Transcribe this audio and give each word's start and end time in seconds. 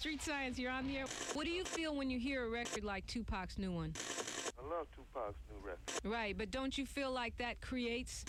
Street 0.00 0.22
Science, 0.22 0.58
you're 0.58 0.70
on 0.70 0.86
the 0.86 0.96
air. 0.96 1.04
What 1.34 1.44
do 1.44 1.50
you 1.50 1.62
feel 1.62 1.94
when 1.94 2.08
you 2.08 2.18
hear 2.18 2.46
a 2.46 2.48
record 2.48 2.84
like 2.84 3.06
Tupac's 3.06 3.58
new 3.58 3.70
one? 3.70 3.92
I 4.58 4.62
love 4.74 4.86
Tupac's 4.96 5.36
new 5.50 5.58
record. 5.62 6.10
Right, 6.10 6.38
but 6.38 6.50
don't 6.50 6.78
you 6.78 6.86
feel 6.86 7.12
like 7.12 7.36
that 7.36 7.60
creates 7.60 8.24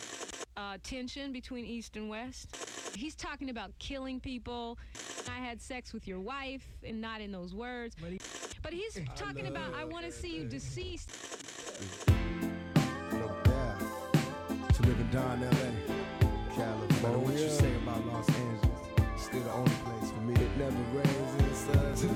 uh, 0.58 0.80
tension 0.84 1.32
between 1.32 1.64
East 1.64 1.96
and 1.96 2.10
West? 2.10 2.94
He's 2.94 3.16
talking 3.16 3.50
about 3.50 3.72
killing 3.80 4.20
people. 4.20 4.78
I 5.30 5.40
had 5.40 5.62
sex 5.62 5.94
with 5.94 6.10
your 6.10 6.20
wife, 6.20 6.68
and 6.84 7.00
not 7.00 7.22
in 7.22 7.32
those 7.32 7.56
words. 7.56 7.96
But 8.62 8.74
he's 8.74 9.00
talking 9.16 9.48
about, 9.48 9.74
I 9.74 9.86
want 9.86 10.06
to 10.06 10.12
see 10.12 10.36
you 10.36 10.44
deceased. 10.44 11.10
Look 13.14 13.44
there. 13.46 13.78
To 14.74 14.82
live 14.82 15.00
in 15.00 15.10
Don 15.10 15.40
LA, 15.40 16.54
California. 16.54 17.18
What 17.18 17.40
you 17.40 17.50
say 17.50 17.74
about 17.78 18.06
Los 18.08 18.28
Angeles? 18.28 19.24
Still 19.24 19.44
the 19.44 19.54
only 19.54 19.71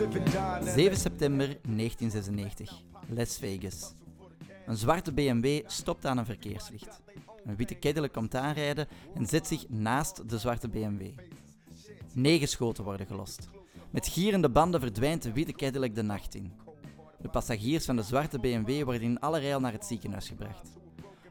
7 0.06 0.98
september 0.98 1.48
1996, 1.48 2.84
Las 3.08 3.38
Vegas. 3.38 3.94
Een 4.66 4.78
zwarte 4.78 5.14
BMW 5.14 5.64
stopt 5.68 6.05
aan 6.05 6.18
een 6.18 6.26
verkeerslicht. 6.26 7.02
Een 7.45 7.55
witte 7.55 7.80
Cadillac 7.80 8.14
komt 8.14 8.36
aanrijden 8.36 8.88
en 9.16 9.26
zet 9.26 9.48
zich 9.48 9.70
naast 9.70 10.30
de 10.30 10.40
zwarte 10.40 10.70
BMW. 10.70 11.02
Negen 12.14 12.48
schoten 12.48 12.84
worden 12.84 13.08
gelost. 13.08 13.50
Met 13.90 14.08
gierende 14.08 14.50
banden 14.50 14.80
verdwijnt 14.80 15.23
de 15.23 15.34
witte 15.34 15.54
Cadillac 15.54 15.95
de 15.95 16.04
nacht 16.04 16.36
in. 16.36 16.53
De 17.22 17.30
passagiers 17.30 17.86
van 17.86 17.95
de 17.95 18.03
zwarte 18.03 18.40
BMW 18.40 18.84
worden 18.84 19.02
in 19.02 19.20
alle 19.20 19.40
rijl 19.40 19.59
naar 19.59 19.72
het 19.72 19.86
ziekenhuis 19.86 20.28
gebracht. 20.28 20.70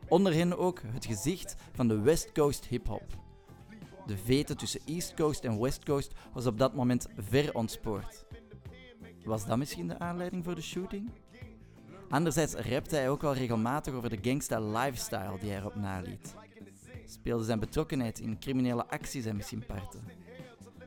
Onder 0.09 0.34
hen 0.34 0.59
ook 0.59 0.83
het 0.86 1.06
gezicht 1.06 1.56
van 1.72 1.88
de 1.88 2.00
West 2.00 2.33
Coast 2.33 2.64
hip-hop. 2.64 3.22
De 4.06 4.16
vete 4.16 4.55
tussen 4.55 4.80
East 4.86 5.14
Coast 5.14 5.45
en 5.45 5.61
West 5.61 5.84
Coast 5.84 6.12
was 6.33 6.47
op 6.47 6.59
dat 6.59 6.75
moment 6.75 7.06
ver 7.16 7.55
ontspoord. 7.55 8.23
Was 9.24 9.46
dat 9.46 9.59
misschien 9.59 9.88
de 9.88 9.98
aanleiding 9.98 10.45
voor 10.45 10.55
de 10.55 10.62
shooting? 10.62 11.10
Anderzijds 12.08 12.55
rapte 12.55 12.97
hij 12.97 13.11
ook 13.11 13.22
wel 13.22 13.34
regelmatig 13.34 13.94
over 13.94 14.11
de 14.11 14.19
gangsta 14.30 14.61
lifestyle 14.61 15.39
die 15.41 15.50
hij 15.50 15.58
erop 15.58 15.75
naliet. 15.75 16.34
Speelde 17.06 17.45
zijn 17.45 17.61
betrokkenheid 17.61 18.19
in 18.19 18.39
criminele 18.39 18.86
acties 18.86 19.25
en 19.25 19.36
misschien 19.36 19.67
parten. 19.67 20.05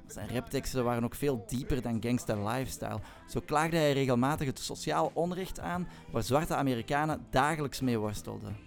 Zijn 0.07 0.29
rapteksten 0.29 0.83
waren 0.83 1.03
ook 1.03 1.15
veel 1.15 1.43
dieper 1.47 1.81
dan 1.81 2.01
gangsta 2.01 2.43
lifestyle. 2.43 2.99
Zo 3.27 3.41
klaagde 3.45 3.77
hij 3.77 3.93
regelmatig 3.93 4.47
het 4.47 4.59
sociaal 4.59 5.11
onrecht 5.13 5.59
aan 5.59 5.87
waar 6.11 6.23
zwarte 6.23 6.55
Amerikanen 6.55 7.25
dagelijks 7.29 7.81
mee 7.81 7.97
worstelden. 7.97 8.57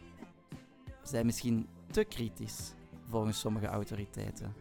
Zij 1.02 1.24
misschien 1.24 1.68
te 1.90 2.04
kritisch, 2.04 2.74
volgens 3.08 3.40
sommige 3.40 3.66
autoriteiten. 3.66 4.54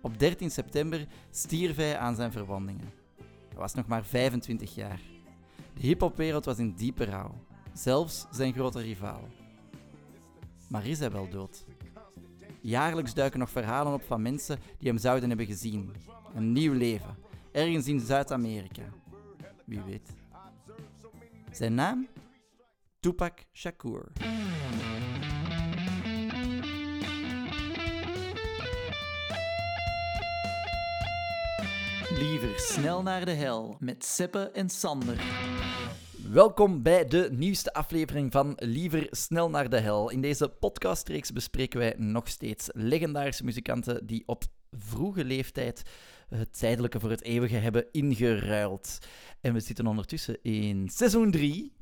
Op 0.00 0.18
13 0.18 0.50
september 0.50 1.06
stierf 1.30 1.76
hij 1.76 1.98
aan 1.98 2.14
zijn 2.14 2.32
verwondingen. 2.32 3.01
Hij 3.52 3.60
was 3.60 3.74
nog 3.74 3.86
maar 3.86 4.04
25 4.04 4.74
jaar. 4.74 5.00
De 5.74 5.80
hiphopwereld 5.80 6.44
was 6.44 6.58
in 6.58 6.74
diepe 6.74 7.04
rouw, 7.04 7.44
zelfs 7.72 8.26
zijn 8.30 8.52
grote 8.52 8.80
rivaal. 8.80 9.28
Maar 10.68 10.86
is 10.86 10.98
hij 10.98 11.10
wel 11.10 11.28
dood? 11.28 11.64
Jaarlijks 12.60 13.14
duiken 13.14 13.38
nog 13.38 13.50
verhalen 13.50 13.92
op 13.92 14.02
van 14.02 14.22
mensen 14.22 14.58
die 14.78 14.88
hem 14.88 14.98
zouden 14.98 15.28
hebben 15.28 15.46
gezien. 15.46 15.92
Een 16.34 16.52
nieuw 16.52 16.72
leven, 16.72 17.16
ergens 17.52 17.86
in 17.88 18.00
Zuid-Amerika. 18.00 18.82
Wie 19.64 19.82
weet. 19.82 20.10
Zijn 21.50 21.74
naam? 21.74 22.08
Tupac 23.00 23.38
Shakur. 23.52 24.12
Liever 32.22 32.58
snel 32.58 33.02
naar 33.02 33.24
de 33.24 33.30
hel 33.30 33.76
met 33.80 34.04
Seppe 34.04 34.50
en 34.50 34.68
Sander. 34.68 35.24
Welkom 36.30 36.82
bij 36.82 37.04
de 37.04 37.28
nieuwste 37.32 37.72
aflevering 37.72 38.32
van 38.32 38.52
Liever 38.56 39.06
snel 39.10 39.50
naar 39.50 39.68
de 39.68 39.78
hel. 39.78 40.10
In 40.10 40.20
deze 40.20 40.48
podcastreeks 40.48 41.32
bespreken 41.32 41.78
wij 41.78 41.94
nog 41.96 42.28
steeds 42.28 42.68
legendarische 42.72 43.44
muzikanten 43.44 44.06
die 44.06 44.22
op 44.26 44.44
vroege 44.70 45.24
leeftijd 45.24 45.82
het 46.28 46.58
tijdelijke 46.58 47.00
voor 47.00 47.10
het 47.10 47.22
eeuwige 47.22 47.56
hebben 47.56 47.86
ingeruild. 47.92 48.98
En 49.40 49.52
we 49.52 49.60
zitten 49.60 49.86
ondertussen 49.86 50.42
in 50.42 50.88
seizoen 50.88 51.30
3. 51.30 51.72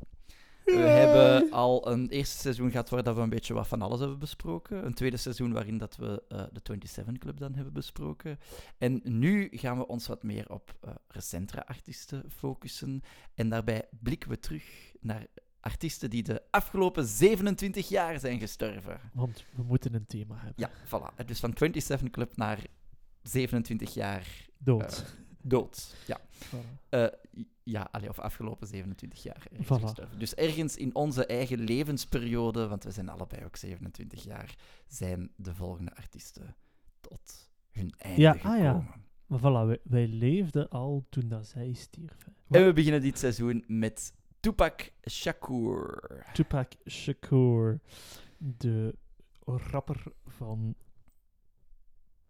We 0.77 0.87
hebben 0.87 1.51
al 1.51 1.89
een 1.91 2.09
eerste 2.09 2.39
seizoen 2.39 2.71
gehad 2.71 2.89
waar 2.89 3.03
dat 3.03 3.15
we 3.17 3.21
een 3.21 3.29
beetje 3.29 3.55
wat 3.55 3.69
van 3.69 3.83
alles 3.83 3.99
hebben 4.01 4.19
besproken. 4.19 4.87
Een 4.87 4.95
tweede 4.95 5.17
seizoen 5.17 5.53
waarin 5.53 5.79
dat 5.79 5.97
we 5.97 6.23
eh, 6.29 6.43
de 6.53 6.61
27 6.63 7.19
Club 7.19 7.39
dan 7.39 7.55
hebben 7.55 7.73
besproken. 7.73 8.39
En 8.79 9.01
nu 9.05 9.49
gaan 9.53 9.79
we 9.79 9.87
ons 9.87 10.07
wat 10.07 10.23
meer 10.23 10.51
op 10.51 10.77
eh, 10.81 10.91
recentere 11.09 11.67
artiesten 11.67 12.25
focussen. 12.31 13.03
En 13.35 13.49
daarbij 13.49 13.85
blikken 14.03 14.31
we 14.31 14.39
terug 14.39 14.65
naar 15.01 15.27
artiesten 15.61 16.11
die 16.11 16.23
de 16.23 16.43
afgelopen 16.51 17.07
27 17.07 17.89
jaar 17.89 18.19
zijn 18.19 18.39
gestorven. 18.39 19.01
Want 19.13 19.45
we 19.55 19.63
moeten 19.63 19.95
een 19.95 20.07
thema 20.07 20.35
hebben. 20.37 20.55
Ja, 20.57 20.71
voilà. 20.87 21.25
Dus 21.27 21.41
van 21.41 21.53
27 21.57 22.11
Club 22.11 22.37
naar 22.37 22.59
27 23.23 23.95
jaar 23.95 24.27
Dood. 24.59 24.83
eh, 25.01 25.09
dood. 25.43 25.97
Ja. 26.07 26.21
Voilà. 26.47 27.20
Ja, 27.71 27.89
allee, 27.91 28.09
of 28.09 28.19
afgelopen 28.19 28.67
27 28.67 29.23
jaar. 29.23 29.47
Voilà. 29.53 30.17
Dus 30.19 30.35
ergens 30.35 30.77
in 30.77 30.95
onze 30.95 31.27
eigen 31.27 31.59
levensperiode, 31.59 32.69
want 32.69 32.85
we 32.85 32.91
zijn 32.91 33.09
allebei 33.09 33.45
ook 33.45 33.57
27 33.57 34.25
jaar, 34.25 34.55
zijn 34.87 35.31
de 35.37 35.55
volgende 35.55 35.95
artiesten 35.97 36.57
tot 37.01 37.51
hun 37.71 37.95
einde 37.97 38.21
Ja, 38.21 38.33
gekomen. 38.33 38.57
ah 38.59 38.63
ja. 38.63 38.99
Maar 39.27 39.39
voilà, 39.39 39.67
wij, 39.67 39.79
wij 39.83 40.09
leefden 40.09 40.69
al 40.69 41.07
toen 41.09 41.29
dat 41.29 41.47
zij 41.47 41.73
stierven. 41.73 42.35
En 42.49 42.65
we 42.65 42.73
beginnen 42.73 43.01
dit 43.01 43.19
seizoen 43.19 43.65
met 43.67 44.13
Tupac 44.41 44.91
Shakur. 45.11 46.25
Tupac 46.33 46.73
Shakur, 46.89 47.81
de 48.39 48.95
rapper 49.45 50.03
van 50.27 50.75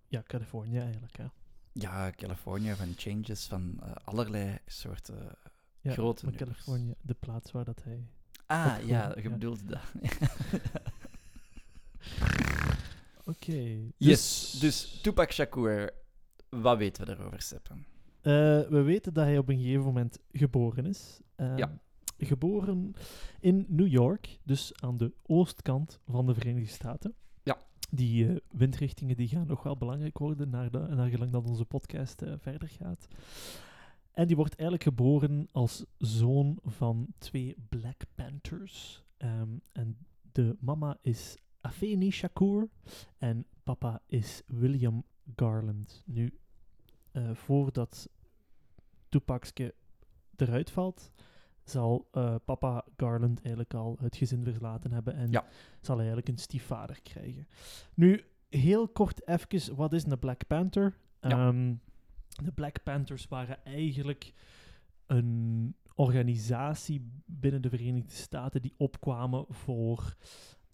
ja, 0.08 0.22
Californië 0.22 0.78
eigenlijk. 0.78 1.16
Hè. 1.16 1.24
Ja, 1.72 2.10
California, 2.10 2.74
van 2.76 2.94
Changes, 2.96 3.46
van 3.46 3.78
eh, 3.82 3.90
allerlei 4.04 4.58
soorten 4.66 5.34
Ja, 5.80 5.92
grote 5.92 6.24
van 6.24 6.34
nummers. 6.34 6.64
Californië, 6.64 6.94
de 7.02 7.14
plaats 7.14 7.52
waar 7.52 7.64
dat 7.64 7.80
hij... 7.84 8.06
Ah, 8.46 8.76
ja, 8.86 9.12
je 9.16 9.22
ja. 9.22 9.30
bedoelt 9.30 9.68
dat. 9.68 9.80
Oké. 13.24 13.78
yes, 13.96 14.56
dus 14.60 15.00
Tupac 15.02 15.32
Shakur, 15.32 15.90
wat 16.48 16.78
weten 16.78 17.06
we 17.06 17.14
daarover, 17.14 17.42
Seppen? 17.42 17.86
Eh, 18.20 18.32
we 18.68 18.82
weten 18.82 19.12
dat 19.14 19.24
hij 19.24 19.38
op 19.38 19.48
een 19.48 19.58
gegeven 19.58 19.84
moment 19.84 20.18
geboren 20.32 20.86
is. 20.86 21.20
Eh, 21.34 21.56
Ja. 21.56 21.78
Geboren 22.22 22.92
in 23.40 23.64
New 23.68 23.86
York, 23.88 24.38
dus 24.42 24.72
aan 24.80 24.96
de 24.96 25.12
oostkant 25.22 26.00
van 26.08 26.26
de 26.26 26.34
Verenigde 26.34 26.70
Staten. 26.72 27.14
Die 27.90 28.28
eh, 28.28 28.36
windrichtingen 28.50 29.16
die 29.16 29.28
gaan 29.28 29.46
nog 29.46 29.62
wel 29.62 29.76
belangrijk 29.76 30.18
worden 30.18 30.50
naar, 30.50 30.70
de, 30.70 30.78
naar 30.78 31.08
gelang 31.08 31.30
dat 31.30 31.46
onze 31.46 31.64
podcast 31.64 32.22
eh, 32.22 32.32
verder 32.38 32.68
gaat. 32.68 33.08
En 34.12 34.26
die 34.26 34.36
wordt 34.36 34.54
eigenlijk 34.54 34.88
geboren 34.88 35.48
als 35.52 35.84
zoon 35.98 36.58
van 36.64 37.06
twee 37.18 37.56
Black 37.68 38.02
Panthers. 38.14 39.02
Ehm, 39.16 39.48
en 39.72 39.96
de 40.32 40.56
mama 40.60 40.96
is 41.00 41.36
Afeni 41.60 42.10
Shakur 42.10 42.68
en 43.18 43.46
papa 43.62 44.00
is 44.06 44.42
William 44.46 45.04
Garland. 45.36 46.02
Nu, 46.06 46.38
eh, 47.12 47.34
voordat 47.34 48.08
Tupacske 49.08 49.74
eruit 50.36 50.70
valt, 50.70 51.10
zal 51.70 52.08
eh, 52.12 52.34
papa 52.44 52.84
Garland 52.96 53.38
eigenlijk 53.40 53.74
al 53.74 53.96
het 54.00 54.16
gezin 54.16 54.44
verlaten 54.44 54.92
hebben 54.92 55.14
en 55.14 55.30
Ja. 55.30 55.44
zal 55.80 55.96
hij 55.96 56.04
eigenlijk 56.06 56.28
een 56.28 56.42
stiefvader 56.42 57.00
krijgen. 57.02 57.46
Nu, 57.94 58.24
heel 58.48 58.88
kort 58.88 59.28
even, 59.28 59.76
wat 59.76 59.92
is 59.92 60.04
een 60.04 60.18
Black 60.18 60.46
Panther? 60.46 60.96
Ja. 61.20 61.30
Ehm, 61.30 61.74
de 62.44 62.52
Black 62.52 62.82
Panthers 62.82 63.28
waren 63.28 63.64
eigenlijk 63.64 64.32
een 65.06 65.74
organisatie 65.94 67.10
binnen 67.24 67.62
de 67.62 67.68
Verenigde 67.68 68.14
Staten 68.14 68.62
die 68.62 68.74
opkwamen 68.76 69.44
voor 69.48 70.14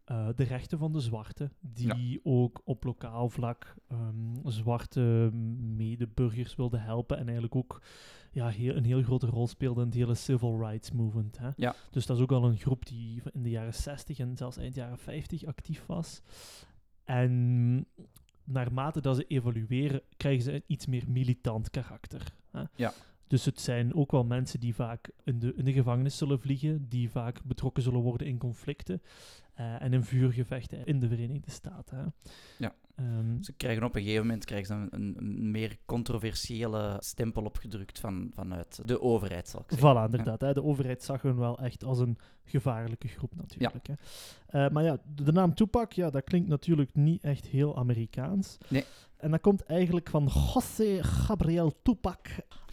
eh, 0.06 0.29
de 0.37 0.44
rechten 0.44 0.79
van 0.79 0.93
de 0.93 1.00
zwarten, 1.00 1.53
die 1.61 2.20
ook 2.23 2.61
op 2.64 2.85
lokaal 2.85 3.29
vlak 3.29 3.75
ehm, 3.88 4.50
zwarte 4.50 5.31
medeburgers 5.76 6.56
wilden 6.56 6.82
helpen 6.82 7.17
en 7.17 7.25
eigenlijk 7.25 7.55
ook 7.56 7.82
ja, 8.31 8.49
heel, 8.49 8.76
een 8.76 8.85
heel 8.85 9.03
grote 9.03 9.26
rol 9.26 9.47
speelden 9.47 9.82
in 9.82 9.88
het 9.88 9.99
hele 9.99 10.14
civil 10.14 10.58
rights 10.58 10.93
movement. 10.93 11.38
Hè? 11.38 11.49
Ja. 11.56 11.75
Dus 11.91 12.06
dat 12.06 12.17
is 12.17 12.23
ook 12.23 12.32
al 12.32 12.44
een 12.44 12.56
groep 12.56 12.87
die 12.87 13.23
in 13.32 13.43
de 13.43 13.50
jaren 13.50 13.75
60 13.75 14.19
en 14.19 14.37
zelfs 14.37 14.56
eind 14.56 14.75
jaren 14.75 14.99
50 14.99 15.44
actief 15.44 15.87
was. 15.87 16.23
En 17.05 17.87
naarmate 18.44 19.00
dat 19.00 19.17
ze 19.17 19.26
evolueren, 19.26 20.02
krijgen 20.17 20.43
ze 20.43 20.52
een 20.52 20.64
iets 20.67 20.87
meer 20.87 21.05
militant 21.09 21.70
karakter. 21.70 22.32
Hè? 22.50 22.62
Ja. 22.75 22.93
Dus 23.26 23.44
het 23.44 23.61
zijn 23.61 23.94
ook 23.94 24.11
wel 24.11 24.25
mensen 24.25 24.61
die 24.61 24.75
vaak 24.75 25.11
in 25.25 25.38
de, 25.38 25.55
in 25.55 25.64
de 25.64 25.73
gevangenis 25.73 26.17
zullen 26.17 26.41
vliegen, 26.41 26.88
die 26.88 27.11
vaak 27.11 27.43
betrokken 27.44 27.82
zullen 27.82 28.00
worden 28.00 28.26
in 28.26 28.38
conflicten 28.38 29.02
eh, 29.56 29.82
en 29.82 29.93
in 29.93 30.05
vuurgevechten 30.05 30.85
in 30.85 30.99
de 31.00 31.08
Verenigde 31.08 31.50
Staten. 31.50 31.99
Hè. 31.99 32.05
Ja. 32.58 32.75
Ehm, 32.94 33.43
Ze 33.43 33.53
krijgen 33.53 33.85
op 33.85 33.94
een 33.94 34.03
gegeven 34.03 34.26
moment 34.26 34.44
krijgen 34.44 34.67
ze 34.67 34.97
een, 34.97 35.14
een, 35.19 35.50
meer 35.50 35.76
controversiële 35.85 36.97
stempel 36.99 37.44
opgedrukt 37.44 37.99
van, 37.99 38.31
vanuit 38.35 38.81
de 38.85 39.00
overheid, 39.00 39.49
zal 39.49 39.61
ik 39.61 39.67
zeggen. 39.69 39.97
Voilà, 39.97 40.05
inderdaad. 40.05 40.41
Hè. 40.41 40.53
De 40.53 40.62
overheid 40.62 41.03
zag 41.03 41.23
hun 41.23 41.37
wel 41.37 41.58
echt 41.58 41.85
als 41.85 41.99
een 41.99 42.19
gevaarlijke 42.44 43.08
groep 43.08 43.35
natuurlijk. 43.37 43.87
Hè. 43.87 43.94
Eh, 44.47 44.70
maar 44.70 44.82
ja, 44.85 44.99
de, 45.14 45.23
de 45.23 45.32
naam 45.32 45.55
Tupac, 45.55 45.93
ja, 45.93 46.11
dat 46.11 46.25
klinkt 46.25 46.49
natuurlijk 46.49 46.94
niet 46.94 47.23
echt 47.23 47.47
heel 47.47 47.76
Amerikaans. 47.76 48.59
Nee. 48.69 48.85
En 49.17 49.31
dat 49.31 49.41
komt 49.41 49.62
eigenlijk 49.64 50.09
van 50.09 50.29
José 50.55 51.02
Gabriel 51.02 51.82
Tupac 51.82 52.26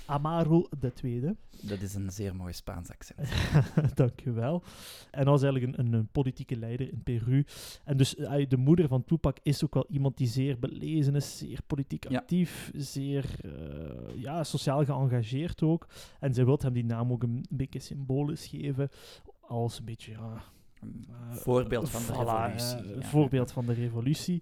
Amaro 0.05 0.67
II. 1.03 1.35
Dat 1.61 1.81
is 1.81 1.93
een 1.95 2.11
zeer 2.11 2.35
mooi 2.35 2.53
Spaans 2.53 2.89
accent. 2.89 3.29
Dank 3.95 4.21
wel. 4.21 4.63
En 5.11 5.25
dat 5.25 5.33
was 5.33 5.43
eigenlijk 5.43 5.77
een, 5.77 5.93
een, 5.93 6.07
politieke 6.11 6.55
leider 6.55 6.91
in 6.91 7.03
Peru. 7.03 7.45
En 7.83 7.97
dus 7.97 8.15
eh, 8.15 8.49
de 8.49 8.57
moeder 8.57 8.87
van 8.87 9.03
Tupac 9.05 9.37
is 9.43 9.63
ook 9.63 9.73
wel 9.73 9.85
iemand 9.89 10.17
die 10.17 10.27
zeer 10.27 10.59
belezen 10.59 11.15
is, 11.15 11.37
zeer 11.37 11.59
politiek 11.67 12.09
Ja. 12.09 12.19
actief, 12.19 12.71
zeer 12.75 13.25
eh, 13.41 14.21
ja, 14.21 14.43
sociaal 14.43 14.85
geëngageerd 14.85 15.61
ook. 15.63 15.87
En 16.19 16.33
zij 16.33 16.45
wil 16.45 16.57
hem 16.61 16.73
die 16.73 16.85
naam 16.85 17.11
ook 17.11 17.23
een, 17.23 17.45
een 17.49 17.57
beetje 17.57 17.79
symbolisch 17.79 18.47
geven, 18.47 18.89
als 19.41 19.79
een 19.79 19.85
beetje... 19.85 20.11
Ja, 20.11 20.43
eh, 20.81 21.35
voorbeeld 21.35 21.89
van 21.89 22.01
de 22.01 22.13
voilà, 22.21 22.53
revolutie. 22.53 22.99
ja. 22.99 23.01
Voorbeeld 23.07 23.51
van 23.51 23.65
de 23.65 23.73
revolutie. 23.73 24.41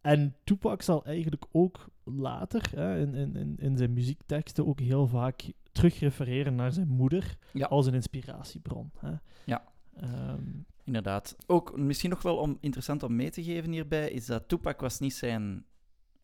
En 0.00 0.36
Tupac 0.44 0.82
zal 0.82 1.04
eigenlijk 1.04 1.44
ook 1.52 1.86
later 2.04 2.70
hè, 2.74 3.00
in, 3.00 3.14
in, 3.14 3.56
in, 3.58 3.76
zijn 3.76 3.92
muziekteksten 3.92 4.66
ook 4.66 4.80
heel 4.80 5.06
vaak 5.06 5.52
terugrefereren 5.72 6.54
naar 6.54 6.72
zijn 6.72 6.88
moeder 6.88 7.36
Ja. 7.52 7.66
als 7.66 7.86
een 7.86 7.94
inspiratiebron. 7.94 8.90
Hè. 8.98 9.12
Ja. 9.44 9.64
Ehm, 9.96 10.42
Inderdaad. 10.84 11.36
Ook 11.46 11.76
misschien 11.78 12.10
nog 12.10 12.22
wel 12.22 12.36
om, 12.36 12.58
interessant 12.60 13.02
om 13.02 13.16
mee 13.16 13.30
te 13.30 13.42
geven 13.42 13.72
hierbij, 13.72 14.10
is 14.10 14.26
dat 14.26 14.48
Tupac 14.48 14.80
was 14.80 14.98
niet 14.98 15.14
zijn 15.14 15.64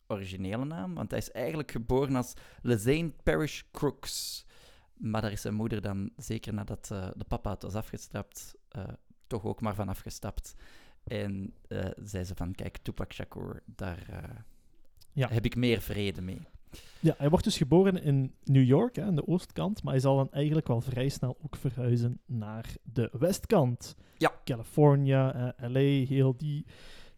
originele 0.07 0.65
naam, 0.65 0.93
want 0.93 1.09
hij 1.09 1.19
is 1.19 1.31
eigenlijk 1.31 1.71
geboren 1.71 2.15
als 2.15 2.33
Lezane 2.61 3.13
Parish 3.23 3.61
Crooks. 3.71 4.45
Maar 4.93 5.21
daar 5.21 5.31
is 5.31 5.41
zijn 5.41 5.53
moeder 5.53 5.81
dan, 5.81 6.11
zeker 6.15 6.53
nadat 6.53 6.89
eh, 6.91 7.07
de 7.15 7.23
papa 7.23 7.51
het 7.51 7.61
was 7.61 7.75
afgestapt, 7.75 8.55
eh, 8.69 8.83
toch 9.27 9.43
ook 9.43 9.61
maar 9.61 9.75
van 9.75 9.89
afgestapt. 9.89 10.55
En 11.07 11.53
eh, 11.67 11.85
zei 12.03 12.23
ze 12.23 12.35
van, 12.35 12.51
kijk, 12.55 12.77
Tupac 12.77 13.13
Shakur, 13.13 13.61
daar 13.75 14.05
eh, 14.09 14.29
Ja. 15.13 15.27
heb 15.29 15.45
ik 15.45 15.55
meer 15.55 15.81
vrede 15.81 16.21
mee. 16.21 16.41
ja, 16.99 17.15
hij 17.17 17.29
wordt 17.29 17.45
dus 17.45 17.57
geboren 17.57 18.03
in 18.03 18.33
New 18.43 18.63
York, 18.65 18.95
hè, 18.95 19.03
aan 19.03 19.15
de 19.15 19.27
oostkant, 19.27 19.83
maar 19.83 19.93
hij 19.93 20.01
zal 20.01 20.15
dan 20.15 20.31
eigenlijk 20.31 20.67
wel 20.67 20.81
vrij 20.81 21.09
snel 21.09 21.37
ook 21.43 21.55
verhuizen 21.55 22.19
naar 22.25 22.75
de 22.83 23.09
westkant. 23.19 23.95
Ja. 24.17 24.31
California, 24.43 25.53
eh, 25.57 25.69
LA, 25.69 26.05
heel 26.05 26.37
die, 26.37 26.65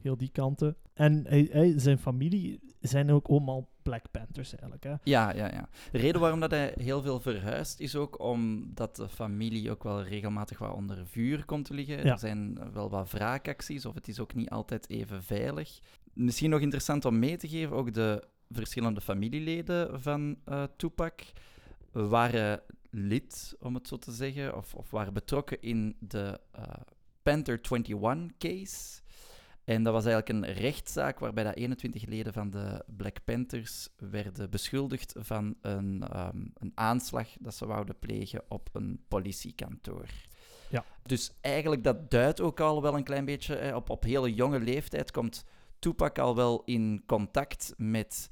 heel 0.01 0.17
die 0.17 0.29
kanten. 0.31 0.75
En 0.93 1.23
hij, 1.27 1.47
hij, 1.51 1.73
zijn 1.79 1.97
familie 1.97 2.59
zijn 2.79 3.11
ook 3.11 3.27
allemaal 3.27 3.67
Black 3.89 4.11
Panthers 4.11 4.51
eigenlijk. 4.51 4.83
Hè. 4.83 4.93
Ja, 5.03 5.33
ja, 5.33 5.51
ja. 5.51 5.69
De 5.91 5.97
reden 5.97 6.21
waarom 6.21 6.39
dat 6.39 6.51
hij 6.51 6.73
heel 6.77 7.01
veel 7.01 7.19
verhuist 7.19 7.79
is 7.79 7.95
ook 7.95 8.19
omdat 8.19 8.95
de 8.95 9.09
familie 9.09 9.71
ook 9.71 9.83
wel 9.83 10.03
regelmatig 10.03 10.57
wat 10.57 10.73
onder 10.73 11.07
vuur 11.07 11.45
komt 11.45 11.65
te 11.65 11.73
liggen. 11.73 11.97
Ja. 11.97 12.11
Er 12.11 12.19
zijn 12.19 12.71
wel 12.73 12.89
wat 12.89 13.11
wraakacties 13.11 13.85
of 13.85 13.95
het 13.95 14.07
is 14.07 14.19
ook 14.19 14.33
niet 14.33 14.49
altijd 14.49 14.89
even 14.89 15.23
veilig. 15.23 15.79
Misschien 16.13 16.49
nog 16.49 16.59
interessant 16.61 17.05
om 17.05 17.19
mee 17.19 17.37
te 17.37 17.47
geven, 17.47 17.75
ook 17.75 17.93
de 17.93 18.23
verschillende 18.49 19.01
familieleden 19.01 20.01
van 20.01 20.37
eh 20.45 20.63
Tupac 20.77 21.21
waren 21.91 22.61
lid, 22.89 23.55
om 23.59 23.73
het 23.73 23.87
zo 23.87 23.97
te 23.97 24.11
zeggen, 24.11 24.57
of, 24.57 24.75
of 24.75 24.89
waren 24.89 25.13
betrokken 25.13 25.61
in 25.61 25.95
de 25.99 26.39
eh, 26.51 26.63
Panther 27.21 27.59
21 27.61 28.37
case. 28.37 29.01
En 29.69 29.83
dat 29.83 29.93
was 29.93 30.05
eigenlijk 30.05 30.47
een 30.47 30.53
rechtszaak 30.53 31.19
waarbij 31.19 31.43
dat 31.43 31.55
21 31.55 32.05
leden 32.05 32.33
van 32.33 32.49
de 32.49 32.83
Black 32.97 33.17
Panthers 33.23 33.89
werden 33.97 34.49
beschuldigd 34.49 35.13
van 35.17 35.55
een, 35.61 36.03
ehm, 36.09 36.45
een 36.53 36.71
aanslag 36.75 37.27
dat 37.39 37.55
ze 37.55 37.65
wouden 37.65 37.99
plegen 37.99 38.43
op 38.47 38.69
een 38.73 38.99
politiekantoor. 39.07 40.07
Ja. 40.69 40.85
Dus 41.03 41.31
eigenlijk 41.41 41.83
dat 41.83 42.11
duidt 42.11 42.41
ook 42.41 42.59
al 42.59 42.81
wel 42.81 42.95
een 42.95 43.03
klein 43.03 43.25
beetje, 43.25 43.55
hè, 43.55 43.75
op, 43.75 43.89
op 43.89 44.03
hele 44.03 44.33
jonge 44.33 44.59
leeftijd 44.59 45.11
komt 45.11 45.45
Tupac 45.79 46.19
al 46.19 46.35
wel 46.35 46.61
in 46.65 47.03
contact 47.05 47.73
met 47.77 48.29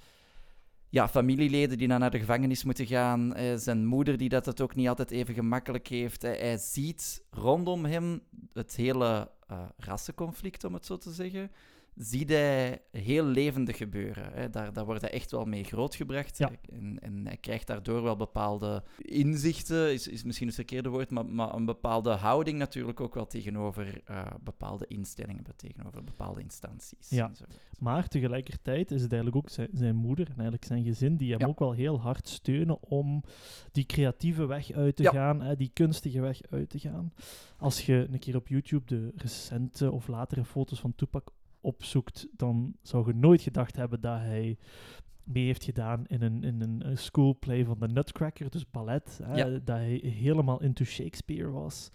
ja, 0.90 1.08
familieleden 1.08 1.78
die 1.78 1.88
dan 1.88 2.00
naar 2.00 2.12
de 2.12 2.20
gevangenis 2.20 2.64
moeten 2.64 2.86
gaan. 2.86 3.34
eh, 3.34 3.56
zijn 3.56 3.86
moeder 3.86 4.18
die 4.18 4.30
dat 4.30 4.46
het 4.46 4.62
ook 4.62 4.76
niet 4.76 4.88
altijd 4.88 5.12
even 5.12 5.34
gemakkelijk 5.34 5.88
heeft. 5.88 6.22
Hij 6.22 6.58
ziet 6.58 7.24
rondom 7.30 7.86
hem 7.86 8.22
het 8.54 8.76
hele 8.76 9.36
eh, 9.48 9.66
rassenconflict, 9.78 10.64
om 10.64 10.74
het 10.74 10.86
zo 10.86 10.98
te 10.98 11.12
zeggen. 11.12 11.52
Ziet 11.98 12.30
hij 12.30 12.82
heel 12.92 13.26
levendig 13.26 13.78
gebeuren. 13.78 14.34
Hè. 14.34 14.50
Daar, 14.50 14.74
daar 14.74 14.86
wordt 14.86 15.02
hij 15.02 15.12
echt 15.12 15.32
wel 15.32 15.46
mee 15.46 15.64
grootgebracht. 15.64 16.38
Ja. 16.38 16.52
En, 16.70 17.00
en 17.02 17.28
hij 17.28 17.38
krijgt 17.38 17.68
daardoor 17.68 18.02
wel 18.04 18.16
bepaalde 18.16 18.84
inzichten, 18.98 19.94
is, 19.94 20.08
is 20.08 20.24
misschien 20.24 20.48
het 20.48 20.56
verkeerde 20.56 20.90
woord, 20.90 21.10
maar, 21.12 21.26
maar 21.26 21.54
een 21.54 21.66
bepaalde 21.66 22.10
houding 22.10 22.58
natuurlijk 22.58 23.00
ook 23.00 23.14
wel 23.14 23.28
tegenover 23.28 24.02
eh, 24.06 24.26
bepaalde 24.42 24.86
instellingen, 24.88 25.44
tegenover 25.56 26.04
bepaalde 26.04 26.42
instanties. 26.42 27.10
Ja. 27.10 27.32
Maar 27.80 28.08
tegelijkertijd 28.08 28.92
is 28.92 29.02
het 29.02 29.12
eigenlijk 29.14 29.44
ook 29.46 29.50
zijn, 29.50 29.70
zijn 29.74 29.96
moeder 29.96 30.26
en 30.26 30.34
eigenlijk 30.34 30.66
zijn 30.66 30.84
gezin 30.84 31.18
die 31.18 31.32
hem 31.32 31.40
Ja. 31.40 31.48
ook 31.48 31.60
wel 31.60 31.72
heel 31.72 32.00
hard 32.02 32.28
steunen 32.28 32.84
om 32.84 33.24
die 33.72 33.86
creatieve 33.86 34.46
weg 34.46 34.72
uit 34.72 34.96
te 34.96 35.04
Ja. 35.04 35.12
gaan, 35.12 35.42
hè, 35.42 35.56
die 35.56 35.72
kunstige 35.74 36.22
weg 36.22 36.40
uit 36.50 36.70
te 36.70 36.80
gaan. 36.80 37.14
Als 37.58 37.86
je 37.86 38.08
een 38.12 38.20
keer 38.20 38.36
op 38.36 38.48
YouTube 38.48 38.86
de 38.86 39.12
recente 39.16 39.92
of 39.92 40.08
latere 40.08 40.46
foto's 40.46 40.80
van 40.80 40.96
Tupac 40.96 41.32
opzoekt, 41.62 42.28
dan 42.32 42.74
zou 42.82 43.08
je 43.08 43.14
nooit 43.14 43.42
gedacht 43.42 43.76
hebben 43.76 44.02
dat 44.02 44.20
hij 44.20 44.58
mee 45.24 45.46
heeft 45.46 45.64
gedaan 45.64 46.06
in 46.08 46.22
een, 46.22 46.44
in 46.44 46.62
een 46.62 46.98
schoolplay 46.98 47.66
van 47.66 47.80
de 47.80 47.88
Nutcracker, 47.88 48.50
dus 48.50 48.70
ballet. 48.70 49.20
Hè, 49.24 49.36
Ja. 49.38 49.50
Dat 49.50 49.76
hij 49.78 49.96
helemaal 50.04 50.62
into 50.62 50.84
Shakespeare 50.84 51.50
was. 51.50 51.92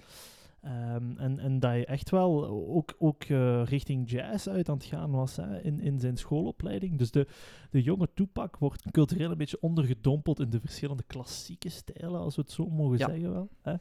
Ehm, 0.61 1.17
en, 1.17 1.39
en 1.39 1.59
dat 1.61 1.71
hij 1.71 1.85
echt 1.85 2.11
wel 2.11 2.47
ook, 2.49 2.95
ook 2.99 3.23
eh, 3.25 3.65
richting 3.65 4.11
jazz 4.11 4.47
uit 4.47 4.69
aan 4.69 4.77
het 4.77 4.85
gaan 4.85 5.11
was 5.11 5.37
hè, 5.37 5.61
in, 5.63 5.81
in 5.81 6.01
zijn 6.01 6.17
schoolopleiding. 6.17 6.99
Dus 6.99 7.11
de, 7.11 7.27
de 7.71 7.83
jonge 7.83 8.09
Tupac 8.15 8.57
wordt 8.57 8.91
cultureel 8.91 9.31
een 9.31 9.37
beetje 9.37 9.61
ondergedompeld 9.61 10.41
in 10.41 10.51
de 10.51 10.61
verschillende 10.61 11.03
klassieke 11.07 11.69
stijlen, 11.69 12.21
als 12.21 12.37
we 12.37 12.43
het 12.43 12.51
zo 12.51 12.69
mogen 12.69 12.99
Ja. 12.99 13.09
zeggen 13.09 13.33
wel. 13.33 13.49
Hè. 13.63 13.75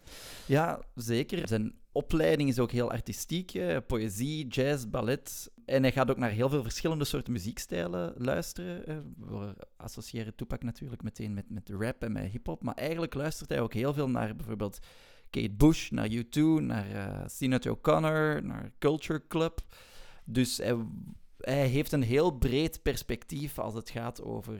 Ja, 0.47 0.79
zeker. 0.95 1.47
Zijn 1.47 1.73
opleiding 1.91 2.49
is 2.49 2.59
ook 2.59 2.71
heel 2.71 2.91
artistiek. 2.91 3.59
Poëzie, 3.87 4.47
jazz, 4.47 4.85
ballet. 4.85 5.51
En 5.65 5.81
hij 5.81 5.91
gaat 5.91 6.09
ook 6.09 6.17
naar 6.17 6.29
heel 6.29 6.49
veel 6.49 6.63
verschillende 6.63 7.05
soorten 7.05 7.33
muziekstijlen 7.33 8.13
luisteren. 8.17 9.13
We 9.17 9.55
associëren 9.77 10.35
Tupac 10.35 10.63
natuurlijk 10.63 11.03
meteen 11.03 11.33
met, 11.33 11.49
met 11.49 11.69
rap 11.69 12.03
en 12.03 12.11
met 12.11 12.31
hip-hop. 12.31 12.63
Maar 12.63 12.75
eigenlijk 12.75 13.13
luistert 13.13 13.49
hij 13.49 13.61
ook 13.61 13.73
heel 13.73 13.93
veel 13.93 14.09
naar 14.09 14.35
bijvoorbeeld 14.35 14.79
Kate 15.29 15.51
Bush, 15.51 15.89
naar 15.89 16.09
U2, 16.09 16.39
naar 16.61 17.29
Sinead 17.29 17.67
O'Connor, 17.67 18.43
naar 18.43 18.71
Culture 18.79 19.27
Club. 19.27 19.61
Dus 20.25 20.57
hij, 20.57 20.77
hij 21.37 21.67
heeft 21.67 21.91
een 21.91 22.03
heel 22.03 22.31
breed 22.31 22.81
perspectief 22.81 23.59
als 23.59 23.73
het 23.73 23.89
gaat 23.89 24.21
over 24.21 24.59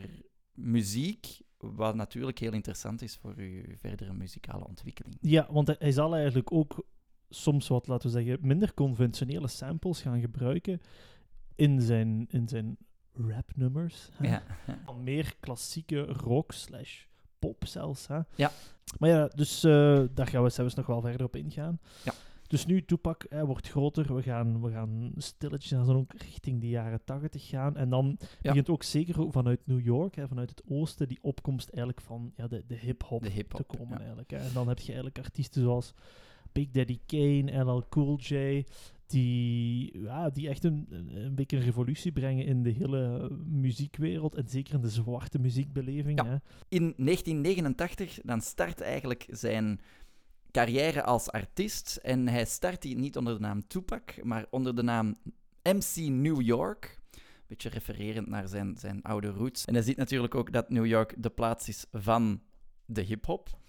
muziek. 0.54 1.40
Wat 1.58 1.96
natuurlijk 1.96 2.40
heel 2.40 2.54
interessant 2.54 3.02
is 3.02 3.18
voor 3.18 3.34
uw 3.38 3.64
verdere 3.80 4.14
muzikale 4.14 4.68
ontwikkeling. 4.68 5.18
Ja, 5.22 5.48
want 5.52 5.76
hij 5.80 5.92
zal 5.92 6.16
eigenlijk 6.16 6.52
ook 6.52 6.86
soms 7.34 7.68
wat, 7.68 7.88
laten 7.88 8.12
we 8.12 8.22
zeggen, 8.22 8.48
minder 8.48 8.74
conventionele 8.74 9.48
samples 9.48 10.02
gaan 10.02 10.20
gebruiken 10.20 10.82
in 11.56 11.82
zijn, 11.82 12.26
in 12.30 12.48
zijn 12.48 12.78
rapnummers. 13.14 14.10
Ja. 14.22 14.44
Van 14.86 15.04
meer 15.04 15.36
klassieke 15.40 16.02
rock 16.06 16.52
slash 16.52 17.04
pop 17.40 17.66
zelfs. 17.66 18.08
Hè. 18.08 18.20
Ja. 18.36 18.52
Maar 19.00 19.10
ja, 19.10 19.28
dus 19.28 19.64
eh, 19.64 20.04
daar 20.14 20.28
gaan 20.28 20.44
we 20.44 20.50
zelfs 20.50 20.76
nog 20.76 20.86
wel 20.86 21.02
verder 21.02 21.26
op 21.26 21.36
ingaan. 21.36 21.80
Ja. 22.04 22.14
Dus 22.48 22.66
nu, 22.66 22.86
hè, 23.30 23.46
wordt 23.46 23.70
groter. 23.70 24.16
We 24.16 24.22
gaan, 24.22 24.62
we 24.62 24.72
gaan 24.72 25.12
stilletjes 25.18 25.74
aan 25.74 25.96
ook 25.96 26.14
richting 26.14 26.62
de 26.62 26.70
jaren 26.70 27.04
tachtig 27.04 27.48
gaan. 27.48 27.78
En 27.78 27.90
dan 27.90 28.18
begint 28.42 28.70
ook 28.70 28.84
zeker 28.84 29.22
ook 29.22 29.32
vanuit 29.32 29.68
New 29.68 29.86
York, 29.86 30.16
hè, 30.16 30.28
vanuit 30.28 30.50
het 30.50 30.64
oosten, 30.68 31.08
die 31.08 31.20
opkomst 31.22 31.70
eigenlijk 31.70 32.02
van 32.06 32.34
ja, 32.36 32.48
de, 32.48 32.64
de 32.68 32.76
hip-hop 32.76 33.24
te 33.24 33.64
komen. 33.64 33.90
ja. 33.90 33.98
Eigenlijk, 33.98 34.32
hè. 34.32 34.38
En 34.38 34.54
dan 34.54 34.68
heb 34.68 34.78
je 34.78 34.86
eigenlijk 34.86 35.18
artiesten 35.18 35.62
zoals 35.62 35.94
Big 36.52 36.72
Daddy 36.72 37.00
Kane, 37.06 37.64
LL 37.64 37.84
Cool 37.90 38.18
J, 38.18 38.64
die, 39.12 40.00
ja, 40.02 40.30
die 40.30 40.50
echt 40.50 40.64
een, 40.64 40.88
een 40.90 41.16
een 41.16 41.36
beetje 41.36 41.58
een 41.58 41.64
revolutie 41.64 42.12
brengen 42.12 42.46
in 42.46 42.64
de 42.64 42.70
hele 42.70 43.30
muziekwereld. 43.46 44.36
En 44.36 44.48
zeker 44.48 44.74
in 44.74 44.82
de 44.82 44.90
zwarte 44.90 45.40
muziekbeleving. 45.40 46.22
Ja. 46.24 46.28
Hè. 46.28 46.36
In 46.70 46.94
1989 46.98 48.20
dan 48.24 48.42
start 48.42 48.82
eigenlijk 48.82 49.26
zijn 49.30 49.80
carrière 50.52 51.04
als 51.04 51.30
artiest. 51.30 52.00
En 52.04 52.28
hij 52.28 52.46
start 52.46 52.82
die 52.82 52.98
niet 52.98 53.18
onder 53.18 53.34
de 53.34 53.40
naam 53.40 53.68
Tupac, 53.68 54.24
maar 54.24 54.46
onder 54.50 54.76
de 54.76 54.84
naam 54.84 55.16
MC 55.64 55.96
New 55.96 56.42
York. 56.42 57.00
Beetje 57.48 57.70
refererend 57.70 58.28
naar 58.28 58.48
zijn, 58.48 58.78
zijn 58.78 59.02
oude 59.02 59.28
roots. 59.28 59.66
En 59.66 59.74
hij 59.74 59.84
ziet 59.84 59.98
natuurlijk 59.98 60.36
ook 60.36 60.52
dat 60.52 60.70
New 60.70 60.86
York 60.86 61.14
de 61.18 61.30
plaats 61.30 61.68
is 61.68 61.86
van 61.92 62.42
de 62.86 63.02
hip-hop. 63.02 63.60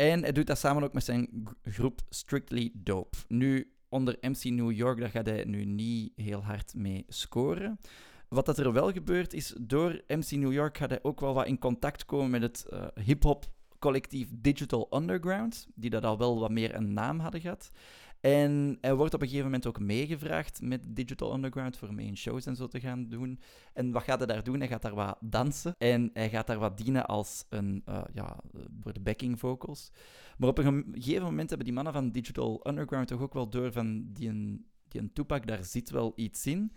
En 0.00 0.22
hij 0.22 0.32
doet 0.32 0.46
dat 0.46 0.58
samen 0.58 0.82
ook 0.82 0.92
met 0.92 1.04
zijn 1.04 1.28
groep 1.62 2.00
Strictly 2.08 2.70
Dope. 2.74 3.16
Nu, 3.28 3.72
onder 3.88 4.16
MC 4.20 4.44
New 4.44 4.72
York, 4.72 4.98
daar 4.98 5.10
gaat 5.10 5.26
hij 5.26 5.44
nu 5.44 5.64
niet 5.64 6.12
heel 6.16 6.44
hard 6.44 6.74
mee 6.74 7.04
scoren. 7.08 7.80
Wat 8.28 8.46
dat 8.46 8.58
er 8.58 8.72
wel 8.72 8.92
gebeurt 8.92 9.32
is, 9.32 9.54
door 9.60 10.02
MC 10.06 10.30
New 10.30 10.52
York 10.52 10.76
gaat 10.76 10.90
hij 10.90 10.98
ook 11.02 11.20
wel 11.20 11.34
wat 11.34 11.46
in 11.46 11.58
contact 11.58 12.04
komen 12.04 12.30
met 12.30 12.42
het 12.42 12.64
eh, 12.64 12.86
hip-hop 13.04 13.46
collectief 13.78 14.28
Digital 14.32 14.88
Underground, 14.90 15.66
die 15.74 15.90
dat 15.90 16.04
al 16.04 16.18
wel 16.18 16.40
wat 16.40 16.50
meer 16.50 16.74
een 16.74 16.92
naam 16.92 17.18
hadden 17.18 17.40
gehad. 17.40 17.70
En 18.20 18.78
hij 18.80 18.94
wordt 18.94 19.14
op 19.14 19.20
een 19.20 19.26
gegeven 19.26 19.46
moment 19.46 19.66
ook 19.66 19.80
meegevraagd 19.80 20.60
met 20.62 20.80
Digital 20.84 21.34
Underground 21.34 21.76
voor 21.76 21.94
mee 21.94 22.06
in 22.06 22.16
shows 22.16 22.46
en 22.46 22.56
zo 22.56 22.66
te 22.66 22.80
gaan 22.80 23.08
doen. 23.08 23.40
En 23.72 23.92
wat 23.92 24.02
gaat 24.02 24.18
hij 24.18 24.26
daar 24.26 24.44
doen? 24.44 24.58
Hij 24.58 24.68
gaat 24.68 24.82
daar 24.82 24.94
wat 24.94 25.16
dansen 25.20 25.74
en 25.78 26.10
hij 26.12 26.28
gaat 26.28 26.46
daar 26.46 26.58
wat 26.58 26.78
dienen 26.78 27.06
als 27.06 27.44
een, 27.48 27.82
eh, 27.84 28.02
ja, 28.12 28.36
voor 28.80 28.92
de 28.92 29.00
backing 29.00 29.38
vocals. 29.38 29.90
Maar 30.38 30.48
op 30.48 30.58
een 30.58 30.84
gegeven 30.92 31.24
moment 31.24 31.48
hebben 31.48 31.66
die 31.66 31.74
mannen 31.74 31.92
van 31.92 32.10
Digital 32.10 32.66
Underground 32.68 33.08
toch 33.08 33.20
ook 33.20 33.34
wel 33.34 33.48
door 33.48 33.72
van 33.72 34.12
die 34.12 34.28
een, 34.28 34.66
die 34.88 35.00
een 35.00 35.12
Tupac, 35.12 35.46
daar 35.46 35.64
zit 35.64 35.90
wel 35.90 36.12
iets 36.16 36.46
in. 36.46 36.72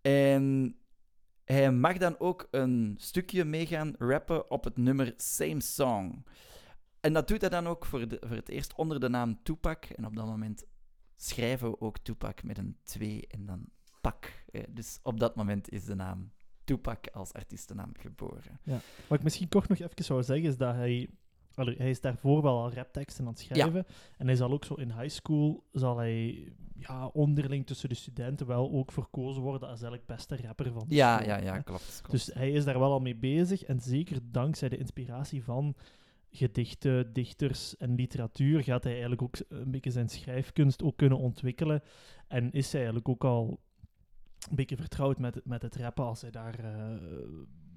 En 0.00 0.76
hij 1.44 1.72
mag 1.72 1.96
dan 1.96 2.18
ook 2.18 2.48
een 2.50 2.94
stukje 2.98 3.44
meegaan 3.44 3.94
rappen 3.98 4.50
op 4.50 4.64
het 4.64 4.76
nummer 4.76 5.14
Same 5.16 5.60
Song. 5.60 6.24
En 7.00 7.12
dat 7.12 7.28
doet 7.28 7.40
hij 7.40 7.50
dan 7.50 7.66
ook 7.66 7.86
voor, 7.86 8.08
de, 8.08 8.22
voor 8.26 8.36
het 8.36 8.48
eerst 8.48 8.74
onder 8.74 9.00
de 9.00 9.08
naam 9.08 9.42
Tupac. 9.42 9.84
En 9.84 10.06
op 10.06 10.16
dat 10.16 10.26
moment 10.26 10.64
schrijven 11.22 11.70
we 11.70 11.80
ook 11.80 11.98
Tupac 11.98 12.42
met 12.42 12.58
een 12.58 12.76
2 12.82 13.26
en 13.26 13.46
dan 13.46 13.64
pak. 14.00 14.44
Dus 14.70 14.98
op 15.02 15.20
dat 15.20 15.36
moment 15.36 15.70
is 15.70 15.84
de 15.84 15.94
naam 15.94 16.32
Tupac 16.64 17.06
als 17.12 17.32
artiestennaam 17.32 17.90
geboren. 17.98 18.60
Ja. 18.62 18.80
Wat 19.06 19.18
ik 19.18 19.24
misschien 19.24 19.48
kort 19.48 19.68
nog 19.68 19.78
even 19.78 20.04
zou 20.04 20.22
zeggen, 20.22 20.48
is 20.48 20.56
dat 20.56 20.74
hij... 20.74 21.08
allee, 21.54 21.76
hij 21.76 21.90
is 21.90 22.00
daarvoor 22.00 22.42
wel 22.42 22.62
al 22.62 22.72
rapteksten 22.72 23.24
aan 23.24 23.30
het 23.30 23.40
schrijven. 23.40 23.86
En 24.18 24.26
hij 24.26 24.36
zal 24.36 24.52
ook 24.52 24.64
zo 24.64 24.74
in 24.74 24.92
high 24.92 25.08
school, 25.14 25.64
zal 25.72 25.96
hij 25.96 26.52
ja, 26.74 27.06
onderling 27.06 27.66
tussen 27.66 27.88
de 27.88 27.94
studenten 27.94 28.46
wel 28.46 28.70
ook 28.72 28.92
verkozen 28.92 29.42
worden 29.42 29.68
als 29.68 29.82
eigenlijk 29.82 30.06
beste 30.06 30.36
rapper 30.36 30.72
van 30.72 30.88
de 30.88 30.94
Ja, 30.94 31.14
school, 31.16 31.28
ja, 31.28 31.38
ja, 31.42 31.60
klopt. 31.60 31.98
klopt. 32.02 32.10
Dus 32.10 32.34
hij 32.34 32.50
is 32.50 32.64
daar 32.64 32.78
wel 32.78 32.92
al 32.92 33.00
mee 33.00 33.16
bezig. 33.16 33.62
En 33.62 33.80
zeker 33.80 34.18
dankzij 34.22 34.68
de 34.68 34.76
inspiratie 34.76 35.44
van 35.44 35.74
gedichten, 36.32 37.12
dichters 37.12 37.76
en 37.76 37.94
literatuur 37.94 38.62
gaat 38.62 38.82
hij 38.82 38.92
eigenlijk 38.92 39.22
ook 39.22 39.34
een 39.48 39.70
beetje 39.70 39.90
zijn 39.90 40.08
schrijfkunst 40.08 40.82
ook 40.82 40.96
kunnen 40.96 41.18
ontwikkelen. 41.18 41.82
En 42.28 42.52
is 42.52 42.66
hij 42.66 42.74
eigenlijk 42.80 43.08
ook 43.08 43.24
al 43.24 43.60
een 44.50 44.56
beetje 44.56 44.76
vertrouwd 44.76 45.18
met, 45.18 45.34
het- 45.34 45.44
met 45.46 45.62
het 45.62 45.76
rappen 45.76 46.04
als 46.04 46.20
hij 46.20 46.30
daar 46.30 46.58
eh, 46.58 46.96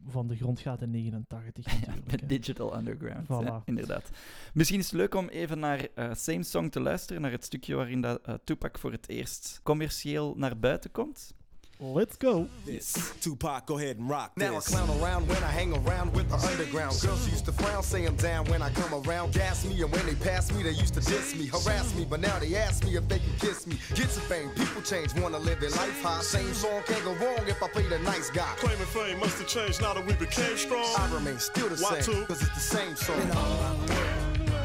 van 0.08 0.28
de 0.28 0.36
grond 0.36 0.60
gaat 0.60 0.82
in 0.82 0.90
89 0.92 1.66
Ja, 1.86 1.94
met. 2.06 2.30
Digital 2.30 2.78
Underground, 2.78 3.26
Voilà. 3.28 3.64
inderdaad. 3.66 4.10
Misschien 4.54 4.80
is 4.80 4.86
het 4.86 4.94
leuk 5.00 5.16
om 5.16 5.28
even 5.28 5.60
naar 5.60 5.88
eh, 5.96 6.14
Same 6.14 6.44
Song 6.44 6.70
te 6.70 6.80
luisteren, 6.80 7.22
naar 7.22 7.32
het 7.32 7.44
stukje 7.44 7.76
waarin 7.76 8.02
dat, 8.02 8.22
eh, 8.22 8.34
Tupac 8.44 8.78
voor 8.78 8.92
het 8.92 9.10
eerst 9.10 9.60
commercieel 9.64 10.36
naar 10.38 10.60
buiten 10.60 10.92
komt. 10.92 11.34
Let's 11.80 12.16
go! 12.16 12.48
This. 12.66 13.14
Tupac, 13.20 13.66
go 13.66 13.78
ahead 13.78 13.98
and 13.98 14.10
rock 14.10 14.32
Now 14.38 14.52
I 14.54 14.56
this. 14.56 14.70
clown 14.70 14.90
around 15.02 15.28
when 15.28 15.38
I 15.44 15.52
hang 15.52 15.76
around 15.76 16.14
with 16.14 16.30
the 16.30 16.36
underground. 16.38 16.98
Girls 17.02 17.30
used 17.30 17.46
to 17.46 17.52
frown, 17.52 17.84
say 17.84 18.06
I'm 18.06 18.16
down 18.16 18.46
when 18.46 18.62
I 18.62 18.70
come 18.72 18.94
around. 19.06 19.34
Gas 19.34 19.66
me, 19.66 19.82
and 19.82 19.92
when 19.92 20.06
they 20.06 20.16
pass 20.16 20.52
me, 20.54 20.64
they 20.64 20.72
used 20.72 20.94
to 20.94 21.02
diss 21.02 21.36
me, 21.36 21.48
harass 21.48 21.94
me. 21.96 22.06
But 22.10 22.22
now 22.22 22.40
they 22.40 22.56
ask 22.56 22.86
me 22.86 22.96
if 22.96 23.08
they 23.10 23.20
can 23.20 23.34
kiss 23.40 23.68
me. 23.68 23.78
Get 23.94 24.10
some 24.10 24.24
fame, 24.24 24.50
people 24.52 24.82
change, 24.84 25.14
wanna 25.16 25.38
live 25.38 25.60
their 25.60 25.70
life 25.72 26.02
high. 26.02 26.22
Same 26.22 26.54
song 26.54 26.82
can't 26.88 27.04
go 27.04 27.14
wrong 27.16 27.46
if 27.48 27.62
I 27.62 27.68
play 27.68 27.84
the 27.88 28.00
nice 28.00 28.30
guy. 28.30 28.54
Claiming 28.58 28.86
fame 28.88 29.20
must 29.20 29.38
have 29.40 29.48
changed 29.48 29.82
now 29.82 29.94
that 29.94 30.06
we 30.06 30.14
became 30.14 30.56
strong. 30.58 30.88
I 30.98 31.14
remain 31.14 31.40
still 31.40 31.68
the 31.68 31.76
Why 31.84 32.00
same, 32.00 32.16
two? 32.16 32.26
cause 32.26 32.42
it's 32.42 32.54
the 32.54 32.60
same 32.62 32.96
song. 32.96 33.20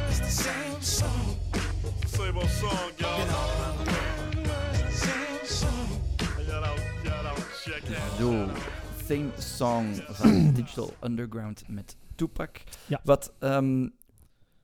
It's 0.09 0.21
the 0.21 0.27
same 0.27 0.81
song. 0.81 1.37
Same 2.07 2.37
old 2.39 2.49
song, 2.51 2.93
y'all. 2.99 3.60
Zo, 8.21 8.47
Same 9.05 9.31
Song 9.39 9.95
van 9.95 10.53
Digital 10.55 10.95
Underground 11.03 11.69
met 11.69 11.97
Tupac. 12.15 12.57
Ja. 12.87 13.01
Wat 13.05 13.33
ehm, 13.39 13.89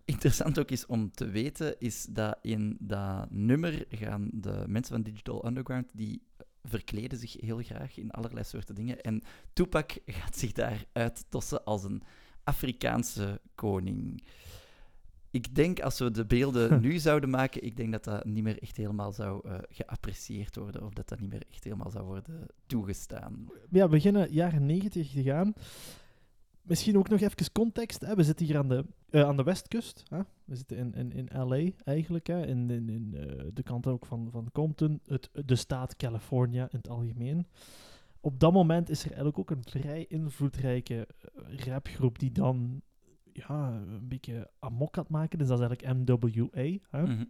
interessant 0.05 0.59
ook 0.59 0.71
is 0.71 0.87
om 0.87 1.11
te 1.11 1.29
weten, 1.29 1.81
is 1.81 2.07
dat 2.11 2.39
in 2.43 2.77
dat 2.81 3.31
nummer 3.31 3.85
gaan 3.89 4.29
de 4.33 4.65
mensen 4.67 4.95
van 4.95 5.03
Digital 5.03 5.47
Underground, 5.47 5.87
die 5.93 6.23
verkleden 6.63 7.19
zich 7.19 7.33
heel 7.41 7.63
graag 7.63 7.97
in 7.97 8.11
allerlei 8.11 8.45
soorten 8.45 8.75
dingen. 8.75 9.01
En 9.01 9.23
Tupac 9.53 9.93
gaat 10.07 10.37
zich 10.37 10.53
daar 10.53 10.85
uittossen 10.93 11.65
als 11.65 11.85
een 11.85 12.03
Afrikaanse 12.45 13.41
koning. 13.55 14.23
Ik 15.37 15.55
denk, 15.55 15.81
als 15.81 15.99
we 15.99 16.11
de 16.11 16.27
beelden 16.27 16.81
nu 16.87 16.99
zouden 16.99 17.31
maken, 17.31 17.65
ik 17.65 17.77
denk 17.77 17.93
dat 17.93 18.05
dat 18.05 18.25
niet 18.25 18.43
meer 18.43 18.63
echt 18.63 18.77
helemaal 18.77 19.13
zou 19.13 19.49
eh, 19.49 19.59
geapprecieerd 19.69 20.57
worden, 20.57 20.85
of 20.85 20.93
dat 20.93 21.09
dat 21.09 21.21
niet 21.21 21.31
meer 21.31 21.43
echt 21.51 21.65
helemaal 21.65 21.91
zou 21.91 22.05
worden 22.05 22.47
toegestaan. 22.67 23.49
Ja, 23.71 23.85
we 23.85 23.89
beginnen 23.89 24.33
jaren 24.33 24.67
90 24.67 25.11
te 25.11 25.23
gaan. 25.23 25.53
Misschien 26.63 26.99
ook 26.99 27.09
nog 27.09 27.21
even 27.21 27.53
context. 27.53 28.01
Hè. 28.01 28.15
We 28.15 28.23
zitten 28.23 28.47
hier 28.47 28.59
aan 28.59 28.69
de, 28.69 28.85
eh, 29.11 29.23
aan 29.23 29.37
de 29.37 29.43
westkust. 29.43 30.03
Hè. 30.09 30.21
We 30.45 30.57
zitten 30.57 30.77
in, 30.77 30.95
in, 30.95 31.13
in 31.13 31.49
LA 31.49 31.71
eigenlijk. 31.85 32.27
Hè. 32.27 32.47
In, 32.47 32.71
in, 32.71 32.89
in 32.89 33.15
eh, 33.15 33.45
de 33.53 33.63
kant 33.63 33.87
ook 33.87 34.07
van, 34.07 34.29
van 34.31 34.49
Compton. 34.53 35.01
Het, 35.07 35.31
de 35.45 35.57
staat 35.57 35.97
California 35.97 36.63
in 36.63 36.77
het 36.77 36.89
algemeen. 36.89 37.47
Op 38.21 38.41
dat 38.41 38.53
moment 38.53 38.91
is 38.91 39.01
er 39.01 39.07
eigenlijk 39.07 39.39
ook 39.39 39.51
een 39.51 39.65
vrij 39.65 40.07
invloedrijke 40.09 41.09
rapgroep 41.49 42.19
die 42.19 42.33
dan 42.33 42.83
ja, 43.49 43.73
een 43.73 44.09
beetje 44.09 44.51
amok 44.59 44.95
gaat 44.95 45.09
maken. 45.09 45.39
Dus 45.39 45.49
dat 45.49 45.61
is 45.61 45.67
eigenlijk 45.67 46.09
MWA. 46.09 46.79
Hè 46.91 47.03
Mhm. 47.03 47.25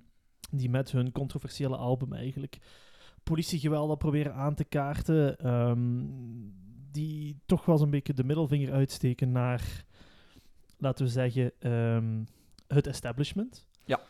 die 0.50 0.70
met 0.70 0.90
hun 0.90 1.12
controversiële 1.12 1.76
album 1.76 2.12
eigenlijk 2.12 2.58
politiegeweld 3.22 3.98
proberen 3.98 4.34
aan 4.34 4.54
te 4.54 4.64
kaarten. 4.64 5.38
ehm, 5.38 6.04
die 6.90 7.38
toch 7.46 7.64
wel 7.64 7.74
eens 7.74 7.84
een 7.84 7.90
beetje 7.90 8.14
de 8.14 8.24
middelvinger 8.24 8.72
uitsteken 8.72 9.32
naar, 9.32 9.84
laten 10.78 11.04
we 11.04 11.10
zeggen, 11.10 11.52
ehm, 11.58 12.24
het 12.68 12.86
establishment. 12.86 13.66
Ja. 13.84 14.00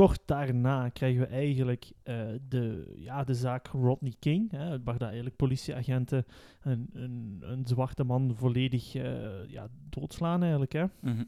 Kort 0.00 0.22
daarna 0.24 0.88
krijgen 0.88 1.20
we 1.20 1.26
eigenlijk 1.26 1.92
eh, 2.02 2.26
de, 2.48 2.92
ja, 2.96 3.24
de 3.24 3.34
zaak 3.34 3.66
Rodney 3.66 4.14
King, 4.18 4.50
hè, 4.50 4.82
waar 4.82 4.98
dat 4.98 5.06
eigenlijk 5.08 5.36
politieagenten 5.36 6.24
een, 6.60 6.90
een, 6.92 7.38
een 7.40 7.66
zwarte 7.66 8.04
man 8.04 8.34
volledig 8.36 8.94
eh, 8.94 9.48
ja, 9.48 9.68
doodslaan 9.90 10.40
eigenlijk. 10.42 10.72
Hè. 10.72 10.84
Mhm. 11.00 11.24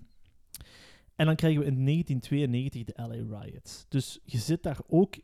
En 1.16 1.26
dan 1.26 1.36
krijgen 1.36 1.60
we 1.60 1.66
in 1.66 1.84
1992 1.84 2.84
de 2.84 3.02
LA 3.02 3.40
Riots. 3.40 3.86
Dus 3.88 4.20
je 4.24 4.38
zit 4.38 4.62
daar 4.62 4.78
ook 4.86 5.14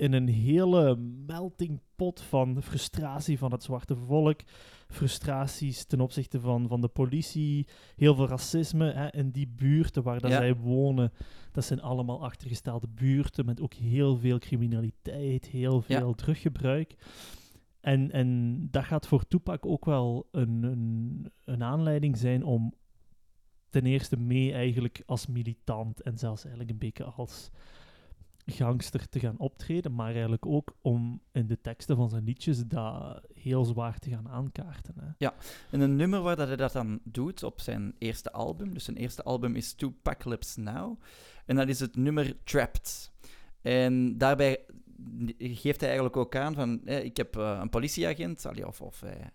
in 0.00 0.12
een 0.12 0.28
hele 0.28 0.96
melting 1.26 1.80
pot 1.96 2.20
van 2.20 2.62
frustratie 2.62 3.38
van 3.38 3.52
het 3.52 3.62
zwarte 3.62 3.96
volk, 3.96 4.40
frustraties 4.88 5.84
ten 5.84 6.00
opzichte 6.00 6.40
van, 6.40 6.68
van 6.68 6.80
de 6.80 6.88
politie, 6.88 7.66
heel 7.96 8.14
veel 8.14 8.28
racisme 8.28 8.92
hè, 8.92 9.12
in 9.12 9.30
die 9.30 9.48
buurten 9.48 10.02
waar 10.02 10.20
dat 10.20 10.30
Ja. 10.30 10.36
zij 10.36 10.56
wonen. 10.56 11.12
Dat 11.52 11.64
zijn 11.64 11.80
allemaal 11.82 12.22
achtergestelde 12.24 12.88
buurten 12.88 13.44
met 13.46 13.60
ook 13.60 13.74
heel 13.74 14.16
veel 14.16 14.38
criminaliteit, 14.38 15.46
heel 15.46 15.82
Ja. 15.86 15.98
veel 15.98 16.14
druggebruik. 16.14 16.94
En, 17.80 18.10
en 18.10 18.58
dat 18.70 18.84
gaat 18.84 19.06
voor 19.06 19.26
Tupac 19.26 19.66
ook 19.66 19.84
wel 19.84 20.28
een, 20.30 20.62
een, 20.62 21.30
een 21.44 21.62
aanleiding 21.62 22.16
zijn 22.16 22.44
om 22.44 22.72
ten 23.68 23.86
eerste 23.86 24.16
mee 24.16 24.52
eigenlijk 24.52 25.02
als 25.06 25.26
militant 25.26 26.02
en 26.02 26.18
zelfs 26.18 26.42
eigenlijk 26.42 26.72
een 26.72 26.78
beetje 26.78 27.04
als 27.04 27.50
gangster 28.46 29.08
te 29.08 29.20
gaan 29.20 29.38
optreden, 29.38 29.94
maar 29.94 30.10
eigenlijk 30.10 30.46
ook 30.46 30.76
om 30.80 31.20
in 31.32 31.46
de 31.46 31.60
teksten 31.60 31.96
van 31.96 32.08
zijn 32.08 32.24
liedjes 32.24 32.66
dat 32.66 33.20
heel 33.34 33.64
zwaar 33.64 33.98
te 33.98 34.10
gaan 34.10 34.28
aankaarten. 34.28 34.94
Hè. 35.00 35.06
En 35.70 35.80
een 35.80 35.96
nummer 35.96 36.20
waar 36.20 36.36
dat 36.36 36.46
hij 36.46 36.56
dat 36.56 36.72
dan 36.72 37.00
doet 37.04 37.42
op 37.42 37.60
zijn 37.60 37.94
eerste 37.98 38.32
album. 38.32 38.74
Dus 38.74 38.84
zijn 38.84 38.96
eerste 38.96 39.22
album 39.22 39.56
is 39.56 39.72
Tupacalypse 39.72 40.60
Now. 40.60 41.00
En 41.46 41.56
dat 41.56 41.68
is 41.68 41.80
het 41.80 41.96
nummer 41.96 42.36
Trapped. 42.44 43.10
En 43.62 44.18
daarbij 44.18 44.58
geeft 45.38 45.80
hij 45.80 45.88
eigenlijk 45.88 46.16
ook 46.16 46.36
aan 46.36 46.54
van... 46.54 46.86
ik 46.86 47.16
heb 47.16 47.36
eh, 47.36 47.58
een 47.62 47.70
politieagent... 47.70 48.46
of 48.64 48.80
of 48.80 49.00
hij 49.00 49.30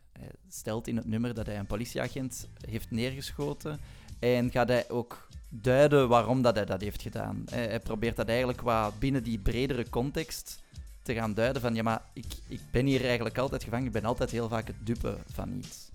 stelt 0.47 0.87
in 0.87 0.95
het 0.95 1.05
nummer 1.05 1.33
dat 1.33 1.45
hij 1.45 1.59
een 1.59 1.67
politieagent 1.67 2.49
heeft 2.69 2.91
neergeschoten. 2.91 3.79
En 4.19 4.51
gaat 4.51 4.67
hij 4.67 4.89
ook 4.89 5.27
duiden 5.49 6.07
waarom 6.07 6.41
dat 6.41 6.55
hij 6.55 6.65
dat 6.65 6.81
heeft 6.81 7.01
gedaan. 7.01 7.43
Hij, 7.49 7.65
hij 7.65 7.79
probeert 7.79 8.15
dat 8.15 8.27
eigenlijk 8.27 8.61
wat 8.61 8.99
binnen 8.99 9.23
die 9.23 9.39
bredere 9.39 9.89
context 9.89 10.59
te 11.01 11.13
gaan 11.13 11.33
duiden 11.33 11.61
van... 11.61 11.75
Ja, 11.75 11.83
maar 11.83 12.01
ik, 12.13 12.25
ik 12.47 12.59
ben 12.71 12.85
hier 12.85 13.05
eigenlijk 13.05 13.37
altijd 13.37 13.63
gevangen. 13.63 13.85
Ik 13.85 13.91
ben 13.91 14.05
altijd 14.05 14.31
heel 14.31 14.49
vaak 14.49 14.67
het 14.67 14.75
dupe 14.79 15.17
van 15.33 15.53
iets. 15.57 15.89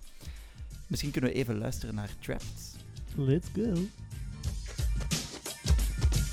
Misschien 0.87 1.11
kunnen 1.11 1.31
we 1.31 1.37
even 1.37 1.59
luisteren 1.59 1.95
naar 1.95 2.11
Trapped. 2.21 2.77
Let's 3.15 3.49
go. 3.55 3.61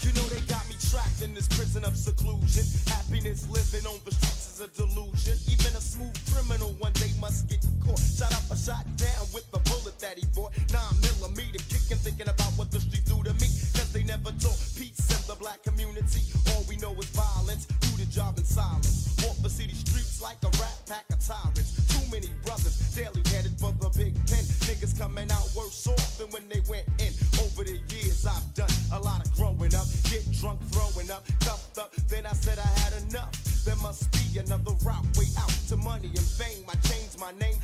You 0.01 0.13
know 0.13 0.27
they 0.27 0.41
got 0.47 0.67
me 0.67 0.75
trapped 0.89 1.21
in 1.21 1.33
this 1.33 1.47
prison 1.47 1.85
of 1.85 1.95
seclusion. 1.95 2.65
Happiness 2.85 3.41
living 3.51 3.85
on 3.87 3.99
the 4.03 4.13
streets 4.15 4.45
is 4.53 4.59
a 4.61 4.69
delusion. 4.75 5.37
Even 5.47 5.75
a 5.75 5.79
smooth 5.79 6.17
criminal 6.31 6.75
one 6.79 6.93
day 6.93 7.11
must 7.19 7.49
get 7.49 7.65
caught. 7.85 7.99
Shot 7.99 8.33
up 8.33 8.51
a 8.51 8.55
shot 8.55 8.85
down 8.95 9.25
with 9.33 9.45
the 9.51 9.59
bullet 9.69 9.99
that 9.99 10.17
he 10.17 10.25
bought. 10.35 10.53
and 11.91 11.99
thinking 11.99 12.27
about 12.27 12.51
what 12.57 12.71
the 12.71 12.79
streets 12.79 13.09
do 13.09 13.23
to 13.23 13.33
me. 13.39 13.47
Cause 13.75 13.91
they 13.93 14.03
never 14.03 14.31
taught 14.43 14.59
peace 14.75 14.99
in 15.07 15.21
the 15.27 15.35
black 15.39 15.63
community. 15.63 16.21
All 16.51 16.63
we 16.67 16.75
know 16.77 16.93
is 16.99 17.09
violence, 17.15 17.65
do 17.65 17.91
the 17.95 18.09
job 18.11 18.37
in 18.37 18.43
silence. 18.43 19.15
Walk 19.23 19.37
the 19.41 19.49
city 19.49 19.73
streets 19.73 20.21
like 20.21 20.37
a 20.43 20.51
rat 20.59 20.77
pack 20.87 21.05
of 21.11 21.19
tyrants. 21.23 21.71
Too 21.87 22.03
many 22.11 22.27
brothers, 22.43 22.75
daily 22.95 23.23
headed 23.31 23.55
for 23.59 23.71
the 23.79 23.89
big 23.95 24.13
pen. 24.27 24.43
Niggas 24.67 24.97
coming 24.99 25.31
out 25.31 25.47
worse 25.55 25.87
off 25.87 26.17
than 26.17 26.27
when 26.35 26.43
they 26.49 26.61
went 26.67 26.87
in. 26.99 27.13
Over 27.39 27.63
the 27.63 27.79
years, 27.93 28.25
I've 28.25 28.47
done 28.53 28.73
a 28.91 28.99
lot 28.99 29.25
of 29.25 29.31
growing 29.35 29.73
up. 29.75 29.87
Get 30.11 30.27
drunk, 30.39 30.59
throwing 30.71 31.09
up, 31.11 31.23
cuffed 31.39 31.77
up. 31.77 31.93
Then 32.09 32.25
I 32.25 32.33
said 32.33 32.59
I 32.59 32.69
had 32.83 32.93
enough. 33.07 33.31
There 33.63 33.75
must 33.83 34.11
be 34.11 34.39
another 34.39 34.75
route 34.83 35.07
way 35.17 35.27
out 35.39 35.51
to 35.69 35.77
money 35.77 36.07
and 36.07 36.27
fame. 36.39 36.63
I 36.67 36.75
changed 36.87 37.19
my 37.19 37.31
name 37.39 37.55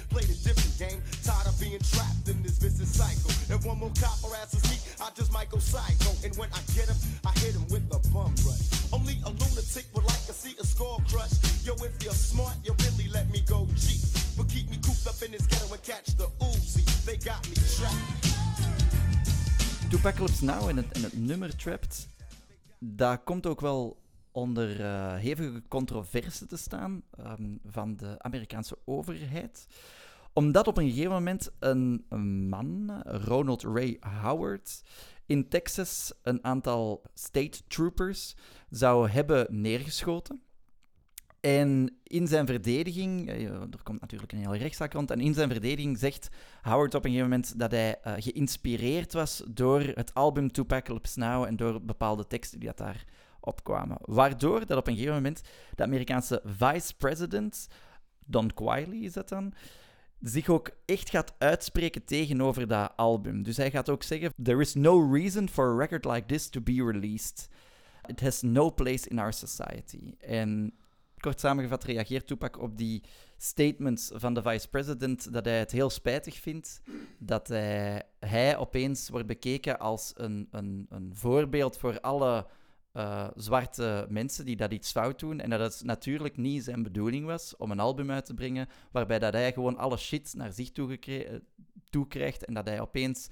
one 3.74 3.90
more 3.90 3.96
copper 4.00 4.36
asses 4.36 4.64
me, 4.70 4.78
I 5.02 5.10
just 5.16 5.34
might 5.34 5.50
go 5.50 5.58
psycho. 5.58 6.12
And 6.24 6.36
when 6.38 6.50
I 6.54 6.62
get 6.76 6.88
him, 6.88 6.98
I 7.26 7.32
hit 7.40 7.56
him 7.56 7.66
with 7.74 7.86
a 7.90 8.00
bum 8.14 8.34
rush. 8.46 8.66
Only 8.94 9.18
a 9.26 9.30
lunatic 9.30 9.86
would 9.94 10.06
like 10.06 10.26
to 10.30 10.34
see 10.34 10.54
a 10.62 10.66
skull 10.66 11.02
crush. 11.10 11.34
Yo, 11.66 11.74
if 11.82 12.04
you're 12.04 12.14
smart, 12.14 12.56
you 12.64 12.76
really 12.86 13.10
let 13.10 13.30
me 13.32 13.42
go 13.48 13.68
G. 13.76 13.98
But 14.38 14.48
keep 14.50 14.70
me 14.70 14.78
cooped 14.78 15.08
up 15.08 15.20
in 15.26 15.32
this 15.32 15.48
ghetto 15.48 15.74
and 15.74 15.82
catch 15.82 16.06
the 16.18 16.28
Uzi. 16.40 16.84
They 17.06 17.18
got 17.18 17.42
me 17.50 17.56
trapped. 17.76 18.32
Clubs 20.18 20.42
Now 20.42 20.70
en 20.70 20.78
het, 20.78 20.92
en 20.92 21.04
het 21.04 21.18
nummer 21.18 21.56
Trapped, 21.56 22.08
dat 22.80 23.20
komt 23.24 23.46
ook 23.46 23.62
wel 23.62 23.98
onder 24.32 24.82
eh, 24.82 25.16
hevige 25.16 25.62
controverse 25.68 26.46
te 26.46 26.58
staan 26.58 27.02
ehm, 27.18 27.58
van 27.66 27.96
de 27.96 28.16
Amerikaanse 28.18 28.78
overheid. 28.86 29.68
Omdat 30.34 30.68
op 30.68 30.78
een 30.78 30.90
gegeven 30.90 31.12
moment 31.12 31.52
een, 31.60 32.06
man, 32.50 33.02
Ronald 33.06 33.64
Ray 33.64 33.98
Howard, 34.22 34.82
in 35.26 35.50
Texas 35.50 36.14
een 36.22 36.44
aantal 36.44 37.04
state 37.14 37.68
troopers 37.68 38.36
zou 38.70 39.10
hebben 39.10 39.48
neergeschoten. 39.50 40.42
En 41.40 41.98
in 42.04 42.28
zijn 42.28 42.46
verdediging, 42.46 43.30
eh, 43.30 43.46
er 43.46 43.84
komt 43.84 44.02
natuurlijk 44.02 44.32
een 44.32 44.38
hele 44.38 44.58
rechtszaak 44.58 44.94
rond, 44.94 45.12
en 45.12 45.20
in 45.20 45.34
zijn 45.34 45.50
verdediging 45.50 45.98
zegt 45.98 46.30
Howard 46.62 46.96
op 46.96 47.06
een 47.06 47.12
gegeven 47.12 47.30
moment 47.30 47.60
dat 47.60 47.72
hij 47.72 48.00
eh, 48.02 48.14
geïnspireerd 48.18 49.14
was 49.14 49.44
door 49.48 49.82
het 49.82 50.14
album 50.14 50.52
Tupacalypse 50.52 51.20
Now 51.20 51.44
en 51.44 51.56
door 51.56 51.82
bepaalde 51.82 52.28
teksten 52.28 52.60
die 52.60 52.68
dat 52.68 52.78
daar 52.78 53.06
opkwamen. 53.40 53.98
Waardoor 54.02 54.66
dat 54.66 54.78
op 54.78 54.88
een 54.88 54.94
gegeven 54.94 55.16
moment 55.16 55.42
de 55.76 55.84
Amerikaanse 55.84 56.42
vice-president, 56.46 57.68
Don 58.26 58.54
Quiley 58.54 58.98
is 58.98 59.14
dat 59.14 59.30
dan, 59.30 59.54
zich 60.24 60.50
ook 60.50 60.72
echt 60.86 61.10
gaat 61.10 61.34
uitspreken 61.38 62.06
tegenover 62.06 62.68
dat 62.68 62.94
album. 62.96 63.44
Dus 63.44 63.58
hij 63.58 63.72
gaat 63.72 63.90
ook 63.90 64.04
zeggen: 64.04 64.34
There 64.44 64.62
is 64.62 64.74
no 64.74 65.12
reason 65.12 65.50
for 65.50 65.74
a 65.74 65.78
record 65.78 66.06
like 66.06 66.26
this 66.26 66.50
to 66.50 66.62
be 66.62 66.84
released. 66.92 67.50
It 68.08 68.22
has 68.22 68.42
no 68.42 68.72
place 68.72 69.10
in 69.10 69.20
our 69.20 69.34
society. 69.34 70.14
En 70.20 70.74
kort 71.18 71.40
samengevat 71.40 71.84
reageert 71.84 72.28
Tupac 72.28 72.60
op 72.62 72.78
die 72.78 73.04
statements 73.38 74.12
van 74.14 74.34
de 74.34 74.42
vice-president 74.42 75.34
dat 75.34 75.46
hij 75.46 75.60
het 75.60 75.72
heel 75.72 75.90
spijtig 75.90 76.36
vindt 76.36 76.82
dat 77.20 77.48
hij, 77.48 78.04
hij 78.20 78.58
opeens 78.58 79.10
wordt 79.10 79.28
bekeken 79.28 79.80
als 79.80 80.14
een, 80.16 80.48
een, 80.52 80.86
een 80.90 81.12
voorbeeld 81.16 81.78
voor 81.78 82.00
alle 82.00 82.48
eh, 82.94 83.28
zwarte 83.36 84.06
mensen 84.10 84.46
die 84.46 84.56
dat 84.56 84.72
iets 84.74 84.92
fout 84.92 85.20
doen. 85.20 85.40
En 85.40 85.50
dat 85.50 85.60
het 85.60 85.84
natuurlijk 85.84 86.38
niet 86.38 86.64
zijn 86.64 86.84
bedoeling 86.84 87.26
was 87.26 87.56
om 87.58 87.72
een 87.72 87.80
album 87.80 88.12
uit 88.12 88.26
te 88.26 88.34
brengen 88.34 88.68
waarbij 88.92 89.20
dat 89.20 89.34
hij 89.34 89.54
gewoon 89.54 89.78
alle 89.78 89.98
shit 89.98 90.34
naar 90.38 90.52
zich 90.54 90.72
toe, 90.72 91.00
toe 91.90 92.08
krijgt 92.08 92.46
en 92.46 92.54
dat 92.54 92.68
hij 92.68 92.82
opeens 92.82 93.30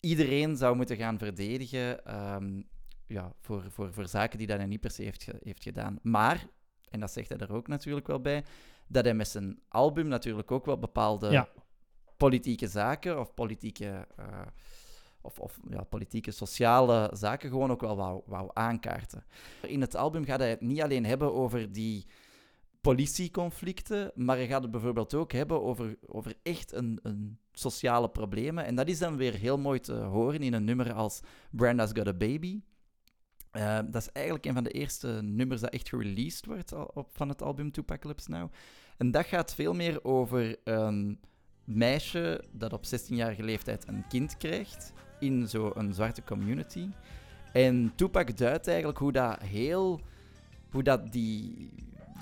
iedereen 0.00 0.56
zou 0.56 0.76
moeten 0.76 0.96
gaan 0.96 1.18
verdedigen 1.18 2.04
ehm, 2.04 2.62
ja, 3.06 3.32
voor, 3.40 3.64
voor, 3.70 3.92
voor 3.92 4.08
zaken 4.08 4.38
die 4.38 4.46
dat 4.46 4.58
hij 4.58 4.66
niet 4.66 4.80
per 4.80 4.90
se 4.90 5.02
heeft, 5.02 5.26
heeft 5.42 5.62
gedaan. 5.62 5.98
Maar, 6.02 6.46
en 6.90 7.00
dat 7.00 7.10
zegt 7.12 7.28
hij 7.28 7.38
er 7.38 7.52
ook 7.52 7.68
natuurlijk 7.68 8.06
wel 8.06 8.20
bij, 8.20 8.44
dat 8.86 9.04
hij 9.04 9.14
met 9.14 9.28
zijn 9.28 9.58
album 9.68 10.08
natuurlijk 10.08 10.50
ook 10.50 10.66
wel 10.66 10.78
bepaalde 10.78 11.30
Ja. 11.30 11.48
politieke 12.16 12.68
zaken 12.68 13.20
of 13.20 13.34
politieke, 13.34 14.06
eh, 14.16 14.46
of, 15.22 15.38
of, 15.38 15.58
ja, 15.70 15.84
politieke, 15.84 16.30
sociale 16.30 17.10
zaken 17.12 17.50
gewoon 17.50 17.70
ook 17.70 17.80
wel 17.80 18.22
wou, 18.26 18.50
aankaarten. 18.52 19.24
In 19.62 19.80
het 19.80 19.96
album 19.96 20.24
gaat 20.24 20.38
hij 20.38 20.50
het 20.50 20.60
niet 20.60 20.82
alleen 20.82 21.04
hebben 21.04 21.34
over 21.34 21.72
die 21.72 22.06
politieconflicten, 22.80 24.12
maar 24.14 24.36
hij 24.36 24.46
gaat 24.46 24.62
het 24.62 24.70
bijvoorbeeld 24.70 25.14
ook 25.14 25.32
hebben 25.32 25.62
over, 25.62 25.96
over 26.06 26.34
echt 26.42 26.72
een, 26.72 26.98
een 27.02 27.38
sociale 27.52 28.08
problemen. 28.08 28.64
En 28.64 28.74
dat 28.74 28.88
is 28.88 28.98
dan 28.98 29.16
weer 29.16 29.34
heel 29.34 29.58
mooi 29.58 29.80
te 29.80 29.94
horen 29.94 30.40
in 30.40 30.52
een 30.52 30.64
nummer 30.64 30.92
als 30.92 31.20
Branda's 31.50 31.90
Got 31.92 32.06
a 32.06 32.12
Baby. 32.12 32.60
Eh, 33.50 33.78
dat 33.84 34.02
is 34.02 34.12
eigenlijk 34.12 34.46
een 34.46 34.54
van 34.54 34.64
de 34.64 34.70
eerste 34.70 35.08
nummers 35.22 35.60
dat 35.60 35.70
echt 35.70 35.88
gereleased 35.88 36.46
wordt 36.46 36.72
op, 36.72 37.08
van 37.12 37.28
het 37.28 37.42
album 37.42 37.70
Tupacalypse 37.70 38.30
Now. 38.30 38.52
En 38.96 39.10
dat 39.10 39.26
gaat 39.26 39.54
veel 39.54 39.74
meer 39.74 40.04
over 40.04 40.56
een 40.64 41.20
meisje 41.64 42.44
dat 42.52 42.72
op 42.72 42.84
16-jarige 42.86 43.42
leeftijd 43.42 43.88
een 43.88 44.04
kind 44.08 44.36
krijgt 44.36 44.92
in 45.22 45.48
zo'n 45.48 45.90
zwarte 45.92 46.22
community. 46.24 46.88
En 47.52 47.92
Tupac 47.94 48.36
duidt 48.36 48.68
eigenlijk 48.68 48.98
hoe 48.98 49.12
dat 49.12 49.42
heel... 49.42 50.00
Hoe 50.70 50.82
dat 50.82 51.12
die 51.12 51.70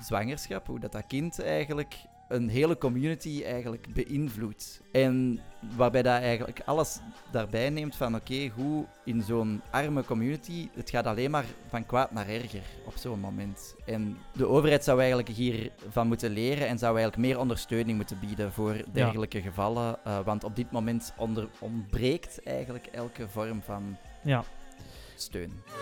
zwangerschap, 0.01 0.67
hoe 0.67 0.79
dat, 0.79 0.91
dat 0.91 1.05
kind 1.07 1.41
eigenlijk 1.41 1.95
een 2.31 2.49
hele 2.49 2.77
community 2.77 3.41
eigenlijk 3.45 3.87
beïnvloedt. 3.93 4.81
En 4.91 5.39
waarbij 5.75 6.01
dat 6.01 6.21
eigenlijk 6.21 6.61
alles 6.65 6.99
daarbij 7.31 7.69
neemt 7.69 7.95
van 7.95 8.15
oké, 8.15 8.51
hoe 8.55 8.85
in 9.05 9.21
zo'n 9.21 9.61
arme 9.71 10.03
community, 10.03 10.69
het 10.73 10.89
gaat 10.89 11.05
alleen 11.05 11.31
maar 11.31 11.45
van 11.67 11.85
kwaad 11.85 12.11
naar 12.11 12.27
erger 12.27 12.63
op 12.85 12.95
zo'n 12.95 13.19
moment. 13.19 13.75
En 13.85 14.17
de 14.33 14.47
overheid 14.47 14.83
zou 14.83 14.99
eigenlijk 14.99 15.29
hiervan 15.29 16.07
moeten 16.07 16.31
leren 16.31 16.67
en 16.67 16.77
zou 16.77 16.97
eigenlijk 16.97 17.27
meer 17.27 17.39
ondersteuning 17.39 17.97
moeten 17.97 18.19
bieden 18.19 18.51
voor 18.51 18.75
dergelijke 18.91 19.41
gevallen. 19.41 19.99
eh, 20.03 20.19
want 20.25 20.43
op 20.43 20.55
dit 20.55 20.71
moment 20.71 21.13
onder, 21.17 21.47
ontbreekt 21.59 22.43
eigenlijk 22.43 22.85
elke 22.85 23.29
vorm 23.29 23.61
van 23.61 23.97
Ja. 24.23 24.43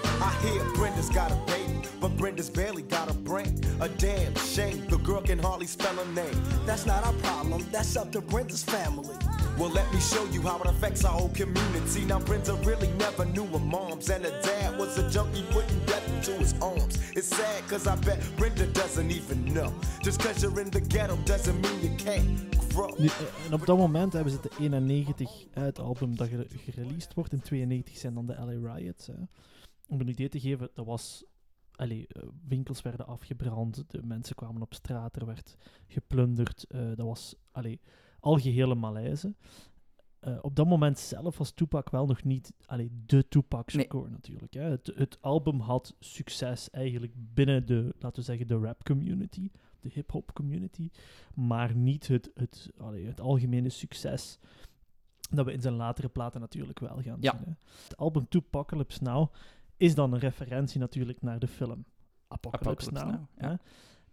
I 0.04 0.38
hear 0.42 0.62
Brenda's 0.74 1.08
got 1.10 1.32
a 1.32 1.36
baby, 1.48 1.88
but 2.02 2.18
Brenda's 2.18 2.50
barely 2.50 2.82
got 2.82 3.10
a 3.10 3.14
brain. 3.14 3.62
A 3.80 3.88
damn 3.88 4.36
shame, 4.36 4.86
the 4.88 4.98
girl 4.98 5.22
can 5.22 5.40
hardly 5.40 5.66
spell 5.66 5.96
her 5.96 6.12
name. 6.12 6.44
That's 6.66 6.86
not 6.86 7.06
our 7.06 7.14
problem, 7.14 7.66
that's 7.72 7.96
up 7.96 8.12
to 8.12 8.20
Brenda's 8.20 8.64
family. 8.64 9.16
Well, 9.58 9.70
let 9.70 9.90
me 9.94 10.00
show 10.02 10.26
you 10.26 10.42
how 10.42 10.60
it 10.60 10.68
affects 10.68 11.06
our 11.06 11.14
whole 11.14 11.30
community. 11.30 12.04
Now, 12.04 12.20
Brenda 12.20 12.54
really 12.66 12.90
never 13.00 13.24
knew 13.24 13.46
her 13.46 13.60
moms, 13.60 14.10
and 14.10 14.26
her 14.26 14.42
dad 14.42 14.78
was 14.78 14.98
a 14.98 15.10
junkie 15.10 15.46
putting 15.52 15.80
death 15.86 16.06
into 16.10 16.32
his 16.34 16.54
arms. 16.62 16.99
I 17.86 17.96
bet 18.06 18.38
doesn't 18.74 19.12
even. 19.12 19.44
Just 20.02 20.20
in 20.58 20.70
the 20.70 20.82
ghetto 20.88 21.18
doesn't 21.24 21.62
mean 21.62 21.82
you 21.82 21.96
eh, 23.10 23.46
en 23.46 23.54
op 23.54 23.66
dat 23.66 23.78
moment 23.78 24.14
hebben 24.14 24.34
ze 24.34 24.40
de 24.42 24.50
91, 24.60 25.46
eh, 25.52 25.64
het 25.64 25.80
album 25.80 26.16
dat 26.16 26.28
gere- 26.28 26.48
gereleased 26.50 27.14
wordt. 27.14 27.32
In 27.34 27.42
92 27.42 27.98
zijn 27.98 28.14
dan 28.14 28.26
de 28.26 28.34
LA 28.34 28.74
Riots. 28.76 29.08
Hè. 29.08 29.14
Om 29.88 30.00
een 30.00 30.08
idee 30.08 30.30
te 30.30 30.40
geven, 30.40 30.70
dat 30.74 30.86
was... 30.86 31.24
Allee, 31.76 32.08
eh, 32.08 32.24
winkels 32.48 32.82
werden 32.82 33.08
afgebrand, 33.08 33.84
de 33.88 34.04
mensen 34.04 34.36
kwamen 34.36 34.62
op 34.62 34.74
straat, 34.74 35.16
er 35.16 35.26
werd 35.26 35.56
geplunderd. 35.88 36.66
eh, 36.70 36.80
dat 36.96 37.06
was 37.06 37.36
allee, 37.52 37.80
algehele 38.20 38.76
malaise. 38.76 39.36
Eh, 40.20 40.38
op 40.42 40.56
dat 40.56 40.68
moment 40.68 41.00
zelf 41.00 41.38
was 41.38 41.52
Tupac 41.52 41.90
wel 41.90 42.06
nog 42.06 42.24
niet 42.24 42.54
allee, 42.66 42.92
de 43.06 43.28
Tupac 43.28 43.74
Nee. 43.74 43.86
score 43.86 44.10
natuurlijk. 44.10 44.54
Hè. 44.54 44.62
Het, 44.62 44.92
het 44.96 45.18
album 45.22 45.60
had 45.60 45.96
succes 46.00 46.70
eigenlijk 46.70 47.14
binnen 47.16 47.66
de, 47.66 47.94
laten 48.00 48.20
we 48.20 48.26
zeggen, 48.26 48.48
de 48.48 48.58
rap 48.58 48.84
community, 48.84 49.50
de 49.80 49.90
hip-hop 49.94 50.34
community, 50.34 50.90
maar 51.34 51.76
niet 51.76 52.08
het, 52.08 52.32
het, 52.34 52.70
allee, 52.78 53.06
het 53.06 53.22
algemene 53.22 53.70
succes 53.70 54.40
dat 55.32 55.46
we 55.46 55.52
in 55.54 55.62
zijn 55.62 55.74
latere 55.74 56.10
platen 56.10 56.40
natuurlijk 56.42 56.80
wel 56.80 57.02
gaan 57.02 57.18
Ja. 57.20 57.32
zien. 57.38 57.46
Hè. 57.46 57.54
Het 57.84 57.98
album 57.98 58.28
Tupacalypse 58.28 59.04
Now 59.04 59.34
is 59.78 59.96
dan 59.96 60.14
een 60.14 60.20
referentie 60.20 60.80
natuurlijk 60.80 61.22
naar 61.22 61.40
de 61.40 61.48
film 61.48 61.86
Apocalypse, 62.28 62.90
Apocalypse 62.90 62.92
Now. 62.92 63.20
Now, 63.20 63.28
ja. 63.38 63.50
hè. 63.50 63.56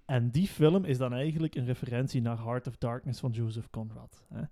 En 0.05 0.31
die 0.31 0.47
film 0.49 0.85
is 0.85 0.99
dan 0.99 1.13
eigenlijk 1.13 1.55
een 1.55 1.65
referentie 1.65 2.21
naar 2.21 2.43
Heart 2.45 2.67
of 2.67 2.77
Darkness 2.77 3.21
van 3.21 3.31
Joseph 3.31 3.71
Conrad. 3.71 4.25
Hè. 4.29 4.43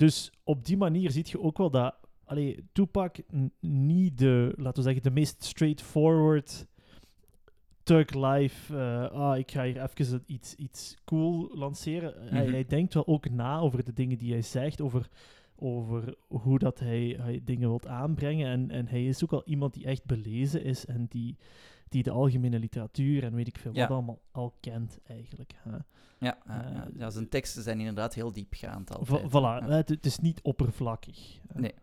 Dus 0.00 0.32
op 0.44 0.64
die 0.64 0.76
manier 0.76 1.10
zie 1.10 1.26
je 1.26 1.40
ook 1.40 1.58
wel 1.58 1.70
dat 1.70 1.94
allee, 2.24 2.68
Tupac 2.72 3.16
niet 3.60 4.18
de, 4.18 4.52
laten 4.56 4.76
we 4.76 4.82
zeggen, 4.82 5.02
de 5.02 5.10
meest 5.10 5.44
straightforward 5.44 6.66
Thug 7.82 8.14
Life, 8.14 8.76
eh, 8.76 9.10
ah, 9.10 9.38
ik 9.38 9.50
ga 9.50 9.64
hier 9.64 9.82
even 9.82 10.22
iets, 10.26 10.54
iets 10.54 10.96
cool 11.04 11.50
lanceren. 11.54 12.14
hij, 12.18 12.42
Mhm. 12.42 12.52
hij 12.52 12.64
denkt 12.64 12.94
wel 12.94 13.06
ook 13.06 13.30
na 13.30 13.58
over 13.58 13.84
de 13.84 13.92
dingen 13.92 14.18
die 14.18 14.32
hij 14.32 14.42
zegt, 14.42 14.80
over, 14.80 15.08
over 15.56 16.14
hoe 16.28 16.58
dat 16.58 16.78
hij, 16.78 17.16
hij 17.20 17.40
dingen 17.44 17.68
wilt 17.68 17.86
aanbrengen. 17.86 18.46
En, 18.46 18.70
en 18.70 18.86
hij 18.86 19.06
is 19.06 19.24
ook 19.24 19.30
wel 19.30 19.44
iemand 19.44 19.74
die 19.74 19.84
echt 19.84 20.04
belezen 20.04 20.64
is 20.64 20.86
en 20.86 21.06
die, 21.08 21.36
die 21.90 22.02
de 22.02 22.10
algemene 22.10 22.58
literatuur 22.58 23.24
en 23.24 23.34
weet 23.34 23.48
ik 23.48 23.58
veel 23.58 23.74
Ja. 23.74 23.80
wat 23.80 23.90
allemaal 23.96 24.20
al 24.30 24.56
kent 24.60 24.98
eigenlijk. 25.06 25.52
hè. 25.56 25.70
Ja, 25.70 25.84
ja, 26.20 26.38
ja. 26.46 26.86
Eh, 26.86 26.98
ja, 26.98 27.10
zijn 27.10 27.28
teksten 27.28 27.62
zijn 27.62 27.78
inderdaad 27.78 28.14
heel 28.14 28.32
diepgaand 28.32 28.94
altijd. 28.96 29.28
voilà, 29.30 29.68
het, 29.68 29.88
het 29.88 30.06
is 30.06 30.18
niet 30.18 30.42
oppervlakkig. 30.42 31.38
Nee. 31.54 31.74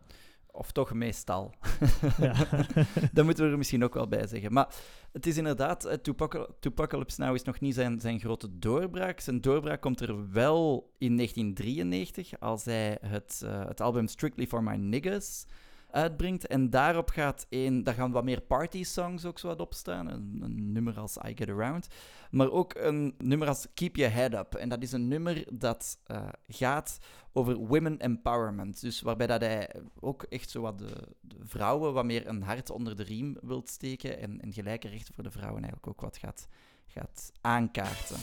Of 0.52 0.72
toch 0.72 0.92
meestal. 0.94 1.54
Dat 3.12 3.24
moeten 3.24 3.44
we 3.44 3.50
er 3.50 3.56
misschien 3.58 3.84
ook 3.84 3.94
wel 3.94 4.08
bij 4.08 4.26
zeggen. 4.26 4.52
Maar 4.52 4.74
het 5.12 5.26
is 5.26 5.36
inderdaad, 5.36 5.84
eh, 5.84 5.96
Tupacalypse 6.60 7.20
Now 7.20 7.34
is 7.34 7.42
nog 7.42 7.60
niet 7.60 7.74
zijn, 7.74 8.00
zijn 8.00 8.20
grote 8.20 8.58
doorbraak. 8.58 9.20
Zijn 9.20 9.40
doorbraak 9.40 9.80
komt 9.80 10.00
er 10.00 10.30
wel 10.32 10.90
in 10.98 11.16
1993, 11.16 12.40
als 12.40 12.64
hij 12.64 12.98
het, 13.00 13.42
eh, 13.44 13.64
het 13.66 13.80
album 13.80 14.06
Strictly 14.06 14.46
for 14.46 14.62
My 14.62 14.74
Niggas 14.76 15.46
uitbrengt. 15.90 16.46
En 16.46 16.70
daarop 16.70 17.10
gaat 17.10 17.46
een, 17.48 17.84
daar 17.84 17.94
gaan 17.94 18.10
wat 18.10 18.24
meer 18.24 18.40
party 18.40 18.84
songs 18.84 19.24
ook 19.24 19.38
zo 19.38 19.46
wat 19.48 19.60
op 19.60 19.74
staan. 19.74 20.10
Een, 20.10 20.72
nummer 20.72 20.98
als 20.98 21.16
I 21.16 21.32
Get 21.34 21.48
Around. 21.48 21.88
Maar 22.30 22.50
ook 22.50 22.74
een 22.74 23.14
nummer 23.18 23.48
als 23.48 23.66
Keep 23.74 23.96
Your 23.96 24.14
Head 24.14 24.34
Up. 24.34 24.54
En 24.54 24.68
dat 24.68 24.82
is 24.82 24.92
een 24.92 25.08
nummer 25.08 25.44
dat 25.52 25.98
eh, 26.04 26.28
gaat 26.48 26.98
over 27.32 27.56
women 27.56 27.98
empowerment. 27.98 28.80
Dus 28.80 29.00
waarbij 29.00 29.26
dat 29.26 29.40
hij 29.40 29.74
ook 30.00 30.22
echt 30.22 30.50
zo 30.50 30.60
wat 30.60 30.78
de, 30.78 30.92
vrouwen 31.42 31.92
wat 31.92 32.04
meer 32.04 32.26
een 32.26 32.42
hart 32.42 32.70
onder 32.70 32.96
de 32.96 33.02
riem 33.02 33.36
wilt 33.40 33.68
steken. 33.68 34.18
En, 34.18 34.40
en 34.40 34.52
gelijke 34.52 34.88
rechten 34.88 35.14
voor 35.14 35.24
de 35.24 35.30
vrouwen 35.30 35.62
eigenlijk 35.62 35.86
ook 35.86 36.00
wat 36.00 36.16
gaat, 36.16 36.48
gaat 36.86 37.32
aankaarten. 37.40 38.16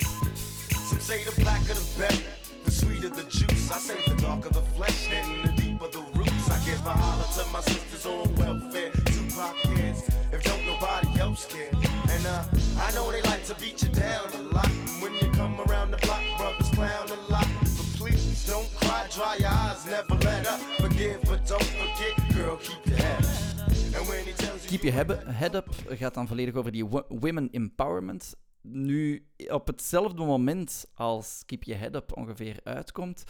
Keep 24.80 24.94
Your 24.94 25.32
Head 25.34 25.56
Up 25.56 25.68
gaat 25.88 26.14
dan 26.14 26.28
volledig 26.28 26.54
over 26.56 26.72
die 26.72 26.86
wo- 26.86 27.06
women 27.10 27.50
empowerment. 27.52 28.36
Nu, 28.62 29.28
op 29.48 29.68
hetzelfde 29.68 30.24
moment 30.26 30.86
als 30.94 31.44
Keep 31.46 31.64
Your 31.64 31.82
Head 31.82 31.96
Up 31.96 32.18
ongeveer 32.18 32.60
uitkomt, 32.64 33.24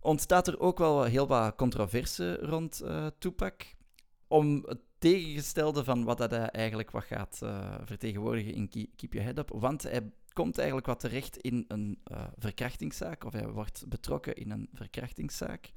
ontstaat 0.00 0.46
er 0.48 0.60
ook 0.60 0.78
wel 0.78 1.04
heel 1.04 1.26
wat 1.26 1.54
controverse 1.56 2.34
rond 2.40 2.80
eh 2.80 3.06
Tupac. 3.18 3.62
Om 4.28 4.62
het 4.66 4.80
tegengestelde 4.98 5.84
van 5.84 6.04
wat 6.04 6.18
hij 6.18 6.28
eigenlijk 6.48 6.90
wat 6.90 7.04
gaat 7.04 7.38
eh, 7.42 7.74
vertegenwoordigen 7.84 8.54
in 8.54 8.68
Ke- 8.68 8.88
Keep 8.96 9.12
Your 9.12 9.26
Head 9.26 9.38
Up. 9.38 9.50
Want 9.60 9.82
hij 9.82 10.12
komt 10.32 10.58
eigenlijk 10.58 10.86
wat 10.86 11.00
terecht 11.00 11.36
in 11.36 11.64
een 11.68 11.98
eh, 12.04 12.24
verkrachtingszaak, 12.38 13.24
of 13.24 13.32
hij 13.32 13.48
wordt 13.48 13.84
betrokken 13.88 14.34
in 14.34 14.50
een 14.50 14.68
verkrachtingszaak. 14.72 15.70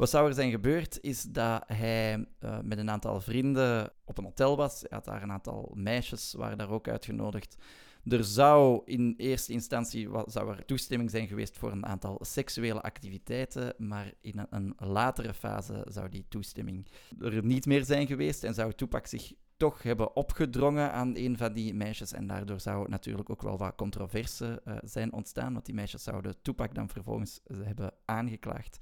Wat 0.00 0.10
zou 0.10 0.28
er 0.28 0.34
zijn 0.34 0.50
gebeurd, 0.50 0.98
is 1.00 1.22
dat 1.22 1.62
hij 1.66 2.26
eh, 2.38 2.58
met 2.62 2.78
een 2.78 2.90
aantal 2.90 3.20
vrienden 3.20 3.92
op 4.04 4.18
een 4.18 4.24
hotel 4.24 4.56
was. 4.56 4.80
Hij 4.80 4.88
had 4.90 5.04
daar 5.04 5.22
een 5.22 5.32
aantal 5.32 5.72
meisjes, 5.74 6.32
waren 6.32 6.58
daar 6.58 6.70
ook 6.70 6.88
uitgenodigd. 6.88 7.56
Er 8.04 8.24
zou 8.24 8.82
in 8.84 9.14
eerste 9.16 9.52
instantie 9.52 10.08
zou 10.26 10.56
er 10.56 10.64
toestemming 10.64 11.10
zijn 11.10 11.28
geweest 11.28 11.58
voor 11.58 11.72
een 11.72 11.86
aantal 11.86 12.18
seksuele 12.20 12.80
activiteiten, 12.80 13.74
maar 13.78 14.12
in 14.20 14.46
een, 14.50 14.74
latere 14.78 15.34
fase 15.34 15.86
zou 15.88 16.08
die 16.08 16.24
toestemming 16.28 16.86
er 17.18 17.44
niet 17.44 17.66
meer 17.66 17.84
zijn 17.84 18.06
geweest 18.06 18.44
en 18.44 18.54
zou 18.54 18.72
Tupac 18.72 19.06
zich 19.06 19.32
toch 19.56 19.82
hebben 19.82 20.16
opgedrongen 20.16 20.92
aan 20.92 21.16
een 21.16 21.36
van 21.36 21.52
die 21.52 21.74
meisjes. 21.74 22.12
En 22.12 22.26
daardoor 22.26 22.60
zou 22.60 22.88
natuurlijk 22.88 23.30
ook 23.30 23.42
wel 23.42 23.58
wat 23.58 23.74
controverse 23.74 24.62
eh, 24.64 24.76
zijn 24.82 25.12
ontstaan, 25.12 25.52
want 25.52 25.66
die 25.66 25.74
meisjes 25.74 26.02
zouden 26.02 26.42
Tupac 26.42 26.74
dan 26.74 26.88
vervolgens 26.88 27.40
hebben 27.64 27.92
aangeklaagd. 28.04 28.78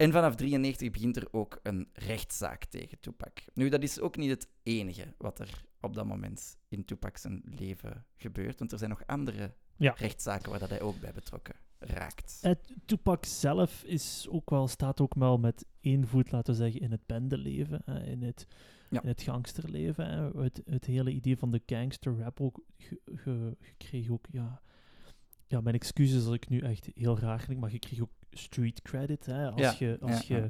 En 0.00 0.12
vanaf 0.12 0.34
93 0.34 0.90
begint 0.90 1.16
er 1.16 1.28
ook 1.30 1.60
een 1.62 1.88
rechtszaak 1.92 2.64
tegen 2.64 3.00
Tupac. 3.00 3.38
Nu, 3.54 3.68
dat 3.68 3.82
is 3.82 4.00
ook 4.00 4.16
niet 4.16 4.30
het 4.30 4.48
enige 4.62 5.14
wat 5.18 5.38
er 5.38 5.64
op 5.80 5.94
dat 5.94 6.06
moment 6.06 6.58
in 6.68 6.84
Tupac 6.84 7.16
zijn 7.16 7.42
leven 7.44 8.04
gebeurt, 8.16 8.58
want 8.58 8.72
er 8.72 8.78
zijn 8.78 8.90
nog 8.90 9.06
andere 9.06 9.54
Ja. 9.76 9.94
rechtszaken 9.96 10.50
waar 10.50 10.58
dat 10.58 10.68
hij 10.68 10.80
ook 10.80 11.00
bij 11.00 11.12
betrokken 11.12 11.54
raakt. 11.78 12.38
Eh, 12.42 12.52
Tupac 12.84 13.24
zelf 13.24 13.82
is 13.84 14.26
ook 14.30 14.50
wel, 14.50 14.68
staat 14.68 15.00
ook 15.00 15.14
wel 15.14 15.38
met 15.38 15.64
één 15.80 16.06
voet, 16.08 16.30
laten 16.32 16.52
we 16.54 16.60
zeggen, 16.60 16.80
in 16.80 16.90
het 16.90 17.06
bendeleven, 17.06 17.84
in, 18.06 18.22
het, 18.22 18.46
Ja. 18.90 19.02
in 19.02 19.08
het 19.08 19.22
gangsterleven. 19.22 20.36
Het, 20.42 20.62
het 20.64 20.84
hele 20.84 21.10
idee 21.12 21.36
van 21.36 21.50
de 21.50 21.62
gangster 21.66 22.18
rap 22.18 22.40
ook 22.40 22.60
ge- 22.78 23.00
ge- 23.04 23.56
gekregen 23.60 24.12
ook, 24.12 24.26
ja... 24.30 24.62
Ja, 25.46 25.60
mijn 25.60 25.74
excuses 25.74 26.24
als 26.24 26.34
ik 26.34 26.48
nu 26.48 26.58
echt 26.60 26.88
heel 26.94 27.18
raar 27.18 27.44
klink, 27.44 27.60
maar 27.60 27.72
je 27.72 27.78
kreeg 27.78 28.00
ook 28.00 28.10
street 28.30 28.82
credit, 28.82 29.26
hè, 29.26 29.50
als 29.50 29.78
je, 29.78 29.98
als 30.00 30.26
je 30.26 30.48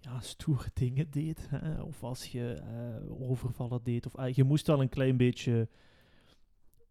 ja, 0.00 0.20
stoere 0.20 0.70
dingen 0.74 1.10
deed. 1.10 1.46
Hè? 1.50 1.82
Of 1.82 2.02
als 2.04 2.26
je 2.26 2.52
eh, 2.52 3.30
overvallen 3.30 3.80
deed. 3.82 4.06
Of, 4.06 4.16
ah, 4.16 4.34
je 4.34 4.44
moest 4.44 4.66
wel 4.66 4.80
een 4.80 4.88
klein 4.88 5.16
beetje 5.16 5.68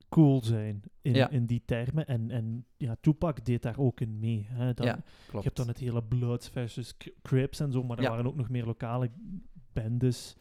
cool 0.09 0.43
zijn 0.43 0.81
in, 1.01 1.13
Ja. 1.13 1.29
in 1.29 1.45
die 1.45 1.61
termen. 1.65 2.07
En, 2.07 2.31
en 2.31 2.65
ja, 2.77 2.95
Tupac 3.01 3.45
deed 3.45 3.61
daar 3.61 3.77
ook 3.79 3.99
in 4.01 4.19
mee. 4.19 4.45
Hè? 4.49 4.73
Dan, 4.73 4.85
Ja, 4.85 5.03
je 5.31 5.39
hebt 5.39 5.55
dan 5.57 5.67
het 5.67 5.77
hele 5.77 6.03
Bloods 6.03 6.49
versus 6.49 6.97
Cri- 6.97 7.13
Crips 7.21 7.59
en 7.59 7.71
zo, 7.71 7.83
maar 7.83 7.97
er 7.99 8.09
waren 8.09 8.25
ook 8.25 8.35
nog 8.35 8.49
meer 8.49 8.65
lokale 8.65 9.11
bendes 9.73 10.35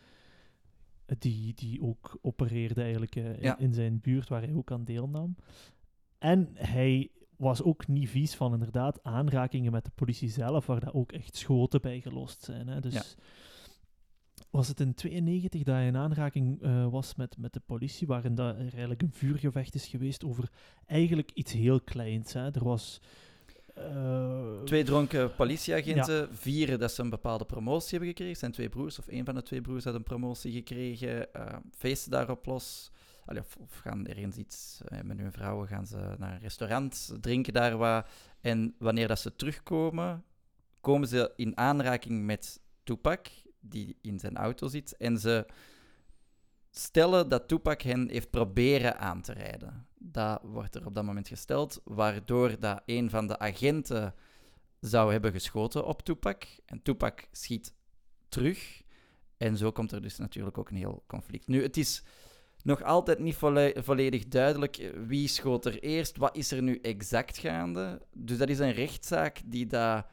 eh, 1.06 1.16
die, 1.18 1.54
die 1.54 1.82
ook 1.82 2.18
opereerden 2.22 2.82
eigenlijk 2.82 3.16
eh, 3.16 3.42
in, 3.42 3.54
in 3.58 3.72
zijn 3.74 4.00
buurt, 4.00 4.28
waar 4.28 4.42
hij 4.42 4.54
ook 4.54 4.70
aan 4.70 4.84
deelnam. 4.84 5.36
En 6.18 6.48
hij 6.54 7.10
was 7.42 7.62
ook 7.62 7.86
niet 7.88 8.08
vies 8.08 8.34
van 8.34 8.52
inderdaad 8.52 9.02
aanrakingen 9.02 9.72
met 9.72 9.84
de 9.84 9.90
politie 9.94 10.28
zelf, 10.30 10.66
waar 10.66 10.80
daar 10.80 10.94
ook 10.94 11.12
echt 11.12 11.36
schoten 11.36 11.80
bij 11.80 12.00
gelost 12.00 12.42
zijn. 12.44 12.68
Hè? 12.68 12.80
Dus 12.80 12.92
Ja. 12.94 13.02
was 14.50 14.68
het 14.68 14.80
in 14.80 14.94
92 14.94 15.62
dat 15.62 15.74
hij 15.74 15.86
in 15.86 15.96
aanraking 15.96 16.62
eh, 16.62 16.86
was 16.90 17.14
met, 17.14 17.36
met 17.38 17.52
de 17.52 17.60
politie, 17.66 18.06
waarin 18.06 18.34
dat 18.34 18.54
er 18.54 18.60
eigenlijk 18.60 19.02
een 19.02 19.12
vuurgevecht 19.12 19.74
is 19.74 19.86
geweest 19.86 20.24
over 20.24 20.48
eigenlijk 20.86 21.30
iets 21.34 21.52
heel 21.52 21.80
kleins. 21.80 22.32
Hè? 22.32 22.50
Er 22.54 22.64
was... 22.64 23.00
eh, 23.74 24.62
Twee 24.64 24.84
dronken 24.84 25.34
politieagenten 25.34 26.28
vieren 26.36 26.78
dat 26.78 26.92
ze 26.92 27.02
een 27.02 27.10
bepaalde 27.10 27.44
promotie 27.44 27.90
hebben 27.90 28.08
gekregen. 28.08 28.36
zijn 28.36 28.52
twee 28.52 28.68
broers, 28.68 28.98
of 28.98 29.06
een 29.08 29.24
van 29.24 29.34
de 29.34 29.42
twee 29.42 29.60
broers 29.60 29.84
had 29.84 29.94
een 29.94 30.02
promotie 30.02 30.52
gekregen. 30.52 31.32
eh, 31.34 31.56
feesten 31.76 32.10
daarop 32.10 32.46
los. 32.46 32.90
Of, 33.26 33.56
of 33.56 33.78
gaan 33.78 34.06
ergens 34.06 34.36
iets 34.36 34.80
eh, 34.84 35.00
met 35.00 35.18
hun 35.18 35.32
vrouwen, 35.32 35.68
gaan 35.68 35.86
ze 35.86 36.14
naar 36.18 36.32
een 36.32 36.40
restaurant, 36.40 37.14
drinken 37.20 37.52
daar 37.52 37.76
wat. 37.76 38.06
En 38.40 38.74
wanneer 38.78 39.08
dat 39.08 39.18
ze 39.18 39.36
terugkomen, 39.36 40.24
komen 40.80 41.08
ze 41.08 41.32
in 41.36 41.56
aanraking 41.56 42.24
met 42.24 42.60
Tupac, 42.82 43.26
die 43.60 43.96
in 44.00 44.18
zijn 44.18 44.36
auto 44.36 44.68
zit. 44.68 44.96
En 44.96 45.18
ze 45.18 45.46
stellen 46.70 47.28
dat 47.28 47.48
Tupac 47.48 47.82
hen 47.82 48.08
heeft 48.08 48.30
proberen 48.30 48.98
aan 48.98 49.22
te 49.22 49.32
rijden. 49.32 49.86
Dat 49.98 50.40
wordt 50.42 50.74
er 50.74 50.86
op 50.86 50.94
dat 50.94 51.04
moment 51.04 51.28
gesteld, 51.28 51.80
waardoor 51.84 52.60
dat 52.60 52.82
een 52.86 53.10
van 53.10 53.26
de 53.26 53.38
agenten 53.38 54.14
zou 54.80 55.12
hebben 55.12 55.32
geschoten 55.32 55.86
op 55.86 56.02
Tupac. 56.02 56.44
En 56.64 56.82
Tupac 56.82 57.28
schiet 57.32 57.74
terug. 58.28 58.82
En 59.36 59.56
zo 59.56 59.72
komt 59.72 59.92
er 59.92 60.02
dus 60.02 60.18
natuurlijk 60.18 60.58
ook 60.58 60.70
een 60.70 60.76
heel 60.76 61.04
conflict. 61.06 61.46
Nu, 61.46 61.62
het 61.62 61.76
is 61.76 62.02
nog 62.62 62.82
altijd 62.82 63.18
niet 63.18 63.34
volle- 63.34 63.74
volledig 63.76 64.28
duidelijk 64.28 64.76
eh, 64.76 64.90
wie 65.06 65.28
schoot 65.28 65.64
er 65.64 65.78
eerst, 65.82 66.16
wat 66.16 66.36
is 66.36 66.50
er 66.50 66.62
nu 66.62 66.78
exact 66.78 67.38
gaande. 67.38 68.02
Dus 68.12 68.38
dat 68.38 68.48
is 68.48 68.58
een 68.58 68.72
rechtszaak 68.72 69.40
die 69.46 69.66
daar 69.66 70.06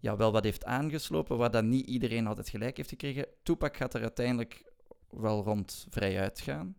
ja, 0.00 0.16
wel 0.16 0.32
wat 0.32 0.44
heeft 0.44 0.64
aangeslopen, 0.64 1.36
waar 1.36 1.50
dat 1.50 1.64
niet 1.64 1.86
iedereen 1.86 2.26
altijd 2.26 2.48
gelijk 2.48 2.76
heeft 2.76 2.88
gekregen. 2.88 3.26
Tupac 3.42 3.76
gaat 3.76 3.94
er 3.94 4.00
uiteindelijk 4.00 4.72
wel 5.10 5.42
rond 5.42 5.86
vrij 5.90 6.20
uitgaan. 6.20 6.76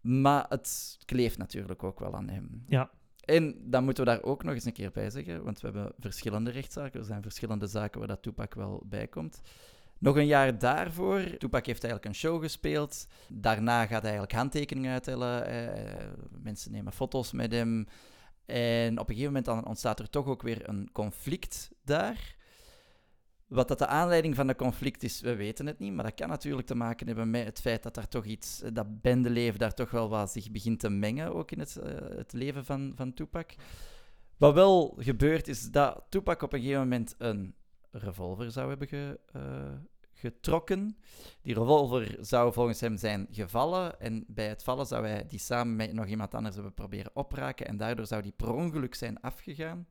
Maar 0.00 0.46
het 0.48 0.98
kleeft 1.04 1.38
natuurlijk 1.38 1.82
ook 1.82 1.98
wel 1.98 2.14
aan 2.14 2.28
hem. 2.28 2.62
Ja. 2.66 2.90
En 3.24 3.70
dan 3.70 3.84
moeten 3.84 4.04
we 4.04 4.10
daar 4.10 4.22
ook 4.22 4.42
nog 4.42 4.54
eens 4.54 4.64
een 4.64 4.72
keer 4.72 4.90
bij 4.90 5.10
zeggen, 5.10 5.44
want 5.44 5.60
we 5.60 5.66
hebben 5.66 5.92
verschillende 5.98 6.50
rechtszaken. 6.50 7.00
Er 7.00 7.06
zijn 7.06 7.22
verschillende 7.22 7.66
zaken 7.66 7.98
waar 7.98 8.08
dat 8.08 8.22
Tupac 8.22 8.54
wel 8.54 8.82
bij 8.86 9.06
komt. 9.06 9.40
Nog 9.98 10.16
een 10.16 10.26
jaar 10.26 10.58
daarvoor, 10.58 11.36
Tupac 11.38 11.66
heeft 11.66 11.84
eigenlijk 11.84 12.04
een 12.04 12.20
show 12.20 12.42
gespeeld. 12.42 13.06
Daarna 13.28 13.80
gaat 13.80 14.02
hij 14.02 14.10
eigenlijk 14.10 14.32
handtekeningen 14.32 14.92
uittellen. 14.92 15.46
eh, 15.46 16.08
mensen 16.42 16.72
nemen 16.72 16.92
foto's 16.92 17.32
met 17.32 17.52
hem. 17.52 17.86
En 18.46 18.92
op 18.92 19.08
een 19.08 19.14
gegeven 19.14 19.24
moment 19.24 19.44
dan 19.44 19.66
ontstaat 19.66 19.98
er 19.98 20.10
toch 20.10 20.26
ook 20.26 20.42
weer 20.42 20.68
een 20.68 20.88
conflict 20.92 21.70
daar. 21.84 22.36
Wat 23.46 23.68
dat 23.68 23.78
de 23.78 23.86
aanleiding 23.86 24.34
van 24.34 24.46
de 24.46 24.56
conflict 24.56 25.02
is, 25.02 25.20
we 25.20 25.36
weten 25.36 25.66
het 25.66 25.78
niet. 25.78 25.92
Maar 25.92 26.04
dat 26.04 26.14
kan 26.14 26.28
natuurlijk 26.28 26.66
te 26.66 26.74
maken 26.74 27.06
hebben 27.06 27.30
met 27.30 27.44
het 27.44 27.60
feit 27.60 27.82
dat 27.82 27.94
daar 27.94 28.08
toch 28.08 28.24
iets, 28.24 28.62
dat 28.72 29.00
bendeleven 29.00 29.58
daar 29.58 29.74
toch 29.74 29.90
wel 29.90 30.08
wat 30.08 30.32
zich 30.32 30.50
begint 30.50 30.80
te 30.80 30.90
mengen, 30.90 31.34
ook 31.34 31.50
in 31.50 31.58
het, 31.58 31.76
eh, 31.76 31.92
het 32.16 32.32
leven 32.32 32.64
van, 32.64 32.92
van 32.96 33.14
Tupac. 33.14 33.50
Wat 34.36 34.54
wel 34.54 34.94
gebeurt, 34.98 35.48
is 35.48 35.70
dat 35.70 36.02
Tupac 36.08 36.42
op 36.42 36.52
een 36.52 36.60
gegeven 36.60 36.80
moment 36.80 37.14
een 37.18 37.54
revolver 37.90 38.50
zou 38.50 38.68
hebben 38.68 38.88
ge- 38.88 39.20
eh, 39.32 39.72
getrokken. 40.12 40.96
Die 41.42 41.54
revolver 41.54 42.16
zou 42.20 42.52
volgens 42.52 42.80
hem 42.80 42.96
zijn 42.96 43.26
gevallen. 43.30 44.00
En 44.00 44.24
bij 44.28 44.48
het 44.48 44.62
vallen 44.62 44.86
zou 44.86 45.06
hij 45.06 45.26
die 45.26 45.38
samen 45.38 45.76
met 45.76 45.92
nog 45.92 46.06
iemand 46.06 46.34
anders 46.34 46.54
hebben 46.54 46.74
proberen 46.74 47.10
opraken. 47.16 47.66
En 47.66 47.76
daardoor 47.76 48.06
zou 48.06 48.22
die 48.22 48.32
per 48.32 48.52
ongeluk 48.52 48.94
zijn 48.94 49.20
afgegaan. 49.20 49.86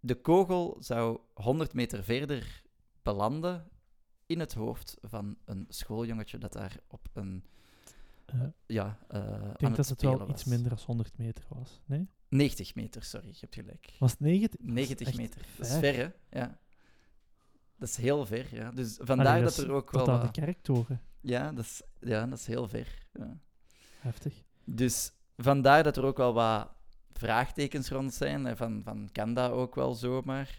De 0.00 0.14
kogel 0.20 0.76
zou 0.80 1.18
100 1.34 1.72
meter 1.74 2.04
verder 2.04 2.62
belanden 3.02 3.68
in 4.26 4.40
het 4.40 4.54
hoofd 4.54 4.96
van 5.02 5.36
een 5.44 5.64
schooljongetje 5.68 6.38
dat 6.38 6.52
daar 6.52 6.76
op 6.88 7.08
een. 7.12 7.44
eh, 8.26 8.40
Ja, 8.66 8.98
eh, 9.08 9.20
ik 9.52 9.58
denk 9.58 9.76
dat 9.76 9.88
het 9.88 10.02
wel 10.02 10.18
was. 10.18 10.28
iets 10.30 10.44
minder 10.44 10.68
dan 10.68 10.78
100 10.86 11.18
meter 11.18 11.44
was. 11.48 11.80
Nee? 11.84 12.08
90 12.28 12.74
meter, 12.74 13.02
sorry, 13.02 13.26
je 13.28 13.36
hebt 13.40 13.54
gelijk. 13.54 13.92
Was 13.98 14.10
het 14.10 14.20
90? 14.20 14.60
90 14.62 15.06
echt 15.06 15.16
meter. 15.16 15.42
Dat 15.56 15.66
is 15.66 15.72
ver, 15.78 15.94
hè? 16.30 16.38
Ja. 16.40 16.58
Dat 17.78 17.88
is 17.88 17.96
heel 17.96 18.26
ver, 18.26 18.54
ja. 18.54 18.70
Dus 18.70 19.00
Allee, 19.00 19.06
vandaar 19.06 19.42
dat 19.42 19.56
er 19.56 19.72
ook 19.72 19.90
tot 19.90 20.06
wel 20.06 20.14
aan 20.14 20.20
wat... 20.20 20.34
de 20.34 20.40
kerktoren. 20.40 21.00
Ja, 21.20 21.52
dat 21.52 21.64
is, 21.64 21.82
ja, 22.00 22.26
dat 22.26 22.38
is 22.38 22.46
heel 22.46 22.68
ver. 22.68 22.98
Ja. 23.12 23.38
Heftig. 23.98 24.42
Dus 24.64 25.12
vandaar 25.36 25.82
dat 25.82 25.96
er 25.96 26.04
ook 26.04 26.16
wel 26.16 26.34
wat 26.34 26.68
vraagtekens 27.12 27.88
rond 27.88 28.14
zijn. 28.14 28.56
Van, 28.56 28.80
van 28.84 29.08
kan 29.12 29.34
dat 29.34 29.50
ook 29.50 29.74
wel 29.74 29.94
zomaar? 29.94 30.58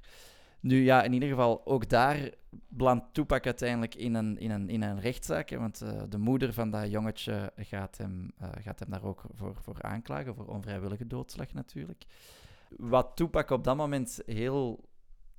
Nu 0.60 0.84
ja, 0.84 1.04
in 1.04 1.14
ieder 1.14 1.30
geval, 1.30 1.66
ook 1.66 1.90
daar 1.90 2.30
belandt 2.68 3.14
Tupac 3.14 3.46
uiteindelijk 3.46 3.96
in 3.96 4.14
een, 4.14 4.38
in 4.38 4.52
een, 4.52 4.70
in 4.70 4.82
een 4.82 5.00
rechtszaak. 5.00 5.50
hè, 5.50 5.58
want 5.60 5.82
eh, 5.82 6.02
de 6.10 6.18
moeder 6.18 6.54
van 6.54 6.70
dat 6.70 6.92
jongetje 6.92 7.52
gaat 7.56 7.98
hem, 7.98 8.32
eh, 8.38 8.50
gaat 8.60 8.80
hem 8.80 8.90
daar 8.90 9.04
ook 9.04 9.24
voor, 9.34 9.56
voor 9.56 9.82
aanklagen, 9.82 10.36
voor 10.36 10.48
onvrijwillige 10.48 11.08
doodslag 11.08 11.54
natuurlijk. 11.54 12.06
Wat 12.70 13.12
Tupac 13.16 13.50
op 13.50 13.64
dat 13.64 13.78
moment 13.78 14.22
heel 14.26 14.86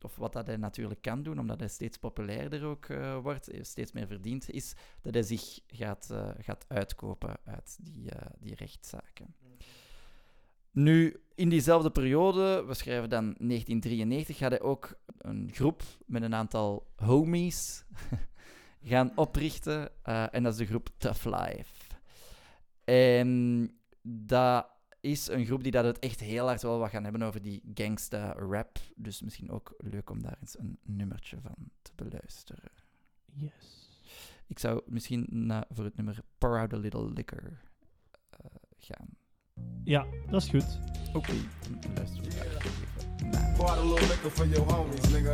of 0.05 0.17
wat 0.17 0.33
dat 0.33 0.47
hij 0.47 0.57
natuurlijk 0.57 1.03
kan 1.03 1.23
doen, 1.23 1.39
omdat 1.39 1.61
hij 1.61 1.69
steeds 1.69 1.97
populairder 1.97 2.65
ook 2.65 2.85
eh, 2.85 3.19
wordt, 3.19 3.49
eh, 3.49 3.63
steeds 3.63 3.93
meer 3.93 4.07
verdient, 4.07 4.51
is 4.51 4.75
dat 5.03 5.15
hij 5.15 5.23
zich 5.23 5.61
gaat, 5.67 6.09
eh, 6.11 6.29
gaat 6.39 6.65
uitkopen 6.69 7.37
uit 7.45 7.79
die, 7.81 8.11
die 8.39 8.55
rechtszaken. 8.55 9.35
Nu, 10.71 11.21
in 11.35 11.49
diezelfde 11.49 11.91
periode, 11.91 12.65
we 12.67 12.75
schrijven 12.75 13.11
dan 13.11 13.25
1993, 13.25 14.37
gaat 14.37 14.51
hij 14.51 14.61
ook 14.61 14.99
een 15.19 15.51
groep 15.53 15.83
met 16.07 16.23
een 16.23 16.35
aantal 16.35 16.87
homies 16.97 17.85
gaan 18.83 19.13
oprichten. 19.17 20.05
en 20.33 20.43
dat 20.43 20.53
is 20.53 20.59
de 20.59 20.67
groep 20.67 20.89
Tough 20.99 21.25
Life. 21.25 21.97
En 22.85 23.71
dat 24.03 24.78
is 25.01 25.29
een 25.29 25.45
groep 25.45 25.63
die 25.63 25.73
dat 25.73 25.85
het 25.85 25.99
echt 25.99 26.21
heel 26.21 26.47
hard 26.47 26.63
wel 26.63 26.79
wat 26.79 26.91
gaan 26.91 27.03
hebben 27.03 27.23
over 27.23 27.43
die 27.43 27.63
gangsta 27.75 28.33
rap. 28.33 28.79
Dus 28.97 29.23
misschien 29.23 29.51
ook 29.51 29.75
leuk 29.79 30.11
om 30.11 30.23
daar 30.23 30.37
eens 30.41 30.59
een 30.59 30.79
nummertje 30.83 31.41
van 31.41 31.71
te 31.83 31.91
beluisteren. 31.95 32.71
Yes. 33.33 33.89
Ik 34.47 34.59
zou 34.59 34.83
misschien 34.87 35.27
na, 35.31 35.65
voor 35.71 35.85
het 35.85 35.97
nummer 35.97 36.19
Pour 36.39 36.59
Out 36.59 36.73
a 36.73 36.77
Little 36.77 37.13
Liquor 37.13 37.61
eh, 38.31 38.39
gaan. 38.77 39.09
Ja, 39.85 40.07
dat 40.31 40.43
is 40.43 40.49
goed. 40.49 40.79
Oké, 41.13 41.33
dan 41.81 41.95
luisteren 41.95 42.31
we. 42.31 43.57
Pour 43.57 43.69
out 43.69 43.79
a 43.79 43.83
little 43.83 44.07
liquor 44.07 44.31
for 44.31 44.47
your 44.47 44.73
homies, 44.73 45.11
nigga. 45.11 45.33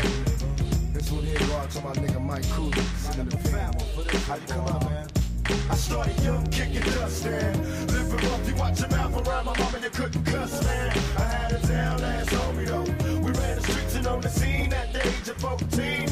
This 0.93 1.11
one 1.11 1.27
here 1.27 1.45
go 1.45 1.57
out 1.57 1.71
to 1.71 1.81
my 1.81 1.93
nigga 1.93 2.21
Mike 2.21 2.49
Cooley. 2.55 2.81
Family. 2.81 4.05
How 4.27 4.37
you 4.37 4.47
come 4.47 4.69
out, 4.69 4.85
man? 4.85 5.24
I 5.47 5.75
started 5.77 6.19
young, 6.23 6.47
kicking 6.47 6.81
dust, 6.81 7.25
man. 7.25 7.87
Living 7.89 8.17
rough, 8.29 8.49
you 8.49 8.55
watch 8.57 8.81
your 8.81 8.89
mouth 8.89 9.27
around 9.27 9.45
my 9.47 9.59
mama, 9.59 9.79
you 9.83 9.91
couldn't 9.91 10.25
cuss, 10.25 10.65
man. 10.65 10.91
I 11.19 11.23
had 11.23 11.53
a 11.53 11.67
down 11.67 12.03
ass 12.03 12.31
homie, 12.31 12.67
though. 12.67 12.83
We 13.19 13.31
ran 13.33 13.57
the 13.57 13.63
streets 13.63 13.95
and 13.97 14.07
on 14.07 14.21
the 14.21 14.29
scene 14.29 14.73
at 14.73 14.93
the 14.93 15.07
age 15.07 15.29
of 15.29 15.37
14. 15.37 16.09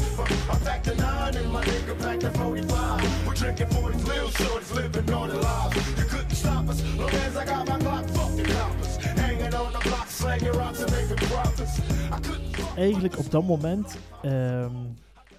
I 0.49 0.57
packed 0.63 0.87
a 0.87 0.95
nine 0.95 1.35
and 1.35 1.51
my 1.51 1.63
nigga 1.63 1.99
packed 1.99 2.23
a 2.23 2.31
45. 2.31 3.27
We're 3.27 3.33
drinking 3.33 3.67
40s, 3.67 4.05
little 4.05 4.29
shorties, 4.29 4.73
living 4.75 5.13
on 5.13 5.29
the 5.29 5.37
lives. 5.37 5.75
You 5.97 6.05
couldn't 6.05 6.35
stop 6.35 6.69
us, 6.69 6.83
long 6.97 7.09
as 7.09 7.35
I 7.35 7.45
got 7.45 7.67
my 7.67 7.79
Glock, 7.79 8.09
fuck 8.11 8.35
the 8.35 8.43
coppers. 8.43 8.97
On 9.53 9.71
the 9.73 9.79
block, 9.81 10.79
and 10.79 12.77
Eigenlijk 12.77 13.17
op 13.17 13.31
dat 13.31 13.43
moment 13.43 13.97
ehm, 14.21 14.71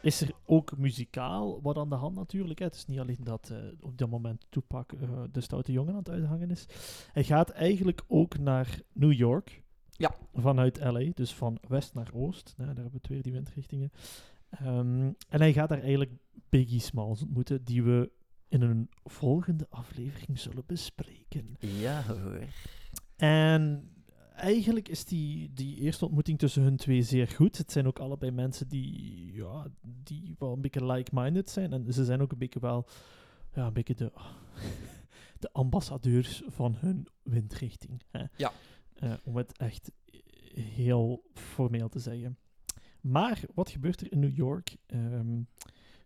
is 0.04 0.20
er 0.20 0.32
ook 0.44 0.76
muzikaal 0.76 1.62
wat 1.62 1.76
aan 1.76 1.88
de 1.88 1.94
hand 1.94 2.16
natuurlijk. 2.16 2.58
Hè. 2.58 2.64
Het 2.64 2.74
is 2.74 2.86
niet 2.86 2.98
alleen 2.98 3.20
dat 3.22 3.50
eh, 3.50 3.58
op 3.80 3.98
dat 3.98 4.08
moment 4.08 4.46
Tupac 4.48 4.92
eh, 4.92 5.22
de 5.32 5.40
stoute 5.40 5.72
jongen 5.72 5.92
aan 5.92 5.98
het 5.98 6.10
uithangen 6.10 6.50
is. 6.50 6.66
Hij 7.12 7.24
gaat 7.24 7.50
eigenlijk 7.50 8.02
ook 8.06 8.38
naar 8.38 8.80
New 8.92 9.12
York. 9.12 9.62
Ja. 9.90 10.14
Vanuit 10.34 10.80
LA, 10.80 11.10
dus 11.14 11.34
van 11.34 11.58
west 11.68 11.94
naar 11.94 12.10
oost. 12.12 12.54
Nou, 12.56 12.74
daar 12.74 12.82
hebben 12.82 13.00
we 13.00 13.08
twee 13.08 13.22
die 13.22 13.32
windrichtingen. 13.32 13.90
Ehm, 14.50 15.12
en 15.28 15.40
hij 15.40 15.52
gaat 15.52 15.68
daar 15.68 15.80
eigenlijk 15.80 16.12
Biggie 16.48 16.80
Smalls 16.80 17.22
ontmoeten, 17.22 17.64
die 17.64 17.82
we 17.82 18.10
in 18.48 18.62
een 18.62 18.88
volgende 19.04 19.66
aflevering 19.70 20.38
zullen 20.38 20.62
bespreken. 20.66 21.56
Ja 21.58 22.02
hoor. 22.02 22.40
En 23.16 23.93
eigenlijk 24.35 24.88
is 24.88 25.05
die, 25.05 25.53
die 25.53 25.77
eerste 25.77 26.05
ontmoeting 26.05 26.38
tussen 26.38 26.62
hun 26.62 26.77
twee 26.77 27.03
zeer 27.03 27.29
goed. 27.29 27.59
Het 27.59 27.73
zijn 27.73 27.87
ook 27.87 27.99
allebei 27.99 28.33
mensen 28.33 28.68
die, 28.68 29.33
ja, 29.33 29.66
die 29.83 30.35
wel 30.38 30.53
een 30.53 30.61
beetje 30.61 30.87
like-minded 30.87 31.51
zijn. 31.51 31.73
En 31.73 31.92
ze 31.92 32.05
zijn 32.05 32.20
ook 32.20 32.33
een 32.33 32.38
beetje 32.38 32.61
wel 32.61 32.87
ja, 33.55 33.66
een 33.66 33.73
beetje 33.73 33.94
de, 33.94 34.12
de 35.38 35.53
ambassadeurs 35.53 36.42
van 36.47 36.75
hun 36.79 37.07
windrichting. 37.23 38.03
Hè. 38.11 38.25
Ja. 38.37 38.53
Eh, 38.94 39.12
om 39.25 39.37
het 39.37 39.59
echt 39.59 39.90
heel 40.55 41.25
formeel 41.35 41.88
te 41.88 41.99
zeggen. 41.99 42.38
Maar 43.01 43.40
wat 43.55 43.70
gebeurt 43.70 44.01
er 44.01 44.12
in 44.12 44.18
New 44.18 44.37
York? 44.37 44.77
Ehm 44.87 45.40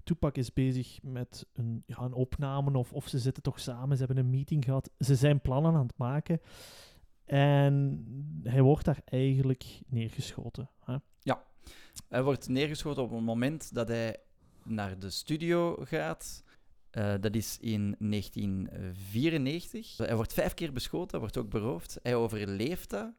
Tupac 0.09 0.37
is 0.37 0.53
bezig 0.53 0.99
met 1.03 1.47
een, 1.53 1.83
ja, 1.87 1.99
een 1.99 2.12
opname, 2.12 2.79
of, 2.79 2.93
of 2.93 3.09
ze 3.09 3.19
zitten 3.19 3.43
toch 3.43 3.61
samen, 3.61 3.97
ze 3.97 4.05
hebben 4.05 4.25
een 4.25 4.31
meeting 4.31 4.64
gehad. 4.64 4.91
Ze 4.99 5.14
zijn 5.14 5.41
plannen 5.41 5.75
aan 5.75 5.87
het 5.87 5.99
maken. 5.99 6.41
En 7.29 8.05
hij 8.43 8.62
wordt 8.62 8.85
daar 8.85 9.01
eigenlijk 9.05 9.81
neergeschoten. 9.87 10.71
Hè? 10.85 10.97
Hij 12.09 12.23
wordt 12.23 12.49
neergeschoten 12.49 13.03
op 13.03 13.11
het 13.11 13.21
moment 13.21 13.75
dat 13.75 13.88
hij 13.88 14.17
naar 14.64 14.99
de 14.99 15.11
studio 15.11 15.77
gaat. 15.85 16.45
Eh, 16.91 17.14
dat 17.21 17.35
is 17.35 17.59
in 17.61 17.97
1994. 17.99 19.97
Hij 19.97 20.17
wordt 20.17 20.33
vijf 20.33 20.55
keer 20.55 20.73
beschoten, 20.73 21.11
hij 21.11 21.21
wordt 21.21 21.37
ook 21.37 21.51
beroofd. 21.51 21.99
Hij 22.03 22.14
overleeft 22.14 22.91
dat. 22.91 23.11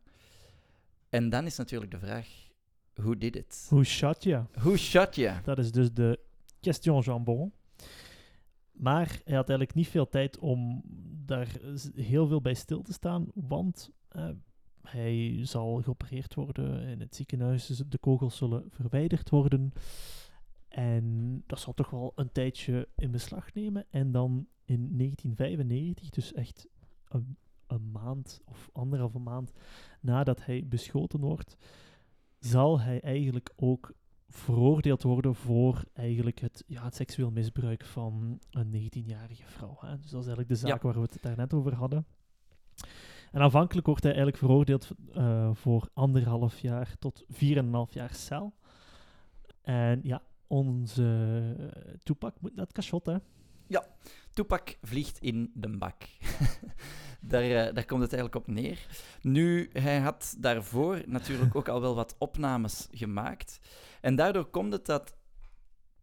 En 1.10 1.30
dan 1.30 1.46
is 1.46 1.58
natuurlijk 1.58 1.92
de 1.92 2.00
vraag, 2.00 2.28
who 2.94 3.18
did 3.18 3.36
it? 3.36 3.66
Hoe 3.70 3.84
shot 3.84 4.24
je? 4.24 4.44
Who 4.52 4.76
shot 4.76 5.16
you? 5.16 5.42
Dat 5.44 5.58
is 5.58 5.72
dus 5.72 5.94
de 5.94 6.20
question 6.62 7.02
jambon. 7.02 7.54
Maar 8.80 9.22
hij 9.24 9.36
had 9.36 9.50
eigenlijk 9.50 9.74
niet 9.74 9.88
veel 9.88 10.10
tijd 10.10 10.38
om 10.38 10.82
daar 11.26 11.48
heel 11.96 12.28
veel 12.28 12.42
bij 12.42 12.54
stil 12.54 12.82
te 12.82 12.94
staan, 12.94 13.28
want 13.34 13.92
eh, 14.08 14.30
hij 14.82 15.40
zal 15.46 15.82
geopereerd 15.82 16.34
worden 16.34 16.88
in 16.88 17.00
het 17.00 17.16
ziekenhuis. 17.16 17.66
dus 17.66 17.78
De 17.78 17.98
kogels 17.98 18.38
zullen 18.38 18.66
verwijderd 18.70 19.30
worden. 19.30 19.72
En 20.68 21.44
dat 21.48 21.60
zal 21.60 21.74
toch 21.74 21.90
wel 21.90 22.12
een 22.16 22.32
tijdje 22.32 22.88
in 22.96 23.12
beslag 23.12 23.54
nemen. 23.54 23.86
En 23.90 24.12
dan 24.12 24.48
in 24.66 24.98
1995, 24.98 26.10
dus 26.10 26.34
echt 26.34 26.68
een, 27.08 27.38
een 27.68 27.92
maand 27.92 28.42
of 28.46 28.70
anderhalve 28.74 29.20
maand 29.20 29.52
nadat 30.02 30.46
hij 30.46 30.68
beschoten 30.68 31.20
wordt, 31.20 31.58
zal 32.40 32.80
hij 32.80 33.02
eigenlijk 33.02 33.54
ook 33.56 33.94
veroordeeld 34.30 35.04
worden 35.04 35.36
voor 35.36 35.84
eigenlijk 35.94 36.40
het, 36.40 36.64
ja, 36.68 36.84
het 36.84 36.96
seksueel 36.96 37.32
misbruik 37.32 37.86
van 37.86 38.40
een 38.52 38.92
19-jarige 38.92 39.48
vrouw. 39.48 39.78
Hè? 39.80 39.98
Dus 39.98 40.10
dat 40.10 40.22
is 40.22 40.28
eigenlijk 40.28 40.48
de 40.48 40.56
zaak 40.56 40.82
Ja. 40.82 40.88
waar 40.88 40.94
we 40.94 41.08
het 41.12 41.18
daarnet 41.22 41.54
over 41.54 41.76
hadden. 41.76 42.06
En 43.32 43.42
aanvankelijk 43.42 43.88
wordt 43.88 44.04
hij 44.04 44.12
eigenlijk 44.14 44.44
veroordeeld 44.44 44.90
eh, 45.14 45.50
voor 45.54 45.90
anderhalf 45.94 46.60
jaar 46.60 46.96
tot 47.00 47.26
4,5 47.32 47.38
jaar 47.90 48.14
cel. 48.14 48.54
En 49.62 50.00
ja, 50.04 50.22
onze 50.48 51.04
uh, 51.60 51.94
Tupac 52.04 52.36
moet 52.40 52.56
naar 52.56 52.66
het 52.66 52.74
cachot, 52.74 53.06
hè. 53.06 53.18
Tupac 54.34 54.78
vliegt 54.82 55.20
in 55.20 55.52
de 55.54 55.78
bak. 55.78 56.04
daar, 57.22 57.44
eh, 57.44 57.74
daar 57.74 57.86
komt 57.86 58.02
het 58.02 58.14
eigenlijk 58.14 58.36
op 58.36 58.48
neer. 58.48 58.88
Nu, 59.22 59.70
hij 59.74 60.00
had 60.00 60.36
daarvoor 60.38 61.02
natuurlijk 61.06 61.56
ook 61.56 61.68
al 61.68 61.82
wel 61.82 61.96
wat 61.96 62.16
opnames 62.18 62.88
gemaakt. 62.92 63.60
En 64.02 64.16
daardoor 64.16 64.46
komt 64.46 64.74
het 64.74 64.86
dat 64.86 65.16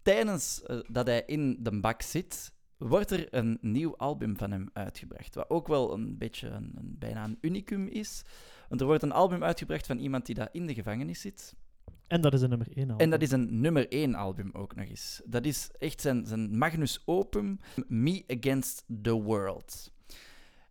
tijdens 0.03 0.63
eh, 0.63 0.79
dat 0.89 1.07
hij 1.07 1.23
in 1.27 1.57
de 1.61 1.81
bak 1.81 2.03
zit, 2.03 2.53
wordt 2.77 3.11
er 3.11 3.35
een 3.35 3.59
nieuw 3.61 3.97
album 3.97 4.37
van 4.37 4.51
hem 4.51 4.71
uitgebracht. 4.73 5.35
Wat 5.35 5.51
ook 5.51 5.67
wel 5.67 5.93
een 5.93 6.19
beetje 6.19 6.49
een, 6.49 6.73
een, 6.75 6.97
bijna 6.99 7.25
een 7.25 7.39
unicum 7.41 7.87
is. 7.87 8.23
Want 8.69 8.81
er 8.81 8.87
wordt 8.87 9.03
een 9.03 9.13
album 9.13 9.45
uitgebracht 9.45 9.87
van 9.87 9.99
iemand 9.99 10.27
die 10.27 10.35
daar 10.35 10.49
in 10.53 10.67
de 10.67 10.75
gevangenis 10.75 11.21
zit. 11.21 11.55
En 12.07 12.21
dat 12.21 12.35
is 12.35 12.41
een 12.43 12.49
nummer 12.49 12.69
1 12.75 12.97
En 12.97 13.11
dat 13.11 13.23
is 13.23 13.31
een 13.31 13.61
nummer 13.61 13.89
1 13.89 14.15
album 14.15 14.51
ook 14.53 14.75
nog 14.75 14.89
eens. 14.89 15.23
Dat 15.25 15.45
is 15.45 15.71
echt 15.79 16.01
zijn, 16.01 16.27
zijn 16.27 16.59
magnus 16.59 17.03
opum, 17.05 17.59
Me 17.89 18.25
Against 18.27 18.85
the 19.03 19.13
World. 19.13 19.93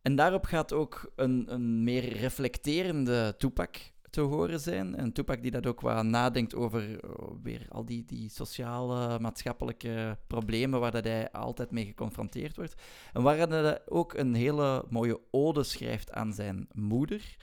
En 0.02 0.16
daarop 0.16 0.46
gaat 0.46 0.74
ook 0.74 1.12
een, 1.16 1.54
een 1.54 1.84
meer 1.84 2.18
reflecterende 2.18 3.36
Tupac 3.38 3.76
te 4.16 4.22
horen 4.22 4.60
zijn. 4.60 5.02
Een 5.02 5.12
Tupac 5.12 5.42
die 5.42 5.52
dat 5.52 5.66
ook 5.66 5.82
wat 5.82 6.04
nadenkt 6.04 6.56
over 6.56 7.00
oh, 7.20 7.36
weer 7.44 7.66
al 7.70 7.86
die, 7.86 8.06
die 8.06 8.30
sociale, 8.30 9.20
maatschappelijke 9.20 10.18
problemen 10.28 10.80
waar 10.80 10.92
dat 10.92 11.04
hij 11.04 11.32
altijd 11.32 11.72
mee 11.72 11.86
geconfronteerd 11.86 12.56
wordt. 12.56 12.76
En 13.14 13.22
waar 13.22 13.38
hij 13.38 13.82
ook 13.88 14.14
een 14.14 14.34
hele 14.34 14.86
mooie 14.90 15.20
ode 15.32 15.64
schrijft 15.64 16.12
aan 16.12 16.34
zijn 16.34 16.68
moeder. 16.72 17.36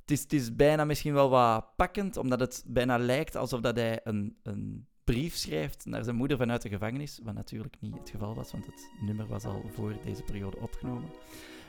Het 0.00 0.10
is, 0.10 0.22
het 0.22 0.32
is 0.32 0.56
bijna 0.56 0.84
misschien 0.84 1.12
wel 1.12 1.28
wat 1.28 1.76
pakkend, 1.76 2.16
omdat 2.16 2.40
het 2.40 2.64
bijna 2.66 2.98
lijkt 2.98 3.36
alsof 3.36 3.60
dat 3.60 3.76
hij 3.76 4.00
een, 4.04 4.36
een 4.42 4.86
brief 5.04 5.34
schrijft 5.34 5.86
naar 5.86 6.04
zijn 6.04 6.16
moeder 6.16 6.36
vanuit 6.36 6.62
de 6.62 6.68
gevangenis, 6.68 7.20
wat 7.22 7.34
natuurlijk 7.34 7.76
niet 7.80 7.98
het 7.98 8.10
geval 8.10 8.34
was, 8.34 8.52
want 8.52 8.66
het 8.66 8.90
nummer 9.00 9.26
was 9.26 9.44
al 9.44 9.62
voor 9.74 9.96
deze 10.04 10.22
periode 10.22 10.56
opgenomen. 10.56 11.10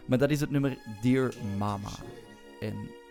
Maar 0.06 0.18
dat 0.18 0.30
is 0.30 0.40
het 0.40 0.50
nummer 0.50 0.78
Dear 1.02 1.34
Mama. 1.58 1.92
En 2.60 2.76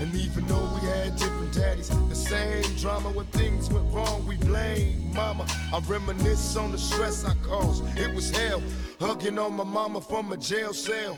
And 0.00 0.14
even 0.14 0.46
though 0.46 0.66
we 0.74 0.88
had 0.88 1.14
different 1.16 1.52
daddies, 1.52 1.88
the 2.08 2.14
same 2.14 2.62
drama 2.76 3.10
when 3.10 3.26
things 3.26 3.68
went 3.70 3.92
wrong, 3.92 4.26
we 4.26 4.36
blame 4.36 5.12
mama. 5.14 5.44
I 5.74 5.78
reminisce 5.88 6.56
on 6.56 6.70
the 6.70 6.78
stress 6.78 7.22
I 7.24 7.34
caused. 7.42 7.84
It 7.98 8.14
was 8.14 8.30
hell, 8.30 8.62
hugging 8.98 9.38
on 9.38 9.52
my 9.56 9.64
mama 9.64 10.00
from 10.00 10.32
a 10.32 10.38
jail 10.38 10.72
cell. 10.72 11.16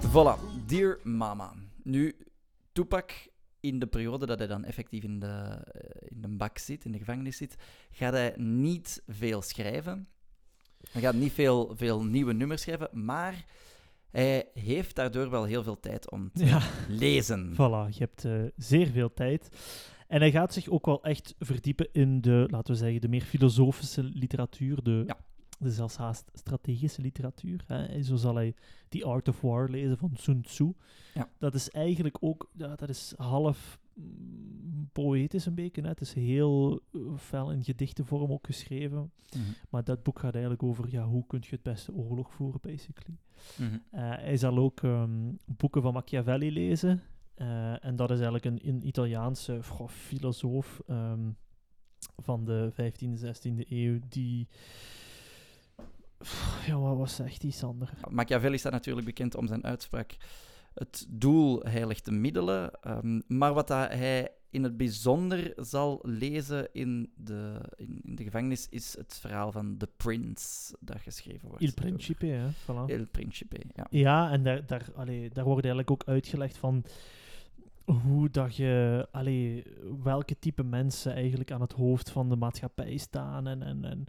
Voilà, 0.00 0.38
Dear 0.66 0.98
Mama. 1.04 1.54
Nu, 1.84 2.12
Tupac, 2.72 3.12
in 3.60 3.78
de 3.78 3.86
periode 3.86 4.26
dat 4.26 4.38
hij 4.38 4.48
dan 4.48 4.64
effectief 4.64 5.02
in 5.02 5.18
de, 5.18 5.26
eh, 5.26 6.08
in 6.08 6.20
de 6.20 6.28
bak 6.28 6.58
zit, 6.58 6.84
in 6.84 6.92
de 6.92 6.98
gevangenis 6.98 7.36
zit, 7.36 7.56
gaat 7.90 8.12
hij 8.12 8.34
niet 8.36 9.02
veel 9.08 9.42
schrijven. 9.42 10.08
Hij 10.90 11.00
gaat 11.00 11.14
niet 11.14 11.32
veel, 11.32 11.72
veel 11.76 12.04
nieuwe 12.04 12.32
nummers 12.32 12.62
schrijven, 12.62 12.88
maar 13.04 13.44
hij 14.12 14.48
heeft 14.54 14.94
daardoor 14.96 15.30
wel 15.30 15.44
heel 15.44 15.62
veel 15.62 15.80
tijd 15.80 16.10
om 16.10 16.30
te 16.32 16.44
Ja. 16.44 16.60
lezen. 16.88 17.52
Voilà, 17.54 17.88
je 17.90 17.98
hebt 17.98 18.24
eh, 18.24 18.32
zeer 18.56 18.86
veel 18.86 19.12
tijd. 19.14 19.48
En 20.08 20.20
hij 20.20 20.30
gaat 20.30 20.52
zich 20.52 20.68
ook 20.68 20.86
wel 20.86 21.04
echt 21.04 21.34
verdiepen 21.38 21.88
in 21.92 22.20
de, 22.20 22.46
laten 22.50 22.72
we 22.72 22.78
zeggen, 22.80 23.00
de 23.00 23.08
meer 23.08 23.22
filosofische 23.22 24.02
literatuur, 24.02 24.82
de, 24.82 25.02
Ja. 25.06 25.16
de 25.58 25.70
zelfs 25.70 25.96
haast 25.96 26.30
strategische 26.32 27.00
literatuur. 27.02 27.64
Hè. 27.66 27.84
En 27.84 28.04
Zo 28.04 28.16
zal 28.16 28.34
hij 28.34 28.54
The 28.88 29.04
Art 29.04 29.28
of 29.28 29.40
War 29.40 29.68
lezen 29.70 29.98
van 29.98 30.10
Sun 30.14 30.42
Tzu. 30.42 30.72
Ja. 31.14 31.28
Dat 31.38 31.54
is 31.54 31.70
eigenlijk 31.70 32.16
ook, 32.20 32.50
ja, 32.52 32.74
dat 32.76 32.88
is 32.88 33.12
half 33.16 33.78
poëtisch 34.92 35.46
een 35.46 35.54
beetje. 35.54 35.82
Hè. 35.82 35.88
Het 35.88 36.00
is 36.00 36.12
heel 36.12 36.80
eh, 36.92 37.00
fel 37.16 37.50
in 37.52 37.64
gedichtenvorm 37.64 38.32
ook 38.32 38.46
geschreven. 38.46 39.12
Mhm, 39.36 39.42
Maar 39.70 39.84
dat 39.84 40.02
boek 40.02 40.18
gaat 40.18 40.32
eigenlijk 40.32 40.62
over 40.62 40.84
ja, 40.90 41.04
hoe 41.04 41.26
kun 41.26 41.38
je 41.42 41.48
het 41.50 41.62
beste 41.62 41.92
oorlog 41.92 42.32
voeren, 42.32 42.60
basically. 42.62 43.18
mhm. 43.58 43.78
Eh, 43.90 44.10
hij 44.10 44.36
zal 44.36 44.58
ook 44.58 44.82
ehm, 44.82 45.32
boeken 45.46 45.82
van 45.82 45.92
Machiavelli 45.92 46.52
lezen. 46.52 47.02
Eh, 47.34 47.84
en 47.84 47.96
dat 47.96 48.10
is 48.10 48.20
eigenlijk 48.20 48.44
een, 48.44 48.68
een 48.68 48.86
Italiaanse 48.86 49.62
goh, 49.62 49.88
filosoof 49.88 50.80
ehm, 50.86 51.30
van 52.16 52.44
de 52.44 52.70
15e, 52.72 53.20
16e 53.20 53.68
eeuw 53.68 53.98
die... 54.08 54.48
Ja, 56.66 56.78
wat, 56.78 56.96
wat 56.96 57.10
zegt 57.10 57.40
die, 57.40 57.50
Sander? 57.52 57.90
Machiavelli 58.10 58.58
staat 58.58 58.72
natuurlijk 58.72 59.06
bekend 59.06 59.34
om 59.34 59.46
zijn 59.46 59.64
uitspraak: 59.64 60.16
het 60.74 61.06
doel 61.08 61.60
heiligt 61.62 62.04
de 62.04 62.10
middelen. 62.10 62.80
Ehm, 62.80 63.20
maar 63.26 63.54
wat 63.54 63.68
dat 63.68 63.88
hij 63.88 64.30
in 64.50 64.62
het 64.62 64.76
bijzonder 64.76 65.52
zal 65.56 65.98
lezen 66.02 66.68
in 66.72 67.12
de, 67.14 67.60
in, 67.76 68.00
in 68.02 68.14
de 68.14 68.24
gevangenis 68.24 68.68
is 68.68 68.96
het 68.96 69.18
verhaal 69.20 69.52
van 69.52 69.76
The 69.76 69.88
Prince, 69.96 70.76
dat 70.80 71.00
geschreven 71.00 71.48
wordt. 71.48 71.62
Il 71.62 71.74
Principe, 71.74 72.26
hè? 72.26 72.50
Voilà. 72.50 72.90
Il 72.90 73.06
Principe, 73.06 73.60
ja. 73.74 73.86
Ja, 73.90 74.30
en 74.30 74.42
daar, 74.42 74.66
daar, 74.66 74.86
allee, 74.94 75.30
daar 75.30 75.44
wordt 75.44 75.64
eigenlijk 75.64 75.90
ook 75.90 76.08
uitgelegd 76.08 76.56
van 76.56 76.84
hoe 77.84 78.30
dat 78.30 78.56
je, 78.56 79.06
allee, 79.10 79.64
welke 80.02 80.38
type 80.38 80.62
mensen 80.62 81.12
eigenlijk 81.12 81.50
aan 81.50 81.60
het 81.60 81.72
hoofd 81.72 82.10
van 82.10 82.28
de 82.28 82.36
maatschappij 82.36 82.96
staan. 82.96 83.46
En, 83.46 83.62
en, 83.62 83.84
en 83.84 84.04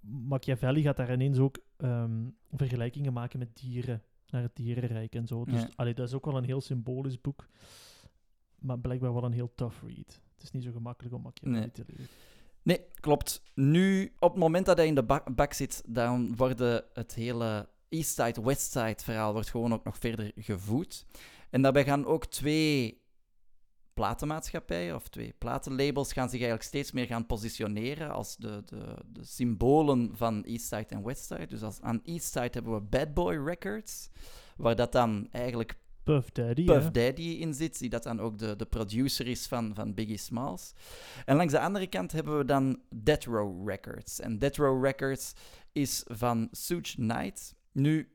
Machiavelli 0.00 0.82
gaat 0.82 0.96
daar 0.96 1.12
ineens 1.12 1.38
ook 1.38 1.58
ehm, 1.76 2.28
vergelijkingen 2.50 3.12
maken 3.12 3.38
met 3.38 3.56
dieren, 3.56 4.02
naar 4.30 4.42
het 4.42 4.56
dierenrijk 4.56 5.14
en 5.14 5.26
zo. 5.26 5.44
Dus 5.44 5.60
Ja. 5.60 5.68
allee, 5.76 5.94
dat 5.94 6.08
is 6.08 6.14
ook 6.14 6.24
wel 6.24 6.36
een 6.36 6.44
heel 6.44 6.60
symbolisch 6.60 7.20
boek, 7.20 7.46
maar 8.58 8.78
blijkbaar 8.78 9.12
wel 9.14 9.24
een 9.24 9.32
heel 9.32 9.52
tough 9.54 9.82
read. 9.86 10.20
Het 10.34 10.42
is 10.42 10.50
niet 10.50 10.62
zo 10.62 10.70
gemakkelijk 10.72 11.14
om 11.14 11.22
Machiavelli 11.22 11.58
Nee. 11.60 11.70
te 11.70 11.84
lezen. 11.86 12.08
Nee, 12.62 12.80
klopt. 13.00 13.42
Nu, 13.54 14.12
op 14.18 14.30
het 14.30 14.38
moment 14.40 14.66
dat 14.66 14.76
hij 14.76 14.86
in 14.86 14.94
de 14.94 15.02
bak, 15.02 15.34
bak 15.34 15.52
zit, 15.52 15.82
dan 15.88 16.36
worden 16.36 16.84
het 16.92 17.14
hele 17.14 17.68
Eastside, 17.88 18.42
Westside 18.42 19.02
verhaal 19.02 19.32
wordt 19.32 19.50
gewoon 19.50 19.72
ook 19.72 19.84
nog 19.84 19.98
verder 19.98 20.32
gevoed. 20.36 21.06
En 21.50 21.62
daarbij 21.62 21.84
gaan 21.84 22.06
ook 22.06 22.26
twee 22.26 23.00
platenmaatschappijen 24.00 24.94
of 24.94 25.08
twee 25.08 25.34
platenlabels 25.38 26.12
gaan 26.12 26.28
zich 26.28 26.38
eigenlijk 26.38 26.68
steeds 26.68 26.92
meer 26.92 27.06
gaan 27.06 27.26
positioneren 27.26 28.10
als 28.10 28.36
de, 28.36 28.62
de, 28.66 28.94
de 29.12 29.24
symbolen 29.24 30.10
van 30.16 30.44
Eastside 30.44 30.86
en 30.88 31.04
Westside. 31.04 31.46
Dus 31.46 31.62
als, 31.62 31.80
aan 31.80 32.00
Eastside 32.04 32.50
hebben 32.52 32.74
we 32.74 32.80
Bad 32.80 33.14
Boy 33.14 33.36
Records, 33.36 34.08
waar 34.56 34.76
dat 34.76 34.92
dan 34.92 35.28
eigenlijk 35.30 35.78
Puff 36.02 36.30
Daddy, 36.30 36.64
Puff 36.64 36.84
hè? 36.84 36.90
Daddy 36.90 37.22
in 37.22 37.54
zit, 37.54 37.78
die 37.78 37.90
dat 37.90 38.02
dan 38.02 38.20
ook 38.20 38.38
de, 38.38 38.56
de 38.56 38.66
producer 38.66 39.26
is 39.26 39.46
van, 39.46 39.74
van 39.74 39.94
Biggie 39.94 40.16
Smalls. 40.16 40.72
En 41.24 41.36
langs 41.36 41.52
de 41.52 41.60
andere 41.60 41.86
kant 41.86 42.12
hebben 42.12 42.38
we 42.38 42.44
dan 42.44 42.80
Death 42.94 43.24
Row 43.24 43.68
Records. 43.68 44.20
En 44.20 44.38
Death 44.38 44.56
Row 44.56 44.84
Records 44.84 45.32
is 45.72 46.04
van 46.06 46.48
Suge 46.50 46.94
Knight. 46.94 47.54
Nu, 47.72 48.08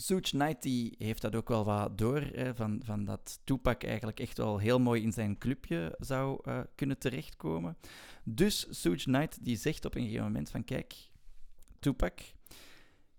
Suge 0.00 0.30
Knight 0.30 0.62
die 0.62 0.94
heeft 0.98 1.22
dat 1.22 1.34
ook 1.34 1.48
wel 1.48 1.64
wat 1.64 1.98
door, 1.98 2.30
van, 2.54 2.80
van 2.84 3.04
dat 3.04 3.40
Tupac 3.44 3.84
eigenlijk 3.84 4.20
echt 4.20 4.38
wel 4.38 4.58
heel 4.58 4.80
mooi 4.80 5.02
in 5.02 5.12
zijn 5.12 5.38
clubje 5.38 5.94
zou 5.98 6.40
eh, 6.44 6.60
kunnen 6.74 6.98
terechtkomen. 6.98 7.76
Dus 8.24 8.66
Suge 8.70 9.04
Knight 9.04 9.44
die 9.44 9.56
zegt 9.56 9.84
op 9.84 9.94
een 9.94 10.02
gegeven 10.02 10.24
moment 10.24 10.50
van, 10.50 10.64
kijk, 10.64 10.94
Tupac, 11.78 12.18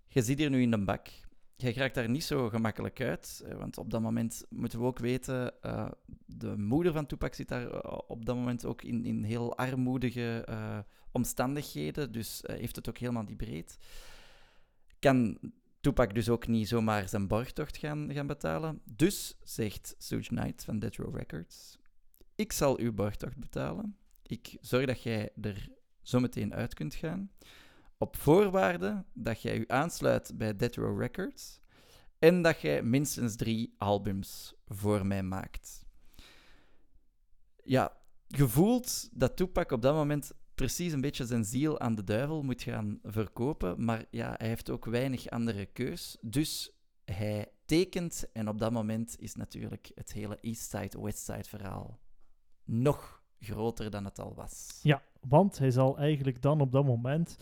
je 0.08 0.22
zit 0.22 0.38
hier 0.38 0.50
nu 0.50 0.62
in 0.62 0.70
de 0.70 0.84
bak. 0.84 1.08
Jij 1.56 1.72
raakt 1.72 1.94
daar 1.94 2.08
niet 2.08 2.24
zo 2.24 2.48
gemakkelijk 2.48 3.00
uit, 3.00 3.42
eh, 3.46 3.56
want 3.56 3.78
op 3.78 3.90
dat 3.90 4.00
moment 4.00 4.44
moeten 4.48 4.78
we 4.78 4.84
ook 4.84 4.98
weten, 4.98 5.62
eh, 5.62 5.90
de 6.26 6.56
moeder 6.56 6.92
van 6.92 7.06
Tupac 7.06 7.34
zit 7.34 7.48
daar 7.48 7.82
op 8.06 8.24
dat 8.24 8.36
moment 8.36 8.64
ook 8.64 8.82
in, 8.82 9.04
in 9.04 9.22
heel 9.22 9.56
armoedige 9.56 10.46
omstandigheden, 11.12 12.12
dus 12.12 12.40
heeft 12.42 12.76
het 12.76 12.88
ook 12.88 12.98
helemaal 12.98 13.22
niet 13.22 13.36
breed. 13.36 13.78
Kan 14.98 15.38
Tupac 15.80 16.14
dus 16.14 16.28
ook 16.28 16.46
niet 16.46 16.68
zomaar 16.68 17.08
zijn 17.08 17.28
borgtocht 17.28 17.76
gaan, 17.76 18.12
gaan 18.12 18.26
betalen. 18.26 18.80
Dus 18.84 19.36
zegt 19.42 19.94
Suge 19.98 20.28
Knight 20.28 20.64
van 20.64 20.78
Death 20.78 20.96
Row 20.96 21.16
Records, 21.16 21.78
ik 22.34 22.52
zal 22.52 22.78
uw 22.78 22.92
borgtocht 22.92 23.36
betalen. 23.36 23.96
Ik 24.22 24.56
zorg 24.60 24.86
dat 24.86 25.02
jij 25.02 25.30
er 25.40 25.68
zometeen 26.02 26.54
uit 26.54 26.74
kunt 26.74 26.94
gaan. 26.94 27.30
Op 27.98 28.16
voorwaarde 28.16 29.04
dat 29.12 29.42
jij 29.42 29.58
u 29.58 29.64
aansluit 29.66 30.32
bij 30.34 30.56
Death 30.56 30.76
Row 30.76 31.00
Records 31.00 31.60
en 32.18 32.42
dat 32.42 32.60
jij 32.60 32.82
minstens 32.82 33.36
drie 33.36 33.74
albums 33.78 34.54
voor 34.66 35.06
mij 35.06 35.22
maakt. 35.22 35.84
Ja, 37.64 37.96
gevoeld 38.28 39.08
dat 39.12 39.36
Tupac 39.36 39.70
op 39.70 39.82
dat 39.82 39.94
moment 39.94 40.32
precies 40.60 40.92
een 40.92 41.00
beetje 41.00 41.26
zijn 41.26 41.44
ziel 41.44 41.80
aan 41.80 41.94
de 41.94 42.04
duivel 42.04 42.42
moet 42.42 42.62
gaan 42.62 42.98
verkopen, 43.02 43.84
maar 43.84 44.04
ja, 44.10 44.34
hij 44.38 44.48
heeft 44.48 44.70
ook 44.70 44.84
weinig 44.84 45.28
andere 45.28 45.66
keus. 45.66 46.16
Dus 46.20 46.72
hij 47.04 47.48
tekent 47.64 48.32
en 48.32 48.48
op 48.48 48.58
dat 48.58 48.72
moment 48.72 49.16
is 49.18 49.34
natuurlijk 49.34 49.90
het 49.94 50.12
hele 50.12 50.38
Eastside-Westside 50.40 51.48
verhaal 51.48 51.98
nog 52.64 53.22
groter 53.38 53.90
dan 53.90 54.04
het 54.04 54.18
al 54.18 54.34
was. 54.34 54.80
Ja, 54.82 55.02
want 55.20 55.58
hij 55.58 55.70
zal 55.70 55.98
eigenlijk 55.98 56.42
dan 56.42 56.60
op 56.60 56.72
dat 56.72 56.84
moment 56.84 57.36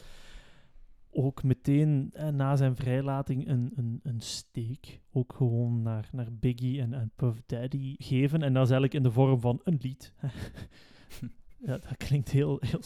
ook 1.11 1.43
meteen 1.43 2.11
eh, 2.13 2.29
na 2.29 2.57
zijn 2.57 2.77
vrijlating 2.77 3.49
een, 3.49 3.73
een, 3.75 4.01
een 4.03 4.21
steek 4.21 5.01
ook 5.13 5.33
gewoon 5.33 5.83
naar, 5.83 6.09
naar 6.13 6.33
Biggie 6.33 6.81
en, 6.81 6.95
en 6.95 7.13
Puff 7.17 7.43
Daddy 7.47 7.95
geven. 7.99 8.43
En 8.43 8.53
dat 8.53 8.65
is 8.65 8.71
eigenlijk 8.71 8.95
in 8.95 9.03
de 9.03 9.11
vorm 9.11 9.41
van 9.41 9.61
een 9.65 9.79
lied. 9.81 10.15
ja, 11.65 11.79
dat 11.79 11.97
klinkt 11.97 12.31
heel, 12.31 12.61
heel 12.71 12.83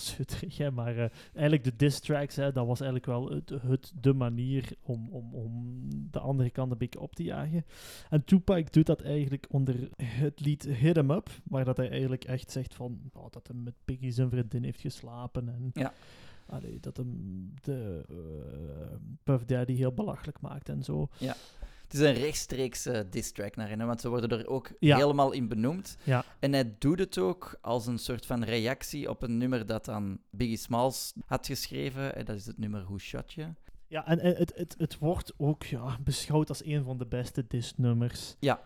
hè, 0.56 0.70
maar 0.70 0.98
eh, 0.98 1.10
eigenlijk 1.32 1.64
de 1.64 1.76
diss 1.76 2.00
tracks, 2.00 2.36
hè, 2.36 2.52
dat 2.52 2.66
was 2.66 2.80
eigenlijk 2.80 3.10
wel 3.10 3.30
het, 3.30 3.48
het, 3.48 3.92
de 4.00 4.12
manier 4.12 4.72
om, 4.82 5.08
om, 5.10 5.34
om 5.34 5.88
de 6.10 6.18
andere 6.18 6.50
kant 6.50 6.72
een 6.72 6.78
beetje 6.78 7.00
op 7.00 7.14
te 7.14 7.22
jagen. 7.22 7.64
En 8.10 8.24
Tupac 8.24 8.72
doet 8.72 8.86
dat 8.86 9.00
eigenlijk 9.00 9.46
onder 9.48 9.88
het 10.02 10.40
lied 10.40 10.64
Hit 10.64 10.96
'em 10.96 11.10
Up, 11.10 11.30
waar 11.44 11.64
dat 11.64 11.76
hij 11.76 11.90
eigenlijk 11.90 12.24
echt 12.24 12.50
zegt 12.50 12.74
van, 12.74 13.00
oh, 13.12 13.26
dat 13.30 13.46
hij 13.46 13.56
met 13.56 13.74
Biggie 13.84 14.10
zijn 14.10 14.30
vriendin 14.30 14.64
heeft 14.64 14.80
geslapen 14.80 15.48
en 15.48 15.70
Ja. 15.72 15.92
allee, 16.46 16.80
dat 16.80 16.96
hem 16.96 17.52
de 17.62 18.04
eh, 18.08 18.96
Puff 19.22 19.44
Daddy 19.44 19.74
heel 19.74 19.92
belachelijk 19.92 20.40
maakt 20.40 20.68
en 20.68 20.82
zo. 20.82 21.08
Het 21.92 22.00
is 22.00 22.08
een 22.08 22.14
rechtstreeks 22.22 22.86
eh 22.86 23.00
diss 23.10 23.32
track 23.32 23.56
naar 23.56 23.68
hen, 23.68 23.86
want 23.86 24.00
ze 24.00 24.08
worden 24.08 24.38
er 24.38 24.46
ook 24.46 24.72
Ja. 24.78 24.96
helemaal 24.96 25.32
in 25.32 25.48
benoemd. 25.48 25.96
Ja. 26.02 26.24
En 26.38 26.52
hij 26.52 26.74
doet 26.78 26.98
het 26.98 27.18
ook 27.18 27.58
als 27.60 27.86
een 27.86 27.98
soort 27.98 28.26
van 28.26 28.44
reactie 28.44 29.08
op 29.10 29.22
een 29.22 29.36
nummer 29.38 29.66
dat 29.66 29.84
dan 29.84 30.18
Biggie 30.30 30.56
Smalls 30.56 31.12
had 31.26 31.46
geschreven. 31.46 32.14
En 32.16 32.24
dat 32.24 32.36
is 32.36 32.46
het 32.46 32.58
nummer 32.58 32.82
Who 32.84 32.98
Shot 32.98 33.32
You. 33.32 33.54
Ja, 33.88 34.06
en, 34.06 34.18
en 34.20 34.34
het, 34.36 34.52
het, 34.56 34.74
het 34.78 34.98
wordt 34.98 35.32
ook 35.36 35.62
ja, 35.64 35.98
beschouwd 36.04 36.48
als 36.48 36.64
een 36.64 36.84
van 36.84 36.98
de 36.98 37.06
beste 37.06 37.44
diss-nummers. 37.48 38.36
Ja. 38.40 38.60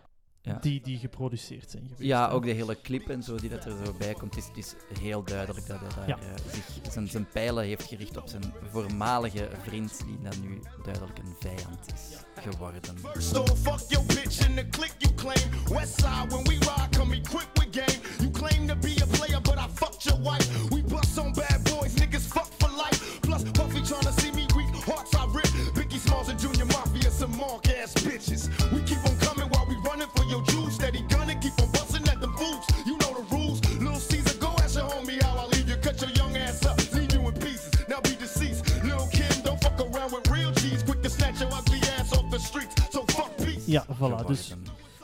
Die, 0.61 0.81
die 0.81 0.97
geproduceerd 0.97 1.69
zijn 1.71 1.83
geweest. 1.83 2.01
Ja, 2.09 2.29
ook 2.29 2.43
de 2.43 2.51
hele 2.51 2.81
clip 2.81 3.09
en 3.09 3.23
zo 3.23 3.35
die 3.35 3.49
dat 3.49 3.65
er 3.65 3.85
zo 3.85 3.93
bij 3.97 4.13
komt, 4.13 4.37
is, 4.37 4.45
het 4.45 4.57
is 4.57 4.73
heel 4.99 5.23
duidelijk 5.23 5.67
dat 5.67 5.79
hij 5.79 5.89
daar 5.95 6.07
Ja. 6.07 6.17
eh, 6.17 6.53
zich, 6.53 6.91
zijn, 6.91 7.07
zijn 7.07 7.27
pijlen 7.33 7.63
heeft 7.65 7.83
gericht 7.87 8.17
op 8.17 8.27
zijn 8.27 8.53
voormalige 8.71 9.49
vriend, 9.63 9.97
die 10.05 10.17
dan 10.29 10.41
nu 10.41 10.61
duidelijk 10.83 11.17
een 11.17 11.35
vijand 11.39 11.79
is 11.93 12.17
geworden. 12.43 12.81
So 13.19 13.45
fuck 13.45 13.79
your 13.89 14.05
bitch 14.05 14.47
in 14.47 14.55
the 14.55 14.67
click 14.69 14.93
you 14.97 15.13
claim. 15.15 15.49
Westside 15.69 16.27
when 16.29 16.43
we 16.43 16.53
ride, 16.53 16.97
come 16.97 17.15
equipped 17.15 17.57
with 17.59 17.75
game. 17.85 17.99
You 18.19 18.31
claim 18.31 18.67
to 18.67 18.75
be 18.75 18.95
a 19.03 19.07
player, 19.07 19.41
but 19.41 19.55
I 19.57 19.67
fucked 19.75 20.03
your 20.03 20.19
wife. 20.21 20.47
We 20.69 20.81
bust 20.83 21.17
on 21.17 21.33
bad 21.33 21.63
boys, 21.63 21.93
niggas 21.95 22.27
fuck 22.33 22.49
for 22.59 22.69
life. 22.69 23.21
Plus 23.21 23.43
Puffy 23.43 23.81
tryna 23.81 24.11
see 24.21 24.31
me 24.31 24.45
weak, 24.55 24.73
hearts 24.85 25.13
I 25.15 25.25
rip. 25.33 25.49
Biggie 25.75 25.99
Smalls 25.99 26.29
and 26.29 26.39
Junior 26.39 26.65
Mafia, 26.65 27.11
some 27.11 27.35
mark 27.37 27.67
ass 27.67 27.93
bitches. 27.93 28.49
Fools. 32.57 32.85
You 32.85 32.97
know 32.97 33.13
the 33.13 33.35
rules. 33.35 33.61
Little 33.79 33.99
Caesar, 33.99 34.37
go 34.39 34.49
ask 34.59 34.75
your 34.75 34.85
homie 34.85 35.21
how 35.21 35.37
I 35.37 35.45
leave 35.47 35.69
you. 35.69 35.75
Cut 35.77 36.01
your 36.01 36.11
young 36.11 36.35
ass 36.37 36.65
up, 36.65 36.77
leave 36.93 37.13
you 37.13 37.27
in 37.27 37.33
pieces. 37.33 37.71
Now 37.87 37.99
be 38.01 38.15
deceased. 38.15 38.65
Little 38.83 39.07
Kim, 39.11 39.41
don't 39.43 39.61
fuck 39.61 39.79
around 39.79 40.11
with 40.11 40.29
real 40.29 40.51
G's. 40.51 40.83
Quick 40.83 41.01
to 41.03 41.09
snatch 41.09 41.39
your 41.41 41.53
ugly 41.53 41.79
ass 41.97 42.13
off 42.13 42.29
the 42.31 42.39
streets. 42.39 42.75
So 42.91 43.03
fuck 43.07 43.35
peace. 43.37 43.65
Ja, 43.67 43.85
voilà. 43.99 44.25
Dus 44.25 44.55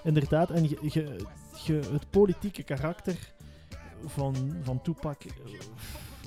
inderdaad, 0.04 0.50
en 0.52 0.64
je, 0.70 0.78
je, 0.82 1.26
je, 1.64 1.74
het 1.92 2.10
politieke 2.10 2.64
karakter 2.64 3.16
van, 4.06 4.36
van 4.64 4.82
Tupac, 4.82 5.24
eh, 5.24 5.32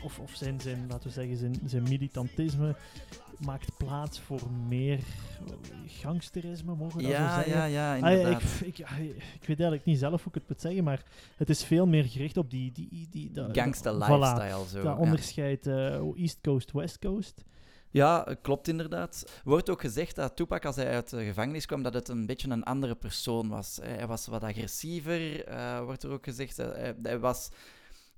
of, 0.07 0.19
of 0.19 0.35
zijn, 0.35 0.61
zijn, 0.61 0.85
laten 0.89 1.07
we 1.09 1.13
zeggen, 1.15 1.37
zijn, 1.37 1.61
zijn 1.67 1.83
militantisme, 1.83 2.75
maakt 3.39 3.77
plaats 3.77 4.21
voor 4.21 4.41
meer 4.69 4.99
eh, 4.99 5.55
gangsterisme, 5.87 6.75
mogen 6.75 6.97
we 6.97 7.03
dat 7.03 7.13
zo 7.13 7.19
Ja, 7.19 7.35
zeggen? 7.35 7.53
ja, 7.55 7.65
ja, 7.65 7.93
Ah, 8.01 8.13
inderdaad. 8.13 8.43
ik, 8.43 8.67
ik, 8.67 8.77
ja, 8.77 8.89
ik 8.99 9.41
weet 9.47 9.49
eigenlijk 9.49 9.85
niet 9.85 9.99
zelf 9.99 10.23
hoe 10.23 10.33
ik 10.33 10.39
het 10.41 10.49
moet 10.49 10.61
zeggen, 10.61 10.85
maar 10.85 11.03
het 11.37 11.49
is 11.51 11.65
veel 11.65 11.87
meer 11.87 12.05
gericht 12.05 12.37
op 12.37 12.51
die... 12.51 12.73
die, 12.73 13.09
die 13.11 13.31
dat- 13.31 13.57
Gangsta 13.57 13.93
voilà, 13.95 13.97
lifestyle 13.99 14.65
zo. 14.69 14.75
dat 14.75 14.83
ja. 14.83 14.97
onderscheid 14.97 15.67
eh, 15.67 16.01
East 16.17 16.39
Coast, 16.43 16.73
West 16.73 16.99
Coast. 16.99 17.45
Ja, 17.91 18.27
eh, 18.27 18.35
klopt 18.43 18.69
inderdaad. 18.69 19.41
Wordt 19.45 19.71
ook 19.71 19.81
gezegd 19.81 20.15
dat 20.17 20.37
Tupac, 20.37 20.65
als 20.65 20.77
hij 20.77 20.91
uit 20.91 21.11
de 21.11 21.25
gevangenis 21.25 21.67
kwam, 21.67 21.83
dat 21.83 21.95
het 21.95 22.09
een 22.09 22.27
beetje 22.27 22.51
een 22.51 22.65
andere 22.65 22.95
persoon 22.95 23.49
was. 23.49 23.81
Eh, 23.81 23.89
Hij 23.97 24.07
was 24.07 24.27
wat 24.27 24.43
agressiever, 24.43 25.45
eh, 25.45 25.81
wordt 25.85 26.03
er 26.03 26.11
ook 26.11 26.25
gezegd. 26.25 26.59
Eh, 26.59 26.67
Hij, 26.73 26.95
hij 27.03 27.19
was, 27.19 27.49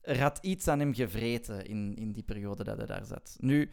er 0.08 0.20
had 0.20 0.38
iets 0.42 0.68
aan 0.68 0.78
hem 0.78 0.94
gevreten 0.94 1.66
in, 1.66 1.94
in 1.94 2.12
die 2.12 2.22
periode 2.22 2.64
dat 2.64 2.76
hij 2.76 2.86
daar 2.86 3.04
zat. 3.04 3.36
Nu, 3.40 3.70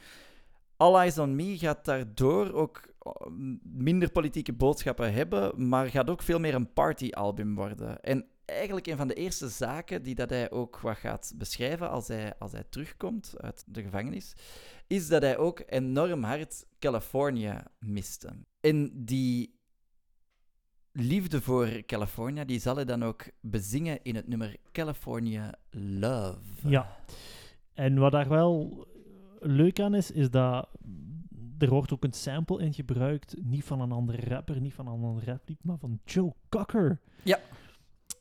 All 0.78 1.12
on 1.18 1.36
Me 1.36 1.58
gaat 1.58 1.86
daardoor 1.86 2.54
ook 2.54 2.94
eh, 3.00 3.12
minder 3.64 4.12
politieke 4.12 4.54
boodschappen 4.54 5.14
hebben, 5.14 5.68
maar 5.68 5.90
gaat 5.90 6.10
ook 6.10 6.22
veel 6.22 6.40
meer 6.40 6.54
een 6.54 6.74
partyalbum 6.74 7.56
worden. 7.56 8.02
En 8.02 8.26
eigenlijk 8.46 8.88
een 8.88 8.98
van 8.98 9.08
de 9.08 9.14
eerste 9.14 9.50
zaken 9.50 10.04
die 10.04 10.16
dat 10.16 10.30
hij 10.30 10.52
ook 10.52 10.80
wat 10.80 10.98
gaat 10.98 11.34
beschrijven 11.36 11.90
als 11.90 12.08
hij, 12.08 12.38
als 12.38 12.52
hij 12.52 12.64
terugkomt 12.70 13.34
uit 13.38 13.64
de 13.68 13.84
gevangenis, 13.84 14.34
is 14.88 15.08
dat 15.08 15.22
hij 15.22 15.38
ook 15.38 15.64
enorm 15.66 16.24
hard 16.24 16.66
Californië 16.80 17.58
miste. 17.80 18.30
En 18.60 18.92
die 19.06 19.60
liefde 20.98 21.42
voor 21.42 21.84
Californië, 21.86 22.46
die 22.46 22.60
zal 22.60 22.76
hij 22.76 22.86
dan 22.86 23.04
ook 23.04 23.26
bezingen 23.42 24.00
in 24.04 24.16
het 24.16 24.28
nummer 24.28 24.56
California 24.72 25.54
Love. 25.72 26.70
Ja. 26.70 26.96
En 27.74 27.98
wat 28.00 28.12
daar 28.12 28.30
wel 28.30 28.86
leuk 29.40 29.80
aan 29.80 29.94
is, 29.94 30.12
is 30.12 30.30
dat 30.30 30.70
er 31.58 31.70
wordt 31.70 31.94
ook 31.94 32.04
een 32.04 32.14
sample 32.14 32.60
in 32.64 32.74
gebruikt, 32.74 33.36
niet 33.44 33.64
van 33.64 33.82
een 33.82 33.92
andere 33.92 34.30
rapper, 34.30 34.62
niet 34.62 34.74
van 34.74 34.88
een 34.88 34.94
ander 35.04 35.26
raplied, 35.26 35.64
maar 35.64 35.78
van 35.78 36.00
Joe 36.06 36.34
Cocker. 36.50 37.00
Ja. 37.24 37.40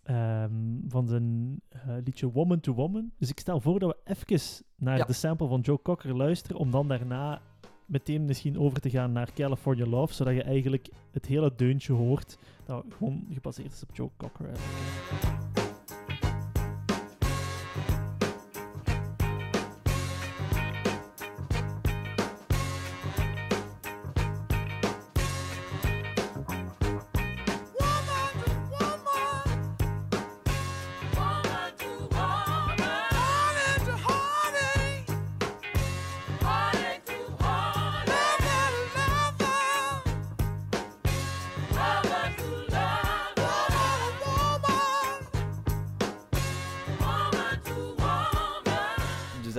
Ehm, 0.02 0.52
van 0.88 1.06
zijn 1.06 1.60
eh, 1.68 1.80
liedje 2.04 2.30
Woman 2.30 2.60
to 2.60 2.72
Woman. 2.74 3.10
Dus 3.18 3.30
ik 3.30 3.40
stel 3.40 3.60
voor 3.60 3.78
dat 3.78 3.90
we 4.04 4.12
even 4.12 4.64
naar 4.76 4.96
Ja. 4.96 5.04
de 5.04 5.12
sample 5.12 5.48
van 5.48 5.60
Joe 5.60 5.82
Cocker 5.82 6.16
luisteren, 6.16 6.56
om 6.58 6.70
dan 6.70 6.88
daarna 6.88 7.42
meteen 7.86 8.24
misschien 8.24 8.58
over 8.58 8.80
te 8.80 8.90
gaan 8.90 9.12
naar 9.12 9.32
California 9.32 9.86
Love, 9.86 10.14
zodat 10.14 10.34
je 10.34 10.42
eigenlijk 10.42 10.88
het 11.10 11.26
hele 11.26 11.52
deuntje 11.56 11.92
hoort 11.92 12.38
dat 12.64 12.84
gewoon 12.96 13.26
gebaseerd 13.32 13.72
is 13.72 13.82
op 13.82 13.96
Joe 13.96 14.10
Cocker. 14.16 14.50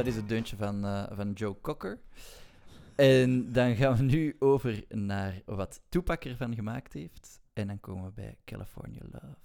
Dat 0.05 0.13
is 0.13 0.19
het 0.19 0.29
deuntje 0.29 0.55
van, 0.55 0.85
eh, 0.85 1.03
van 1.11 1.31
Joe 1.31 1.55
Cocker. 1.61 1.99
En 2.95 3.51
dan 3.51 3.75
gaan 3.75 3.95
we 3.95 4.03
nu 4.03 4.35
over 4.39 4.83
naar 4.89 5.41
wat 5.45 5.81
Tupac 5.89 6.23
ervan 6.25 6.55
gemaakt 6.55 6.93
heeft. 6.93 7.41
En 7.53 7.67
dan 7.67 7.79
komen 7.79 8.05
we 8.05 8.11
bij 8.11 8.37
California 8.45 9.01
Love. 9.11 9.44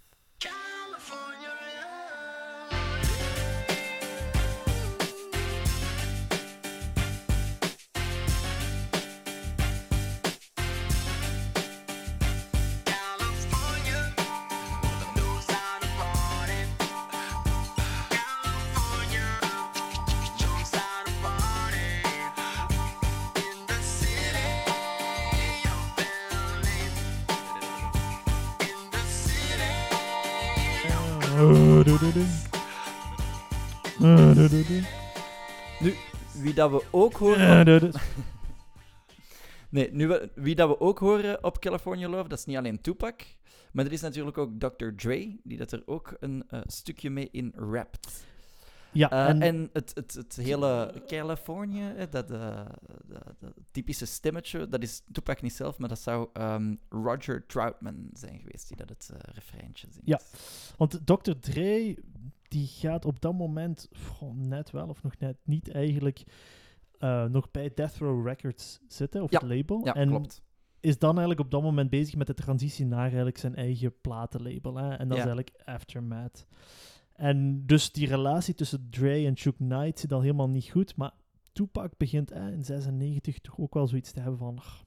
Nu, 35.81 35.95
wie 36.43 36.55
dat 36.55 36.71
we 36.71 36.85
ook 36.91 37.15
horen... 37.15 37.93
Nee, 39.71 39.89
nu 39.93 40.29
wie 40.35 40.55
dat 40.55 40.69
we 40.69 40.81
ook 40.81 40.99
horen 40.99 41.45
op 41.45 41.59
California 41.59 42.09
Love, 42.09 42.29
dat 42.29 42.39
is 42.39 42.45
niet 42.45 42.57
alleen 42.57 42.81
Tupac, 42.81 43.21
maar 43.73 43.85
er 43.85 43.93
is 43.93 44.01
natuurlijk 44.01 44.39
ook 44.39 44.51
Dr. 44.59 44.89
Dre, 44.97 45.37
die 45.43 45.57
dat 45.59 45.73
er 45.73 45.83
ook 45.87 46.17
een 46.21 46.45
eh, 46.49 46.61
stukje 46.67 47.11
mee 47.11 47.29
in 47.33 47.53
rapt. 47.57 48.25
Ja, 48.93 49.11
Eh, 49.11 49.29
en, 49.29 49.43
en 49.43 49.71
het, 49.73 49.91
het, 49.95 50.13
het 50.15 50.37
hele 50.37 51.03
Californië, 51.07 51.95
dat, 52.11 52.31
eh, 52.31 52.67
dat, 53.39 53.53
typische 53.71 54.07
stemmetje, 54.07 54.69
dat 54.69 54.83
is 54.83 55.03
Tupac 55.13 55.43
niet 55.43 55.53
zelf, 55.53 55.79
maar 55.79 55.89
dat 55.89 55.99
zou 55.99 56.29
ehm, 56.33 56.75
Roger 56.89 57.47
Troutman 57.47 58.11
zijn 58.13 58.39
geweest 58.39 58.69
die 58.69 58.77
dat 58.77 58.89
het 58.89 59.11
eh 59.13 59.35
refreintje 59.35 59.87
zingt. 59.91 60.07
Ja. 60.09 60.21
Want 60.77 61.07
Dr. 61.07 61.31
Dre, 61.41 61.97
die 62.49 62.67
gaat 62.67 63.05
op 63.05 63.21
dat 63.21 63.35
moment 63.35 63.89
goh, 64.17 64.35
net 64.37 64.71
wel 64.71 64.89
of 64.89 65.03
nog 65.03 65.19
net 65.19 65.37
niet 65.45 65.71
eigenlijk 65.71 66.23
nog 67.29 67.51
bij 67.51 67.71
Death 67.75 67.97
Row 67.97 68.27
Records 68.27 68.81
zitten, 68.89 69.23
of 69.23 69.31
Ja. 69.31 69.39
het 69.39 69.49
label. 69.49 69.85
Ja, 69.85 69.95
en 69.95 70.09
klopt. 70.09 70.43
is 70.81 70.99
dan 70.99 71.11
eigenlijk 71.11 71.41
op 71.41 71.51
dat 71.51 71.63
moment 71.63 71.91
bezig 71.91 72.17
met 72.17 72.27
de 72.27 72.35
transitie 72.35 72.87
naar 72.87 73.01
eigenlijk 73.07 73.39
zijn 73.39 73.55
eigen 73.55 74.01
platenlabel. 74.01 74.77
Hè? 74.77 74.89
En 74.95 75.09
dat 75.09 75.17
Ja. 75.19 75.23
is 75.25 75.31
eigenlijk 75.31 75.51
Aftermath. 75.65 76.47
En 77.21 77.67
dus 77.67 77.93
die 77.93 78.07
relatie 78.07 78.55
tussen 78.55 78.87
Dre 78.91 79.27
en 79.27 79.37
Chuck 79.37 79.57
Knight 79.57 79.99
zit 79.99 80.13
al 80.13 80.21
helemaal 80.21 80.49
niet 80.49 80.71
goed. 80.71 80.97
Maar 80.97 81.13
Tupac 81.53 81.93
begint 81.97 82.31
eh, 82.31 82.47
in 82.53 82.65
96 82.65 83.39
toch 83.39 83.59
ook 83.59 83.75
wel 83.75 83.87
zoiets 83.87 84.13
te 84.13 84.21
hebben 84.21 84.39
van... 84.39 84.59
"Ach, 84.59 84.85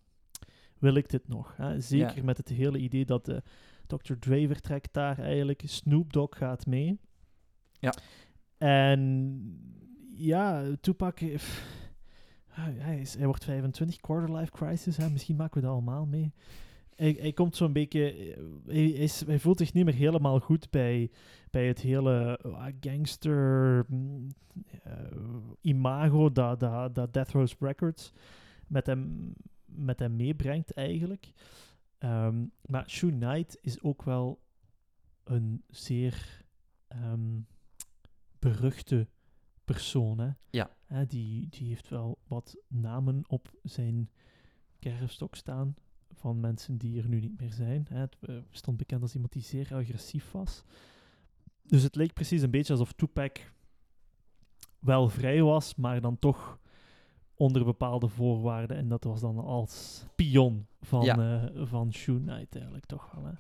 wil 0.79 0.95
ik 0.95 1.09
dit 1.09 1.27
nog? 1.27 1.57
Hè? 1.57 1.79
Zeker 1.79 2.15
Ja. 2.15 2.23
met 2.23 2.37
het 2.37 2.49
hele 2.49 2.77
idee 2.77 3.05
dat 3.05 3.27
eh, 3.27 3.37
Dr. 3.87 4.13
Dre 4.19 4.47
vertrekt 4.47 4.93
daar 4.93 5.19
eigenlijk. 5.19 5.61
Snoop 5.65 6.13
Dogg 6.13 6.37
gaat 6.37 6.65
mee. 6.65 6.99
Ja. 7.79 7.93
En 8.57 9.21
ja, 10.15 10.63
Tupac... 10.81 11.19
eh, 11.19 11.39
hij, 12.47 12.99
is, 12.99 13.15
hij 13.15 13.25
wordt 13.25 13.43
25, 13.43 13.97
quarter-life 13.99 14.51
crisis. 14.51 14.97
Hè? 14.97 15.09
Misschien 15.09 15.35
maken 15.35 15.55
we 15.55 15.61
dat 15.61 15.71
allemaal 15.75 16.05
mee. 16.05 16.33
Hij, 16.95 17.15
hij 17.19 17.33
komt 17.33 17.55
zo'n 17.55 17.73
beetje... 17.73 17.99
Hij, 18.65 18.85
is, 18.85 19.25
hij 19.25 19.39
voelt 19.39 19.57
zich 19.57 19.73
niet 19.73 19.85
meer 19.85 19.93
helemaal 19.93 20.39
goed 20.39 20.69
bij, 20.69 21.11
bij 21.51 21.67
het 21.67 21.79
hele 21.79 22.39
eh, 22.41 22.65
gangster 22.79 23.85
mm, 23.87 24.27
eh, 24.83 24.93
imago 25.61 26.31
dat, 26.31 26.59
dat, 26.59 26.95
dat 26.95 27.13
Death 27.13 27.31
Row 27.31 27.47
Records 27.59 28.13
met 28.67 28.85
hem, 28.85 29.33
met 29.65 29.99
hem 29.99 30.15
meebrengt 30.15 30.73
eigenlijk. 30.73 31.31
Ehm, 31.97 32.45
maar 32.65 32.89
Shoe 32.89 33.11
Knight 33.11 33.57
is 33.61 33.81
ook 33.81 34.03
wel 34.03 34.41
een 35.23 35.63
zeer 35.69 36.45
ehm, 36.87 37.39
beruchte 38.39 39.07
persoon. 39.65 40.19
Hè? 40.19 40.29
Ja. 40.49 40.75
Hè, 40.85 41.05
die, 41.05 41.49
die 41.49 41.67
heeft 41.67 41.89
wel 41.89 42.17
wat 42.27 42.57
namen 42.67 43.23
op 43.27 43.51
zijn 43.63 44.09
kerfstok 44.79 45.35
staan 45.35 45.75
van 46.23 46.39
mensen 46.39 46.77
die 46.77 46.97
er 47.01 47.07
nu 47.07 47.19
niet 47.19 47.39
meer 47.39 47.53
zijn. 47.53 47.85
Hè. 47.89 47.99
Het 47.99 48.17
eh, 48.21 48.35
stond 48.49 48.77
bekend 48.77 49.01
als 49.01 49.13
iemand 49.13 49.31
die 49.33 49.41
zeer 49.41 49.75
agressief 49.75 50.31
was. 50.31 50.63
Dus 51.63 51.83
het 51.83 51.95
leek 51.95 52.13
precies 52.13 52.41
een 52.41 52.51
beetje 52.51 52.73
alsof 52.73 52.91
Tupac 52.91 53.51
wel 54.79 55.09
vrij 55.09 55.41
was, 55.41 55.75
maar 55.75 56.01
dan 56.01 56.19
toch 56.19 56.59
onder 57.35 57.65
bepaalde 57.65 58.07
voorwaarden. 58.07 58.77
En 58.77 58.87
dat 58.87 59.03
was 59.03 59.21
dan 59.21 59.37
als 59.39 60.05
pion 60.15 60.67
van, 60.81 61.03
Ja. 61.03 61.43
eh, 61.53 61.65
van 61.65 61.93
Shoe 61.93 62.19
Knight 62.19 62.55
eigenlijk 62.55 62.85
toch 62.85 63.11
wel. 63.11 63.25
Hè. 63.25 63.33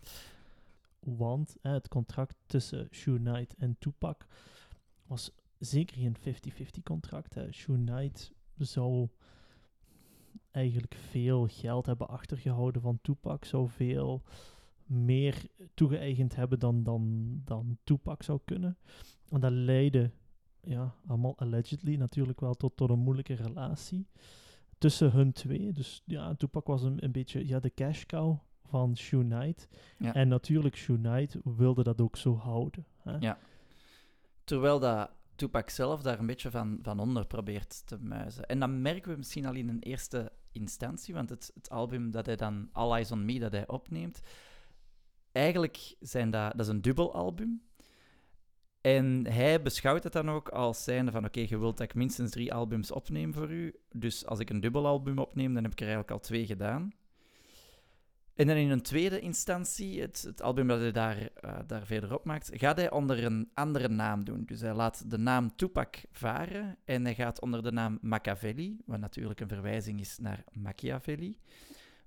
Want 0.99 1.55
hè, 1.61 1.71
het 1.71 1.87
contract 1.87 2.35
tussen 2.45 2.87
Shoe 2.91 3.17
Knight 3.17 3.55
en 3.55 3.75
Tupac 3.79 4.25
was 5.05 5.31
zeker 5.59 5.97
geen 5.97 6.15
50-50 6.17 6.83
contract. 6.83 7.33
Hè. 7.33 7.51
Shoe 7.51 7.77
Knight 7.77 8.31
zou 8.57 9.07
eigenlijk 10.53 10.95
veel 10.95 11.47
geld 11.47 11.85
hebben 11.85 12.07
achtergehouden 12.07 12.81
van 12.81 12.99
Tupac, 13.01 13.45
zou 13.45 13.69
veel 13.69 14.21
meer 14.85 15.45
toegeëigend 15.73 16.35
hebben 16.35 16.59
dan, 16.59 16.83
dan, 16.83 17.31
dan 17.45 17.77
Tupac 17.83 18.23
zou 18.23 18.39
kunnen. 18.45 18.77
En 19.29 19.39
dat 19.39 19.51
leidde, 19.51 20.11
ja, 20.61 20.95
allemaal 21.07 21.37
allegedly 21.37 21.95
natuurlijk 21.95 22.39
wel 22.39 22.53
tot, 22.53 22.77
tot 22.77 22.89
een 22.89 22.99
moeilijke 22.99 23.33
relatie 23.33 24.07
tussen 24.77 25.11
hun 25.11 25.31
twee. 25.31 25.71
Dus 25.71 26.01
ja, 26.05 26.35
Tupac 26.35 26.67
was 26.67 26.83
een, 26.83 27.03
een 27.03 27.11
beetje 27.11 27.47
ja, 27.47 27.59
de 27.59 27.73
cash 27.73 28.05
cow 28.05 28.37
van 28.65 28.97
Shoe 28.97 29.23
Knight. 29.23 29.67
Ja. 29.97 30.13
En 30.13 30.27
natuurlijk, 30.27 30.75
Shoe 30.75 30.97
Knight 30.97 31.37
wilde 31.43 31.83
dat 31.83 32.01
ook 32.01 32.15
zo 32.15 32.35
houden. 32.35 32.85
Hè? 32.97 33.17
Ja. 33.17 33.37
Terwijl 34.43 34.79
dat 34.79 35.09
Tupac 35.35 35.69
zelf 35.69 36.01
daar 36.01 36.19
een 36.19 36.25
beetje 36.25 36.51
van, 36.51 36.79
van 36.81 36.99
onder 36.99 37.25
probeert 37.25 37.87
te 37.87 37.97
muizen. 37.97 38.45
En 38.45 38.59
dat 38.59 38.69
merken 38.69 39.11
we 39.11 39.17
misschien 39.17 39.45
al 39.45 39.53
in 39.53 39.69
een 39.69 39.79
eerste 39.79 40.31
instantie, 40.51 41.13
want 41.13 41.29
het, 41.29 41.51
het 41.53 41.69
album 41.69 42.11
dat 42.11 42.25
hij 42.25 42.35
dan, 42.35 42.69
All 42.71 42.91
Eyes 42.91 43.11
on 43.11 43.25
Me, 43.25 43.39
dat 43.39 43.51
hij 43.51 43.67
opneemt, 43.67 44.21
eigenlijk 45.31 45.95
zijn 45.99 46.29
dat, 46.29 46.51
dat 46.51 46.59
is 46.59 46.67
een 46.67 46.81
dubbelalbum. 46.81 47.61
En 48.81 49.27
hij 49.27 49.61
beschouwt 49.61 50.03
het 50.03 50.13
dan 50.13 50.29
ook 50.29 50.49
als 50.49 50.83
zijnde 50.83 51.11
van, 51.11 51.25
oké, 51.25 51.39
je 51.39 51.57
wilt 51.57 51.77
dat 51.77 51.87
ik 51.87 51.95
minstens 51.95 52.31
drie 52.31 52.53
albums 52.53 52.91
opneem 52.91 53.33
voor 53.33 53.51
u, 53.51 53.75
dus 53.91 54.25
als 54.25 54.39
ik 54.39 54.49
een 54.49 54.59
dubbelalbum 54.59 55.17
opneem, 55.17 55.53
dan 55.53 55.63
heb 55.63 55.71
ik 55.71 55.79
er 55.79 55.87
eigenlijk 55.87 56.11
al 56.13 56.19
twee 56.19 56.45
gedaan. 56.45 56.93
En 58.35 58.47
dan 58.47 58.55
in 58.55 58.69
een 58.69 58.81
tweede 58.81 59.19
instantie, 59.19 60.01
het, 60.01 60.21
het 60.21 60.41
album 60.41 60.67
dat 60.67 60.79
hij 60.79 60.91
daar, 60.91 61.17
eh, 61.17 61.59
daar 61.67 61.85
verderop 61.85 62.25
maakt, 62.25 62.49
gaat 62.53 62.77
hij 62.77 62.91
onder 62.91 63.23
een 63.23 63.49
andere 63.53 63.87
naam 63.87 64.25
doen. 64.25 64.43
Dus 64.45 64.61
hij 64.61 64.73
laat 64.73 65.11
de 65.11 65.17
naam 65.17 65.55
Tupac 65.55 65.95
varen 66.11 66.77
en 66.85 67.03
hij 67.03 67.15
gaat 67.15 67.41
onder 67.41 67.63
de 67.63 67.71
naam 67.71 67.97
Machiavelli, 68.01 68.77
wat 68.85 68.99
natuurlijk 68.99 69.39
een 69.39 69.47
verwijzing 69.47 69.99
is 69.99 70.17
naar 70.17 70.43
Machiavelli, 70.51 71.37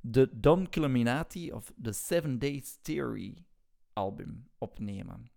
de 0.01 0.29
Don 0.33 0.69
Killuminati 0.69 1.53
of 1.53 1.73
The 1.83 1.93
Seven 1.93 2.39
Days 2.39 2.79
Theory 2.83 3.37
album 3.93 4.49
opnemen. 4.59 5.31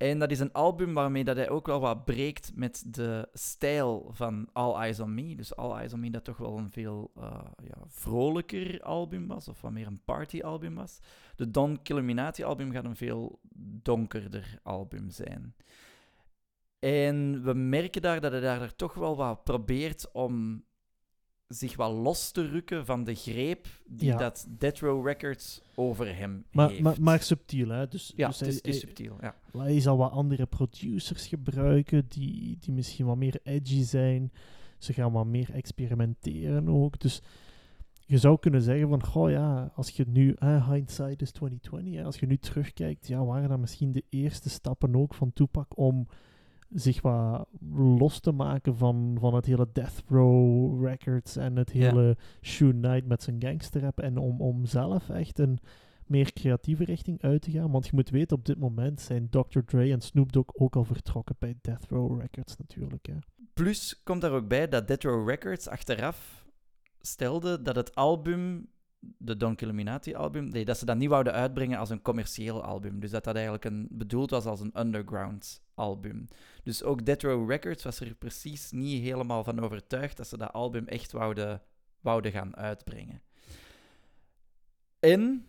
En 0.00 0.18
dat 0.18 0.30
is 0.30 0.40
een 0.40 0.52
album 0.52 0.94
waarmee 0.94 1.24
dat 1.24 1.36
hij 1.36 1.48
ook 1.48 1.66
wel 1.66 1.80
wat 1.80 2.04
breekt 2.04 2.52
met 2.54 2.84
de 2.86 3.28
stijl 3.32 4.10
van 4.12 4.48
All 4.52 4.74
Eyes 4.74 5.00
on 5.00 5.14
Me. 5.14 5.34
Dus 5.34 5.56
All 5.56 5.76
Eyes 5.76 5.92
on 5.92 6.00
Me 6.00 6.10
dat 6.10 6.24
toch 6.24 6.36
wel 6.36 6.58
een 6.58 6.70
veel 6.70 7.10
eh, 7.16 7.40
ja, 7.64 7.76
vrolijker 7.86 8.82
album 8.82 9.26
was, 9.26 9.48
of 9.48 9.60
wat 9.60 9.72
meer 9.72 9.86
een 9.86 10.04
party-album 10.04 10.74
was. 10.74 11.00
De 11.36 11.50
Don 11.50 11.82
Killuminati 11.82 12.44
album 12.44 12.72
gaat 12.72 12.84
een 12.84 12.96
veel 12.96 13.40
donkerder 13.82 14.58
album 14.62 15.10
zijn. 15.10 15.54
En 16.78 17.42
we 17.42 17.54
merken 17.54 18.02
daar 18.02 18.20
dat 18.20 18.32
hij 18.32 18.40
daar 18.40 18.74
toch 18.76 18.94
wel 18.94 19.16
wat 19.16 19.44
probeert 19.44 20.12
om 20.12 20.64
zich 21.50 21.76
wat 21.76 21.92
los 21.92 22.30
te 22.30 22.46
rukken 22.48 22.86
van 22.86 23.04
de 23.04 23.14
greep 23.14 23.66
die 23.86 24.06
Ja. 24.08 24.16
dat 24.16 24.46
Death 24.58 24.78
Row 24.78 25.06
Records 25.06 25.62
over 25.74 26.16
hem 26.16 26.44
Maar, 26.52 26.68
heeft. 26.70 26.82
maar, 26.82 26.96
maar 27.00 27.22
subtiel, 27.22 27.68
hè? 27.68 27.88
Dus, 27.88 28.12
ja, 28.16 28.26
dus 28.28 28.38
het 28.40 28.48
is, 28.48 28.54
hij- 28.54 28.62
het 28.64 28.74
is 28.74 28.80
hij- 28.82 28.88
subtiel. 28.88 29.16
Ja. 29.20 29.34
Hij 29.58 29.80
zal 29.80 29.96
wat 29.96 30.10
andere 30.12 30.46
producers 30.46 31.26
gebruiken 31.26 32.04
die, 32.08 32.56
die 32.60 32.72
misschien 32.74 33.06
wat 33.06 33.16
meer 33.16 33.40
edgy 33.42 33.82
zijn. 33.82 34.32
Ze 34.78 34.92
gaan 34.92 35.12
wat 35.12 35.26
meer 35.26 35.50
experimenteren 35.54 36.68
ook. 36.68 37.00
Dus 37.00 37.22
je 38.06 38.18
zou 38.18 38.38
kunnen 38.38 38.62
zeggen 38.62 38.88
van, 38.88 39.04
goh 39.04 39.30
ja, 39.30 39.72
als 39.74 39.90
je 39.90 40.04
nu, 40.08 40.32
eh, 40.38 40.70
hindsight 40.70 41.22
is 41.22 41.30
2020, 41.30 41.94
hè, 41.94 42.04
als 42.04 42.16
je 42.18 42.26
nu 42.26 42.36
terugkijkt, 42.38 43.06
ja, 43.08 43.24
waren 43.24 43.48
dat 43.48 43.58
misschien 43.58 43.92
de 43.92 44.04
eerste 44.08 44.50
stappen 44.50 44.96
ook 44.96 45.14
van 45.14 45.32
Tupac 45.32 45.78
om 45.78 46.06
zich 46.70 47.00
wat 47.02 47.48
los 47.74 48.20
te 48.20 48.32
maken 48.32 48.76
van, 48.76 49.16
van 49.20 49.34
het 49.34 49.46
hele 49.46 49.68
Death 49.72 50.02
Row 50.08 50.84
Records 50.86 51.36
en 51.36 51.56
het 51.56 51.70
Ja. 51.72 51.78
hele 51.88 52.16
Shoe 52.42 52.72
Knight 52.72 53.06
met 53.06 53.22
zijn 53.22 53.36
gangsterrap 53.42 54.00
en 54.00 54.18
om, 54.18 54.40
om 54.40 54.64
zelf 54.66 55.08
echt 55.08 55.38
een 55.38 55.58
meer 56.06 56.32
creatieve 56.32 56.84
richting 56.84 57.22
uit 57.22 57.42
te 57.42 57.50
gaan. 57.50 57.70
Want 57.70 57.86
je 57.86 57.90
moet 57.94 58.10
weten, 58.10 58.36
op 58.36 58.44
dit 58.44 58.58
moment 58.58 59.00
zijn 59.00 59.28
Dr. 59.30 59.58
Dre 59.66 59.92
en 59.92 60.00
Snoop 60.00 60.32
Dogg 60.32 60.48
ook 60.54 60.76
al 60.76 60.84
vertrokken 60.84 61.36
bij 61.38 61.54
Death 61.60 61.86
Row 61.88 62.20
Records 62.20 62.56
natuurlijk. 62.56 63.06
Hè. 63.06 63.14
Plus 63.54 64.00
komt 64.04 64.20
daar 64.20 64.32
ook 64.32 64.48
bij 64.48 64.68
dat 64.68 64.86
Death 64.88 65.02
Row 65.04 65.28
Records 65.28 65.68
achteraf 65.68 66.46
stelde 67.00 67.62
dat 67.62 67.76
het 67.76 67.94
album, 67.94 68.68
de 69.00 69.36
Don 69.36 69.56
Illuminati 69.56 70.14
album, 70.14 70.48
nee, 70.48 70.64
dat 70.64 70.78
ze 70.78 70.84
dat 70.84 70.96
niet 70.96 71.08
wouden 71.08 71.32
uitbrengen 71.32 71.78
als 71.78 71.90
een 71.90 72.02
commercieel 72.02 72.62
album. 72.64 73.00
Dus 73.00 73.10
dat 73.10 73.24
dat 73.24 73.34
eigenlijk 73.34 73.64
een, 73.64 73.88
bedoeld 73.90 74.30
was 74.30 74.44
als 74.44 74.60
een 74.60 74.80
underground 74.80 75.62
album. 75.74 76.28
Dus 76.64 76.82
ook 76.82 77.04
Death 77.04 77.22
Row 77.22 77.50
Records 77.50 77.84
was 77.84 78.00
er 78.00 78.14
precies 78.14 78.70
niet 78.70 79.02
helemaal 79.02 79.44
van 79.44 79.60
overtuigd 79.60 80.16
dat 80.16 80.26
ze 80.26 80.36
dat 80.36 80.52
album 80.52 80.86
echt 80.86 81.12
wouden, 81.12 81.62
wouden 82.00 82.32
gaan 82.32 82.56
uitbrengen. 82.56 83.22
En 84.98 85.46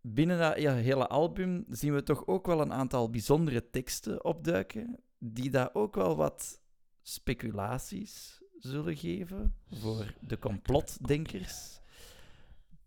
binnen 0.00 0.38
dat 0.38 0.54
hele 0.54 1.06
album 1.06 1.64
zien 1.68 1.94
we 1.94 2.02
toch 2.02 2.26
ook 2.26 2.46
wel 2.46 2.60
een 2.60 2.72
aantal 2.72 3.10
bijzondere 3.10 3.70
teksten 3.70 4.24
opduiken, 4.24 5.00
die 5.18 5.50
daar 5.50 5.70
ook 5.72 5.94
wel 5.94 6.16
wat 6.16 6.60
speculaties 7.02 8.42
zullen 8.58 8.96
geven 8.96 9.54
voor 9.70 10.14
de 10.20 10.38
complotdenkers, 10.38 11.79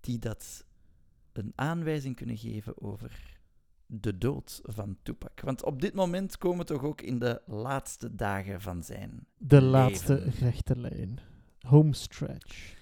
die 0.04 0.20
dat 0.20 0.66
een 1.32 1.54
aanwijzing 1.56 2.16
kunnen 2.16 2.38
geven 2.38 2.82
over 2.82 3.40
de 3.86 4.18
dood 4.18 4.62
van 4.64 4.98
Tupac. 5.04 5.40
Want 5.40 5.64
op 5.64 5.82
dit 5.82 5.94
moment 5.94 6.38
komen 6.38 6.58
we 6.58 6.66
toch 6.66 6.84
ook 6.84 7.02
in 7.02 7.20
de 7.20 7.42
laatste 7.46 8.16
dagen 8.16 8.62
van 8.62 8.84
zijn. 8.84 9.28
De 9.38 9.62
laatste 9.62 10.16
rechte 10.40 10.78
lijn. 10.78 11.20
Homestretch. 11.60 12.76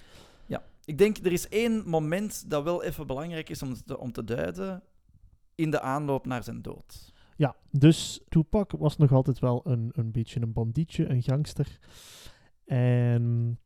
Ja, 0.45 0.63
ik 0.85 0.97
denk 0.97 1.17
er 1.17 1.31
is 1.31 1.47
één 1.47 1.89
moment 1.89 2.49
dat 2.49 2.63
wel 2.63 2.83
even 2.83 3.07
belangrijk 3.07 3.49
is 3.49 3.61
om 3.61 3.73
te, 3.85 3.99
om 3.99 4.11
te 4.11 4.23
duiden 4.23 4.83
in 5.55 5.71
de 5.71 5.81
aanloop 5.81 6.25
naar 6.25 6.43
zijn 6.43 6.61
dood. 6.61 7.13
Ja, 7.35 7.55
dus 7.69 8.21
Tupac 8.29 8.71
was 8.71 8.97
nog 8.97 9.11
altijd 9.11 9.39
wel 9.39 9.61
een, 9.63 9.89
een 9.93 10.11
beetje 10.11 10.41
een 10.41 10.53
bandietje, 10.53 11.05
een 11.05 11.23
gangster. 11.23 11.79
En 12.65 13.59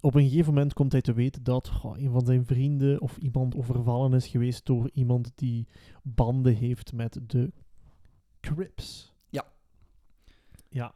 op 0.00 0.14
een 0.14 0.28
gegeven 0.28 0.54
moment 0.54 0.72
komt 0.72 0.92
hij 0.92 1.00
te 1.00 1.12
weten 1.12 1.42
dat 1.42 1.68
goh, 1.68 1.98
een 1.98 2.10
van 2.10 2.26
zijn 2.26 2.46
vrienden 2.46 3.00
of 3.00 3.16
iemand 3.16 3.56
overvallen 3.56 4.12
is 4.12 4.26
geweest 4.26 4.66
door 4.66 4.90
iemand 4.92 5.32
die 5.34 5.66
banden 6.02 6.54
heeft 6.54 6.92
met 6.92 7.20
de 7.26 7.52
Crips. 8.40 9.14
Ja. 9.28 9.44
Ja. 10.68 10.94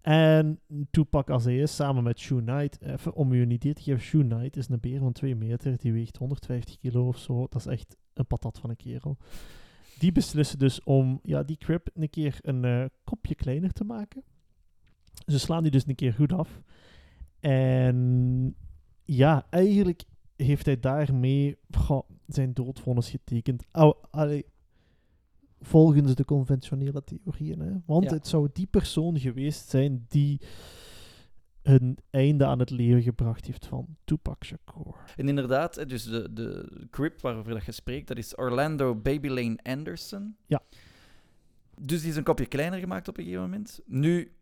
En 0.00 0.60
Tupac 0.90 1.30
als 1.30 1.44
hij 1.44 1.58
is, 1.58 1.74
samen 1.74 2.02
met 2.02 2.18
Shoe 2.18 2.42
Knight, 2.42 2.80
even 2.82 3.14
om 3.14 3.32
u 3.32 3.42
een 3.42 3.50
idee 3.50 3.74
te 3.74 3.82
geven, 3.82 4.00
Shoe 4.00 4.26
Knight 4.26 4.56
is 4.56 4.68
een 4.68 4.80
beer 4.80 4.98
van 4.98 5.12
2 5.12 5.36
meter, 5.36 5.76
die 5.78 5.92
weegt 5.92 6.16
150 6.16 6.78
kilo 6.78 7.06
of 7.06 7.18
zo. 7.18 7.46
Dat 7.48 7.60
is 7.60 7.66
echt 7.66 7.96
een 8.14 8.26
patat 8.26 8.58
van 8.58 8.70
een 8.70 8.76
kerel. 8.76 9.16
Die 9.98 10.12
beslissen 10.12 10.58
dus 10.58 10.82
om 10.82 11.20
ja, 11.22 11.42
die 11.42 11.56
Crip 11.56 11.88
een 11.94 12.10
keer 12.10 12.38
een 12.40 12.64
eh, 12.64 12.84
kopje 13.04 13.34
kleiner 13.34 13.72
te 13.72 13.84
maken. 13.84 14.22
Ze 15.26 15.38
slaan 15.38 15.62
die 15.62 15.70
dus 15.70 15.86
een 15.86 15.94
keer 15.94 16.12
goed 16.12 16.32
af. 16.32 16.60
En 17.50 18.54
ja, 19.02 19.46
eigenlijk 19.50 20.02
heeft 20.36 20.66
hij 20.66 20.80
daarmee 20.80 21.58
goh, 21.70 22.08
zijn 22.26 22.52
doodvonnis 22.52 23.10
getekend. 23.10 23.64
Allee, 24.10 24.44
volgens 25.60 26.14
de 26.14 26.24
conventionele 26.24 27.04
theorieën. 27.04 27.60
Hè? 27.60 27.72
Want 27.86 28.04
Ja. 28.04 28.12
het 28.12 28.26
zou 28.26 28.48
die 28.52 28.66
persoon 28.66 29.18
geweest 29.18 29.68
zijn 29.68 30.04
die 30.08 30.40
een 31.62 31.98
einde 32.10 32.46
aan 32.46 32.58
het 32.58 32.70
leven 32.70 33.02
gebracht 33.02 33.46
heeft 33.46 33.66
van 33.66 33.86
Tupac 34.04 34.44
Shakur. 34.44 34.94
En 35.16 35.28
inderdaad, 35.28 35.88
dus 35.88 36.04
de, 36.04 36.32
de 36.32 36.68
Crip 36.90 37.20
waarover 37.20 37.52
dat 37.52 37.64
je 37.64 37.72
spreekt, 37.72 38.08
dat 38.08 38.16
is 38.18 38.36
Orlando 38.38 38.94
Babylane 38.94 39.58
Anderson. 39.62 40.36
Ja. 40.46 40.62
Dus 41.80 42.00
die 42.00 42.10
is 42.10 42.16
een 42.16 42.22
kopje 42.24 42.46
kleiner 42.46 42.78
gemaakt 42.78 43.08
op 43.08 43.16
een 43.18 43.24
gegeven 43.24 43.44
moment. 43.44 43.80
Nu, 43.86 44.32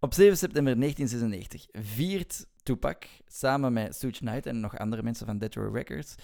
op 0.00 0.14
7 0.14 0.36
september 0.36 0.78
1996 0.78 1.66
viert 1.84 2.46
Tupac 2.62 3.04
samen 3.26 3.72
met 3.72 3.96
Suge 3.96 4.18
Knight 4.18 4.46
en 4.46 4.60
nog 4.60 4.78
andere 4.78 5.02
mensen 5.02 5.26
van 5.26 5.38
Death 5.38 5.54
Row 5.54 5.76
Records 5.76 6.14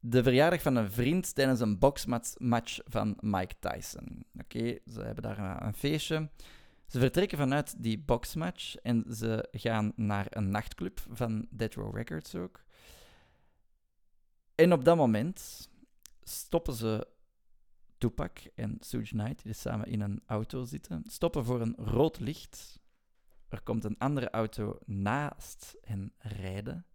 de 0.00 0.22
verjaardag 0.22 0.62
van 0.62 0.76
een 0.76 0.90
vriend 0.90 1.34
tijdens 1.34 1.60
een 1.60 1.78
boxmatch 1.78 2.78
van 2.84 3.16
Mike 3.20 3.54
Tyson. 3.60 4.24
Oké, 4.40 4.78
ze 4.92 5.00
hebben 5.00 5.22
daar 5.22 5.62
een 5.62 5.74
feestje. 5.74 6.30
Ze 6.86 6.98
vertrekken 6.98 7.38
vanuit 7.38 7.82
die 7.82 7.98
boxmatch 7.98 8.76
en 8.76 9.04
ze 9.14 9.48
gaan 9.50 9.92
naar 9.96 10.26
een 10.30 10.50
nachtclub 10.50 11.00
van 11.10 11.46
Dead 11.50 11.74
Row 11.74 11.96
Records 11.96 12.34
ook. 12.34 12.64
En 14.54 14.72
op 14.72 14.84
dat 14.84 14.96
moment 14.96 15.68
stoppen 16.22 16.74
ze 16.74 17.06
Tupac 17.98 18.38
en 18.54 18.76
Suge 18.80 19.14
Knight, 19.14 19.42
die 19.42 19.52
samen 19.52 19.86
in 19.86 20.00
een 20.00 20.22
auto 20.26 20.64
zitten, 20.64 21.02
stoppen 21.06 21.44
voor 21.44 21.60
een 21.60 21.74
rood 21.76 22.20
licht. 22.20 22.80
Er 23.48 23.62
komt 23.62 23.84
een 23.84 23.98
andere 23.98 24.30
auto 24.30 24.78
naast 24.84 25.76
hen 25.80 26.12
rijden. 26.18 26.86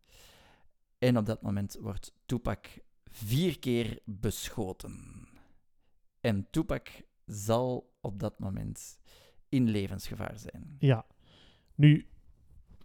En 0.97 1.17
op 1.17 1.25
dat 1.25 1.41
moment 1.41 1.77
wordt 1.81 2.13
Tupac 2.25 2.65
vier 3.03 3.59
keer 3.59 3.99
beschoten. 4.05 5.27
En 6.19 6.47
Tupac 6.49 6.87
zal 7.25 7.95
op 8.01 8.19
dat 8.19 8.39
moment 8.39 8.99
in 9.49 9.69
levensgevaar 9.69 10.39
zijn. 10.39 10.75
Ja. 10.79 11.05
Nu, 11.75 12.07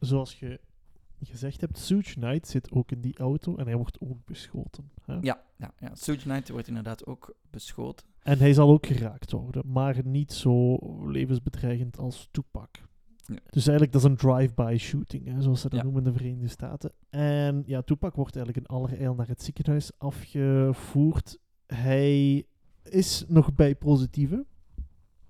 zoals 0.01 0.39
je 0.39 0.61
gezegd 1.21 1.61
hebt, 1.61 1.79
Suge 1.79 2.15
Knight 2.15 2.49
zit 2.49 2.71
ook 2.71 2.91
in 2.91 3.01
die 3.01 3.19
auto 3.19 3.57
en 3.57 3.67
hij 3.67 3.77
wordt 3.77 4.01
ook 4.01 4.25
beschoten. 4.25 4.91
Hè? 5.03 5.19
Ja, 5.21 5.45
ja, 5.57 5.75
ja. 5.79 5.95
Suge 5.95 6.23
Knight 6.23 6.49
wordt 6.49 6.69
inderdaad 6.69 7.07
ook 7.07 7.37
beschoten. 7.51 8.07
En 8.23 8.39
hij 8.39 8.53
zal 8.53 8.71
ook 8.71 8.87
geraakt 8.87 9.31
worden, 9.31 9.73
maar 9.73 10.07
niet 10.07 10.33
zo 10.33 10.77
levensbedreigend 11.11 11.99
als 11.99 12.29
Tupac. 12.31 12.71
Ja. 13.27 13.35
Dus 13.51 13.67
eigenlijk, 13.67 13.93
dat 13.93 14.03
is 14.03 14.09
een 14.09 14.17
drive-by 14.17 14.77
shooting, 14.79 15.27
hè, 15.27 15.43
zoals 15.43 15.61
ze 15.61 15.69
dat 15.69 15.79
Ja. 15.79 15.85
noemen 15.85 16.05
in 16.05 16.13
de 16.13 16.19
Verenigde 16.19 16.49
Staten. 16.49 16.93
En 17.11 17.63
ja, 17.67 17.83
Tupac 17.83 18.15
wordt 18.15 18.37
eigenlijk 18.37 18.67
in 18.67 18.77
allerijl 18.77 19.15
naar 19.15 19.29
het 19.29 19.43
ziekenhuis 19.43 19.91
afgevoerd. 19.99 21.39
Hij 21.67 22.45
is 22.83 23.25
nog 23.29 23.55
bij 23.55 23.75
positieve. 23.77 24.47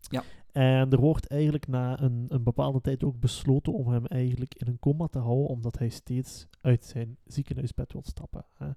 Ja. 0.01 0.22
En 0.53 0.90
er 0.90 1.01
wordt 1.01 1.26
eigenlijk 1.26 1.66
na 1.68 2.01
een, 2.01 2.24
een 2.28 2.42
bepaalde 2.42 2.80
tijd 2.80 3.05
ook 3.05 3.20
besloten 3.20 3.72
om 3.72 3.88
hem 3.88 4.07
eigenlijk 4.07 4.55
in 4.55 4.66
een 4.66 4.78
coma 4.78 5.07
te 5.07 5.18
houden, 5.18 5.47
omdat 5.47 5.78
hij 5.78 5.88
steeds 5.88 6.47
uit 6.61 6.84
zijn 6.84 7.16
ziekenhuisbed 7.24 7.92
wil 7.92 8.03
stappen. 8.05 8.44
Hè. 8.55 8.68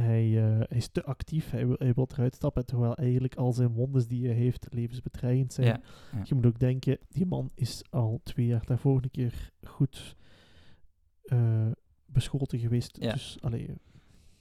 Hij, 0.00 0.58
eh, 0.58 0.76
is 0.76 0.88
te 0.88 1.04
actief, 1.04 1.50
hij 1.50 1.66
wil, 1.66 1.76
hij 1.78 1.92
wil 1.92 2.08
eruit 2.12 2.34
stappen, 2.34 2.66
terwijl 2.66 2.94
eigenlijk 2.96 3.34
al 3.34 3.52
zijn 3.52 3.72
wondes 3.72 4.06
die 4.06 4.26
hij 4.26 4.36
heeft 4.36 4.66
levensbedreigend 4.70 5.52
zijn. 5.52 5.66
Ja, 5.66 5.80
ja. 6.12 6.20
Je 6.24 6.34
moet 6.34 6.46
ook 6.46 6.58
denken, 6.58 6.98
die 7.08 7.26
man 7.26 7.50
is 7.54 7.82
al 7.90 8.20
twee 8.22 8.46
jaar 8.46 8.66
daarvoor 8.66 9.02
een 9.02 9.10
keer 9.10 9.52
goed 9.62 10.16
eh, 11.22 11.66
beschoten 12.06 12.58
geweest. 12.58 12.96
Ja. 13.00 13.12
Dus, 13.12 13.36
allee, 13.40 13.74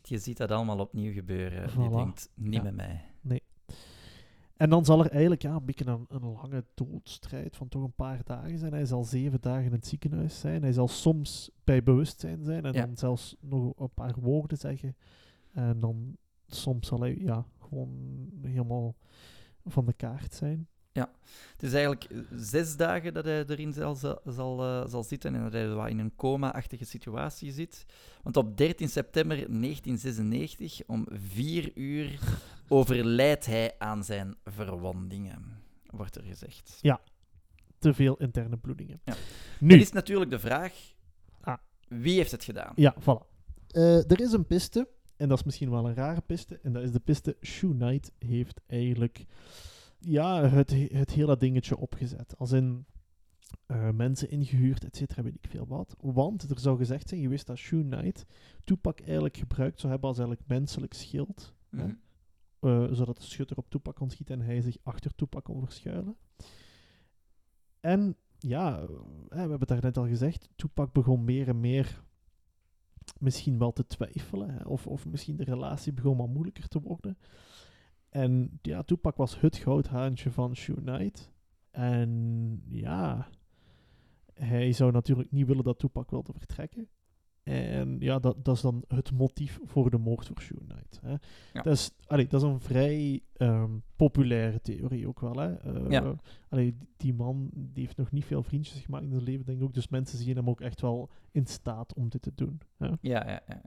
Je 0.02 0.18
ziet 0.18 0.38
dat 0.38 0.52
allemaal 0.52 0.80
opnieuw 0.80 1.14
gebeuren. 1.14 1.62
Je 1.62 1.90
Voilà. 1.90 1.94
denkt, 1.96 2.30
niet 2.36 2.64
met 2.64 2.76
mij. 2.76 3.02
En 4.58 4.70
dan 4.70 4.86
zal 4.86 5.04
er 5.04 5.12
eigenlijk 5.12 5.42
ja, 5.42 5.56
een 5.56 5.66
beetje 5.66 5.86
een, 5.86 6.06
een 6.08 6.32
lange 6.32 6.66
doodstrijd 6.74 7.56
van 7.56 7.70
toch 7.70 7.84
een 7.84 7.96
paar 7.96 8.22
dagen 8.24 8.58
zijn. 8.58 8.74
Hij 8.74 8.86
zal 8.86 9.04
zeven 9.04 9.42
dagen 9.42 9.66
in 9.66 9.72
het 9.72 9.88
ziekenhuis 9.88 10.40
zijn. 10.40 10.62
Hij 10.62 10.72
zal 10.72 10.88
soms 10.88 11.50
bij 11.64 11.84
bewustzijn 11.84 12.44
zijn 12.44 12.66
en 12.66 12.74
dan 12.74 12.98
zelfs 12.98 13.36
nog 13.40 13.74
een 13.80 13.94
paar 13.94 14.16
woorden 14.20 14.58
zeggen. 14.58 14.96
En 15.58 15.80
dan 15.80 16.18
soms 16.48 16.88
zal 16.88 17.00
hij 17.00 17.18
ja, 17.20 17.46
gewoon 17.60 18.30
helemaal 18.42 18.96
van 19.66 19.86
de 19.86 19.94
kaart 19.94 20.34
zijn. 20.34 20.68
Het 21.52 21.64
is 21.64 21.74
eigenlijk 21.74 22.04
eh, 22.04 22.20
zes 22.36 22.76
dagen 22.76 23.14
dat 23.14 23.26
hij 23.26 23.46
erin 23.46 23.74
zal, 23.74 23.96
zal, 23.96 24.22
zal, 24.26 24.64
eh, 24.64 25.02
zitten 25.02 25.36
en 25.36 25.44
dat 25.44 25.52
hij 25.52 25.70
wat 25.70 25.90
in 25.90 26.00
een 26.00 26.16
coma-achtige 26.16 26.86
situatie 26.86 27.52
zit. 27.52 27.86
Want 28.24 28.38
op 28.38 28.58
13 28.58 28.90
september 28.90 29.36
1996, 29.36 30.82
om 30.88 31.08
vier 31.10 31.72
uur, 31.78 32.20
overlijdt 32.68 33.46
hij 33.46 33.76
aan 33.78 34.04
zijn 34.04 34.36
verwondingen, 34.44 35.62
wordt 35.90 36.16
er 36.16 36.24
gezegd. 36.24 36.80
Te 37.80 37.94
veel 37.94 38.16
interne 38.16 38.58
bloedingen. 38.58 39.02
Ja. 39.04 39.16
Nu, 39.60 39.80
is 39.80 39.92
natuurlijk 39.92 40.32
de 40.32 40.40
vraag, 40.40 40.74
Ah. 41.42 41.58
wie 41.88 42.16
heeft 42.16 42.32
het 42.32 42.44
gedaan? 42.44 42.72
Ja, 42.76 42.96
voilà. 43.00 43.36
Eh, 43.68 44.12
er 44.12 44.22
is 44.22 44.32
een 44.32 44.46
piste, 44.46 44.88
en 45.18 45.28
dat 45.28 45.38
is 45.38 45.44
misschien 45.44 45.70
wel 45.70 45.88
een 45.88 45.94
rare 45.96 46.22
piste, 46.22 46.60
en 46.64 46.74
dat 46.74 46.84
is 46.84 46.92
de 46.92 47.00
piste 47.00 47.38
Shoe 47.42 47.74
Knight 47.76 48.12
heeft 48.18 48.62
eigenlijk 48.68 49.26
ja, 50.00 50.44
het, 50.50 50.76
het 50.92 51.12
hele 51.12 51.38
dingetje 51.38 51.78
opgezet. 51.78 52.38
Als 52.38 52.52
in 52.52 52.86
eh, 53.66 53.90
mensen 53.92 54.30
ingehuurd, 54.30 54.84
et 54.84 54.96
cetera, 54.96 55.24
weet 55.24 55.36
ik 55.36 55.48
veel 55.50 55.68
wat. 55.68 55.96
Want 56.00 56.50
er 56.50 56.60
zou 56.60 56.78
gezegd 56.78 57.10
zijn 57.10 57.22
geweest 57.22 57.48
dat 57.48 57.58
Shoe 57.58 57.84
Knight 57.84 58.26
Tupac 58.64 59.00
eigenlijk 59.00 59.38
gebruikt 59.38 59.80
zou 59.80 59.92
hebben 59.92 60.10
als 60.10 60.20
eigenlijk 60.20 60.50
menselijk 60.50 60.94
schild, 60.94 61.54
hè, 61.70 61.86
Mhm. 61.86 61.96
eh, 62.60 62.88
zodat 62.92 63.18
de 63.18 63.24
schutter 63.24 63.58
op 63.58 63.70
Tupac 63.70 63.96
kon 63.96 64.10
schieten 64.10 64.40
en 64.40 64.46
hij 64.46 64.62
zich 64.62 64.78
achter 64.84 65.16
Tupac 65.16 65.44
kon 65.44 65.60
verschuilen. 65.62 66.16
En 67.80 68.16
ja, 68.40 68.80
eh, 68.82 68.88
we 69.30 69.38
hebben 69.38 69.60
het 69.60 69.68
daarnet 69.68 69.98
al 69.98 70.08
gezegd, 70.08 70.50
Tupac 70.56 70.94
begon 70.94 71.24
meer 71.24 71.48
en 71.48 71.60
meer 71.60 72.04
misschien 73.20 73.58
wel 73.58 73.74
te 73.74 73.86
twijfelen. 73.86 74.50
Hè, 74.50 74.64
of, 74.64 74.88
of 74.88 75.06
misschien 75.06 75.36
de 75.36 75.44
relatie 75.44 75.94
begon 75.94 76.18
wat 76.18 76.28
moeilijker 76.28 76.68
te 76.68 76.82
worden. 76.82 77.18
En 78.10 78.60
ja, 78.62 78.84
Tupac 78.84 79.16
was 79.16 79.40
het 79.40 79.58
goudhaantje 79.58 80.32
van 80.32 80.56
Shoe 80.56 80.76
Knight. 80.76 81.32
En 81.72 82.62
ja, 82.70 83.28
hij 84.34 84.72
zou 84.72 84.92
natuurlijk 84.92 85.32
niet 85.32 85.48
willen 85.48 85.64
dat 85.64 85.80
Tupac 85.80 86.10
wilde 86.10 86.34
vertrekken. 86.34 86.90
En 87.44 87.98
ja, 88.00 88.20
dat, 88.20 88.46
dat 88.46 88.56
is 88.56 88.62
dan 88.62 88.84
het 88.88 89.12
motief 89.12 89.60
voor 89.64 89.90
de 89.90 89.98
moord 89.98 90.28
voor 90.28 90.42
Shoe 90.42 90.60
Knight. 90.68 91.00
Hè. 91.02 91.12
Ja. 91.54 91.62
Dat, 91.62 91.74
is, 91.74 91.92
allee, 92.06 92.28
dat 92.28 92.42
is 92.42 92.48
een 92.48 92.60
vrij 92.60 93.22
ehm, 93.38 93.72
populaire 93.96 94.62
theorie 94.62 95.08
ook 95.08 95.20
wel. 95.20 95.36
Hè. 95.38 95.48
Ja. 95.90 96.16
allee, 96.50 96.76
die- 96.98 97.14
man 97.14 97.50
die 97.54 97.84
heeft 97.84 97.98
nog 97.98 98.12
niet 98.12 98.26
veel 98.26 98.44
vriendjes 98.44 98.80
gemaakt 98.82 99.04
in 99.04 99.12
zijn 99.12 99.24
leven, 99.24 99.46
denk 99.46 99.58
ik 99.58 99.64
ook. 99.64 99.74
Dus 99.74 99.88
mensen 99.88 100.18
zien 100.18 100.36
hem 100.36 100.50
ook 100.50 100.62
echt 100.62 100.82
wel 100.82 101.10
in 101.32 101.46
staat 101.48 101.94
om 101.94 102.10
dit 102.10 102.22
te 102.22 102.32
doen. 102.36 102.62
Hè. 102.78 102.86
Ja, 102.88 102.98
ja, 103.02 103.26
ja, 103.28 103.42
ja. 103.48 103.62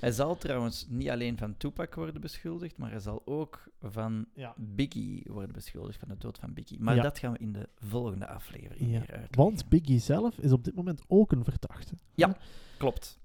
Hij 0.00 0.12
zal 0.12 0.36
trouwens 0.36 0.86
niet 0.88 1.08
alleen 1.10 1.38
van 1.38 1.56
Tupac 1.56 1.94
worden 1.94 2.20
beschuldigd, 2.20 2.78
maar 2.78 2.90
hij 2.90 3.00
zal 3.00 3.22
ook 3.24 3.68
van 3.80 4.26
Ja. 4.34 4.54
Biggie 4.56 5.24
worden 5.28 5.52
beschuldigd, 5.52 5.98
van 5.98 6.08
de 6.08 6.18
dood 6.18 6.38
van 6.38 6.52
Biggie. 6.54 6.80
Maar 6.80 7.02
dat 7.02 7.18
gaan 7.18 7.32
we 7.32 7.38
in 7.38 7.52
de 7.52 7.68
volgende 7.76 8.26
aflevering 8.26 8.90
Ja, 8.90 8.98
uitleggen. 8.98 9.28
Want 9.30 9.68
Biggie 9.68 9.98
zelf 9.98 10.38
is 10.38 10.52
op 10.52 10.64
dit 10.64 10.74
moment 10.74 11.02
ook 11.06 11.32
een 11.32 11.44
verdachte. 11.44 11.94
Ja, 12.14 12.36
klopt. 12.78 13.18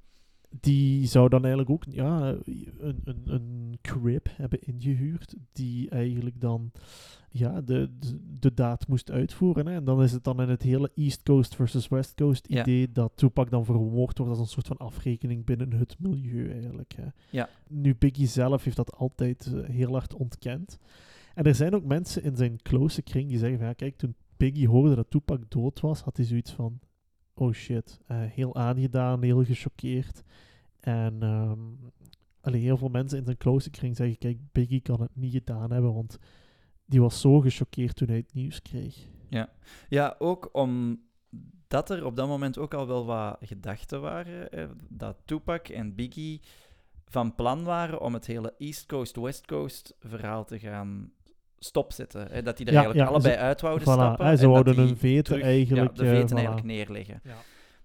Die 0.59 1.07
zou 1.07 1.29
dan 1.29 1.41
eigenlijk 1.41 1.69
ook 1.69 1.83
ja, 1.89 2.35
een, 2.79 3.01
een, 3.03 3.21
een 3.25 3.77
crib 3.81 4.27
hebben 4.31 4.59
ingehuurd, 4.61 5.35
die 5.51 5.89
eigenlijk 5.89 6.41
dan 6.41 6.71
ja, 7.29 7.61
de, 7.61 7.89
de, 7.99 8.19
de 8.39 8.53
daad 8.53 8.87
moest 8.87 9.11
uitvoeren. 9.11 9.65
Hè. 9.65 9.73
En 9.73 9.83
dan 9.83 10.03
is 10.03 10.11
het 10.11 10.23
dan 10.23 10.41
in 10.41 10.49
het 10.49 10.61
hele 10.61 10.91
East 10.95 11.23
Coast 11.23 11.55
versus 11.55 11.87
West 11.87 12.15
Coast 12.15 12.45
Ja. 12.47 12.61
idee 12.61 12.91
dat 12.91 13.11
Tupac 13.15 13.49
dan 13.49 13.65
vermoord 13.65 14.17
wordt 14.17 14.31
als 14.31 14.39
een 14.39 14.45
soort 14.45 14.67
van 14.67 14.77
afrekening 14.77 15.45
binnen 15.45 15.73
het 15.73 15.95
milieu 15.99 16.51
eigenlijk. 16.51 16.93
Hè. 16.95 17.05
Ja. 17.29 17.49
Nu, 17.69 17.95
Biggie 17.95 18.27
zelf 18.27 18.63
heeft 18.63 18.75
dat 18.75 18.95
altijd 18.95 19.53
eh, 19.53 19.69
heel 19.69 19.91
hard 19.91 20.13
ontkend. 20.13 20.77
En 21.33 21.43
er 21.43 21.55
zijn 21.55 21.75
ook 21.75 21.83
mensen 21.83 22.23
in 22.23 22.35
zijn 22.35 22.61
close 22.61 23.01
kring 23.01 23.29
die 23.29 23.37
zeggen 23.37 23.57
van, 23.57 23.67
ja, 23.67 23.73
kijk, 23.73 23.97
toen 23.97 24.15
Biggie 24.37 24.67
hoorde 24.67 24.95
dat 24.95 25.09
Tupac 25.09 25.51
dood 25.51 25.79
was, 25.79 26.01
had 26.01 26.17
hij 26.17 26.25
zoiets 26.25 26.51
van, 26.51 26.79
oh 27.33 27.53
shit, 27.53 27.99
eh, 28.07 28.17
heel 28.21 28.55
aangedaan, 28.55 29.23
heel 29.23 29.43
gechoqueerd. 29.43 30.23
En 30.79 31.21
allee, 32.41 32.61
heel 32.61 32.77
veel 32.77 32.89
mensen 32.89 33.17
in 33.17 33.25
zijn 33.25 33.37
close 33.37 33.69
kring 33.69 33.95
zeggen, 33.95 34.17
kijk, 34.17 34.37
Biggie 34.51 34.81
kan 34.81 35.01
het 35.01 35.15
niet 35.15 35.33
gedaan 35.33 35.71
hebben, 35.71 35.93
want 35.93 36.17
die 36.85 37.01
was 37.01 37.21
zo 37.21 37.39
gechoqueerd 37.39 37.95
toen 37.95 38.07
hij 38.07 38.17
het 38.17 38.33
nieuws 38.33 38.61
kreeg. 38.61 39.07
Ja, 39.89 40.15
ook 40.19 40.49
omdat 40.51 41.89
er 41.89 42.05
op 42.05 42.15
dat 42.15 42.27
moment 42.27 42.57
ook 42.57 42.73
al 42.73 42.87
wel 42.87 43.05
wat 43.05 43.37
gedachten 43.41 44.01
waren 44.01 44.51
eh, 44.51 44.69
dat 44.89 45.17
Tupac 45.25 45.67
en 45.67 45.95
Biggie 45.95 46.41
van 47.05 47.35
plan 47.35 47.63
waren 47.63 48.01
om 48.01 48.13
het 48.13 48.25
hele 48.25 48.53
East 48.57 48.85
Coast-West 48.85 49.47
Coast 49.47 49.95
verhaal 49.99 50.45
te 50.45 50.59
gaan 50.59 51.11
stopzetten. 51.63 52.27
Hè, 52.31 52.41
dat 52.41 52.57
die 52.57 52.65
er 52.65 52.71
Ja, 52.73 52.77
eigenlijk 52.79 53.09
ja, 53.09 53.13
allebei 53.15 53.33
ze- 53.33 53.39
uit 53.39 53.61
wouden 53.61 53.87
Voilà, 53.87 53.91
stappen. 53.91 54.25
hè, 54.25 54.35
ze 54.35 54.47
wouden 54.47 54.75
hun 54.75 54.97
veten 54.97 55.23
terug, 55.23 55.41
eigenlijk, 55.43 55.87
Ja, 55.97 56.03
de 56.03 56.09
eh, 56.09 56.15
veten 56.15 56.29
voilà. 56.29 56.33
eigenlijk 56.39 56.65
neerleggen. 56.65 57.19
Ja. 57.23 57.35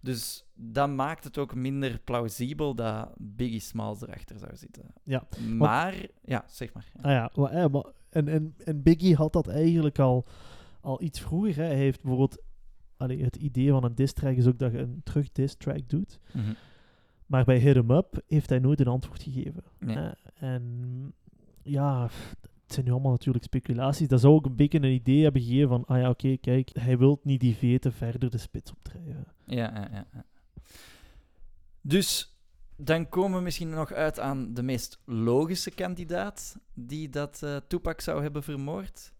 Dus 0.00 0.44
dat 0.54 0.88
maakt 0.90 1.24
het 1.24 1.38
ook 1.38 1.54
minder 1.54 2.00
plausibel 2.04 2.74
dat 2.74 3.08
Biggie 3.16 3.60
Smalls 3.60 4.02
erachter 4.02 4.38
zou 4.38 4.56
zitten. 4.56 4.84
Ja, 5.04 5.22
Maar, 5.48 5.94
ja, 6.24 6.44
zeg 6.46 6.72
maar. 6.72 6.86
Ja. 6.94 7.00
Ah 7.02 7.10
ja, 7.10 7.30
maar, 7.42 7.50
eh, 7.52 7.70
maar- 7.70 7.92
en, 8.10 8.28
en, 8.28 8.54
en 8.64 8.82
Biggie 8.82 9.14
had 9.14 9.32
dat 9.32 9.48
eigenlijk 9.48 9.98
al, 9.98 10.26
al 10.80 11.02
iets 11.02 11.20
vroeger. 11.20 11.54
Hè. 11.56 11.64
Hij 11.64 11.74
heeft 11.76 12.00
bijvoorbeeld... 12.02 12.42
Allee, 12.96 13.22
het 13.24 13.36
idee 13.36 13.70
van 13.70 13.84
een 13.84 13.94
diss 13.94 14.12
track 14.12 14.36
is 14.36 14.46
ook 14.46 14.58
dat 14.58 14.72
je 14.72 14.78
een 14.78 15.00
terug 15.04 15.32
diss 15.32 15.56
track 15.56 15.88
doet. 15.88 16.18
Mhm. 16.32 16.52
Maar 17.26 17.44
bij 17.44 17.58
Hit 17.58 17.76
'em 17.76 17.90
Up 17.90 18.20
heeft 18.26 18.48
hij 18.48 18.58
nooit 18.58 18.80
een 18.80 18.86
antwoord 18.86 19.22
gegeven. 19.22 19.62
Nee. 19.78 19.96
hè. 19.96 20.10
En 20.34 21.12
ja, 21.62 22.08
het 22.68 22.76
zijn 22.76 22.86
nu 22.86 22.92
allemaal 22.92 23.12
natuurlijk 23.12 23.44
speculaties. 23.44 24.08
Dat 24.08 24.20
zou 24.20 24.34
ook 24.34 24.46
een 24.46 24.56
beetje 24.56 24.78
een 24.78 24.92
idee 24.92 25.22
hebben 25.22 25.42
gegeven 25.42 25.68
van, 25.68 25.84
ah 25.84 25.98
ja, 26.00 26.08
oké, 26.08 26.36
kijk, 26.36 26.70
hij 26.72 26.98
wil 26.98 27.20
niet 27.22 27.40
die 27.40 27.56
veten 27.56 27.92
verder 27.92 28.30
de 28.30 28.38
spits 28.38 28.70
opdrijven. 28.70 29.26
Ja, 29.46 29.56
ja, 29.74 30.06
ja. 30.12 30.24
Dus 31.80 32.36
Dan 32.80 33.08
komen 33.08 33.38
we 33.38 33.44
misschien 33.44 33.70
nog 33.70 33.92
uit 33.92 34.20
aan 34.20 34.54
de 34.54 34.62
meest 34.62 34.98
logische 35.04 35.70
kandidaat 35.70 36.56
die 36.74 37.08
dat 37.08 37.42
eh 37.42 37.56
Tupac 37.68 38.00
zou 38.00 38.22
hebben 38.22 38.42
vermoord. 38.42 39.12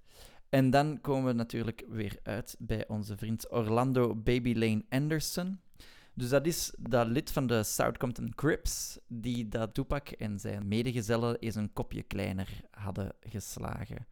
En 0.49 0.71
dan 0.71 1.01
komen 1.01 1.27
we 1.27 1.33
natuurlijk 1.33 1.85
weer 1.89 2.19
uit 2.23 2.57
bij 2.59 2.89
onze 2.89 3.17
vriend 3.17 3.53
Orlando 3.53 4.15
Baby 4.15 4.55
Lane 4.55 4.85
Anderson. 4.89 5.61
Dus 6.19 6.29
dat 6.29 6.47
is 6.47 6.75
dat 6.79 7.07
lid 7.07 7.31
van 7.31 7.47
de 7.47 7.63
South 7.63 7.99
Compton 7.99 8.35
Crips 8.35 8.99
die 9.07 9.49
dat 9.49 9.75
Tupac 9.75 10.09
en 10.09 10.39
zijn 10.39 10.69
medegezellen 10.69 11.39
eens 11.39 11.55
een 11.55 11.73
kopje 11.73 12.03
kleiner 12.03 12.61
hadden 12.71 13.13
geslagen. 13.21 14.07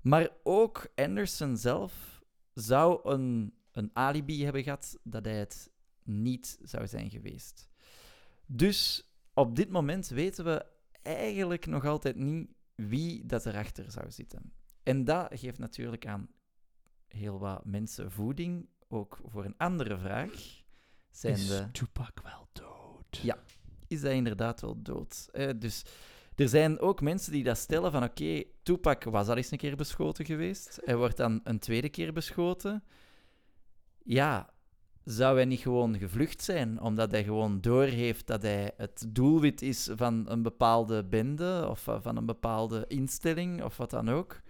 Maar 0.00 0.28
ook 0.42 0.86
Anderson 0.94 1.56
zelf 1.56 2.22
zou 2.54 3.10
een, 3.10 3.54
een 3.72 3.90
alibi 3.92 4.44
hebben 4.44 4.62
gehad 4.62 4.98
dat 5.02 5.24
hij 5.24 5.38
het 5.38 5.70
niet 6.02 6.58
zou 6.62 6.86
zijn 6.86 7.10
geweest. 7.10 7.68
Dus 8.46 9.10
op 9.34 9.56
dit 9.56 9.70
moment 9.70 10.08
weten 10.08 10.44
we 10.44 10.66
eigenlijk 11.02 11.66
nog 11.66 11.84
altijd 11.84 12.16
niet 12.16 12.48
wie 12.74 13.26
dat 13.26 13.46
erachter 13.46 13.90
zou 13.90 14.10
zitten. 14.10 14.52
En 14.82 15.04
dat 15.04 15.28
geeft 15.38 15.58
natuurlijk 15.58 16.06
aan 16.06 16.28
heel 17.08 17.38
wat 17.38 17.64
mensen 17.64 18.10
voeding, 18.10 18.68
ook 18.88 19.20
voor 19.24 19.44
een 19.44 19.56
andere 19.56 19.98
vraag. 19.98 20.61
Zijn 21.12 21.34
is 21.34 21.48
de, 21.48 21.68
Tupac 21.72 22.20
wel 22.22 22.48
dood? 22.52 23.18
Ja. 23.22 23.38
is 23.88 24.02
hij 24.02 24.14
inderdaad 24.14 24.60
wel 24.60 24.82
dood? 24.82 25.28
Eh, 25.32 25.48
dus 25.56 25.82
er 26.34 26.48
zijn 26.48 26.80
ook 26.80 27.00
mensen 27.00 27.32
die 27.32 27.44
dat 27.44 27.56
stellen 27.58 27.92
van 27.92 28.02
oké, 28.04 28.42
Tupac 28.62 29.04
was 29.04 29.28
al 29.28 29.36
eens 29.36 29.50
een 29.50 29.58
keer 29.58 29.76
beschoten 29.76 30.24
geweest. 30.24 30.80
Hij 30.84 30.96
wordt 30.96 31.16
dan 31.16 31.40
een 31.44 31.58
tweede 31.58 31.88
keer 31.88 32.12
beschoten. 32.12 32.84
Ja, 34.02 34.50
zou 35.04 35.34
hij 35.36 35.44
niet 35.44 35.60
gewoon 35.60 35.98
gevlucht 35.98 36.42
zijn, 36.42 36.80
omdat 36.80 37.10
hij 37.10 37.24
gewoon 37.24 37.60
doorheeft 37.60 38.26
dat 38.26 38.42
hij 38.42 38.72
het 38.76 39.04
doelwit 39.08 39.62
is 39.62 39.88
van 39.94 40.30
een 40.30 40.42
bepaalde 40.42 41.04
bende 41.04 41.66
of 41.68 41.80
va- 41.80 42.00
van 42.00 42.16
een 42.16 42.26
bepaalde 42.26 42.84
instelling 42.88 43.62
of 43.62 43.76
wat 43.76 43.90
dan 43.90 44.10
ook. 44.10 44.40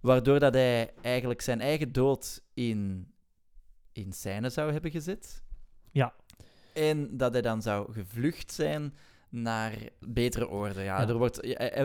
Waardoor 0.00 0.38
dat 0.38 0.54
hij 0.54 0.94
eigenlijk 1.02 1.40
zijn 1.40 1.60
eigen 1.60 1.92
dood 1.92 2.42
in, 2.54 3.10
in 3.92 4.12
scène 4.12 4.50
zou 4.50 4.72
hebben 4.72 4.90
gezet. 4.90 5.42
Ja. 5.98 6.14
En 6.72 7.16
dat 7.16 7.32
hij 7.32 7.42
dan 7.42 7.62
zou 7.62 7.92
gevlucht 7.92 8.52
zijn 8.52 8.94
naar 9.28 9.74
betere 10.00 10.48
orde. 10.48 10.82
Ja, 10.82 11.00
Ja. 11.00 11.08
Er 11.08 11.18
wordt, 11.18 11.38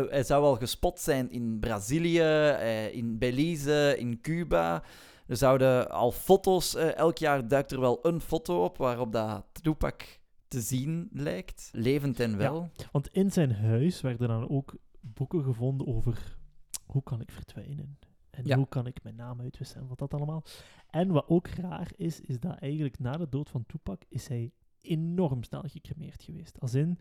hij, 0.09 0.23
zou 0.23 0.43
al 0.43 0.55
gespot 0.55 0.99
zijn 0.99 1.31
in 1.31 1.59
Brazilië, 1.59 2.19
eh, 2.19 2.93
in 2.93 3.17
Belize, 3.17 3.95
in 3.97 4.21
Cuba. 4.21 4.83
Er 5.27 5.37
zouden 5.37 5.89
al 5.91 6.11
foto's, 6.11 6.75
eh, 6.75 6.95
elk 6.95 7.17
jaar 7.17 7.47
duikt 7.47 7.71
er 7.71 7.79
wel 7.79 7.99
een 8.01 8.21
foto 8.21 8.63
op 8.63 8.77
waarop 8.77 9.11
dat 9.11 9.45
Tupac 9.61 10.01
te 10.47 10.61
zien 10.61 11.09
lijkt. 11.13 11.69
Levend 11.71 12.19
en 12.19 12.37
wel. 12.37 12.69
Want 12.91 13.07
in 13.07 13.31
zijn 13.31 13.51
huis 13.51 14.01
werden 14.01 14.27
dan 14.27 14.49
ook 14.49 14.75
boeken 14.99 15.43
gevonden 15.43 15.87
over 15.87 16.37
hoe 16.85 17.03
kan 17.03 17.21
ik 17.21 17.31
verdwijnen. 17.31 17.97
En 18.33 18.45
Ja. 18.45 18.55
hoe 18.57 18.67
kan 18.67 18.87
ik 18.87 19.03
mijn 19.03 19.15
naam 19.15 19.41
uitwisselen 19.41 19.83
en 19.83 19.89
wat 19.89 19.97
dat 19.99 20.13
allemaal. 20.13 20.43
En 20.89 21.11
wat 21.11 21.27
ook 21.27 21.47
raar 21.47 21.91
is, 21.95 22.21
is 22.21 22.39
dat 22.39 22.57
eigenlijk 22.59 22.99
na 22.99 23.17
de 23.17 23.29
dood 23.29 23.49
van 23.49 23.65
Tupac 23.65 24.01
is 24.09 24.27
hij 24.27 24.51
enorm 24.81 25.43
snel 25.43 25.61
gecremeerd 25.65 26.23
geweest. 26.23 26.59
Als 26.59 26.73
in, 26.73 26.99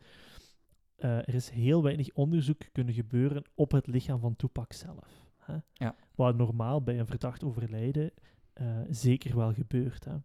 eh, 0.97 1.17
er 1.19 1.35
is 1.35 1.51
heel 1.51 1.83
weinig 1.83 2.13
onderzoek 2.15 2.61
kunnen 2.73 2.95
gebeuren 2.95 3.45
op 3.55 3.71
het 3.71 3.87
lichaam 3.87 4.21
van 4.21 4.37
Tupac 4.37 4.73
zelf. 4.73 5.27
Hè? 5.39 5.57
Ja. 5.73 5.97
Wat 6.15 6.37
normaal 6.37 6.83
bij 6.83 6.99
een 6.99 7.07
verdacht 7.07 7.45
overlijden 7.45 8.11
eh, 8.53 8.81
zeker 8.91 9.37
wel 9.37 9.53
gebeurt. 9.53 10.05
Hè? 10.05 10.17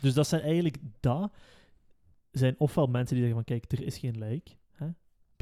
Dus 0.00 0.14
dat 0.14 0.26
zijn 0.26 0.42
eigenlijk 0.42 0.76
dat 1.00 1.32
zijn 2.30 2.54
ofwel 2.58 2.86
mensen 2.86 3.16
die 3.16 3.24
zeggen 3.24 3.44
van 3.44 3.58
kijk, 3.58 3.72
er 3.72 3.86
is 3.86 3.98
geen 3.98 4.18
lijk, 4.18 4.56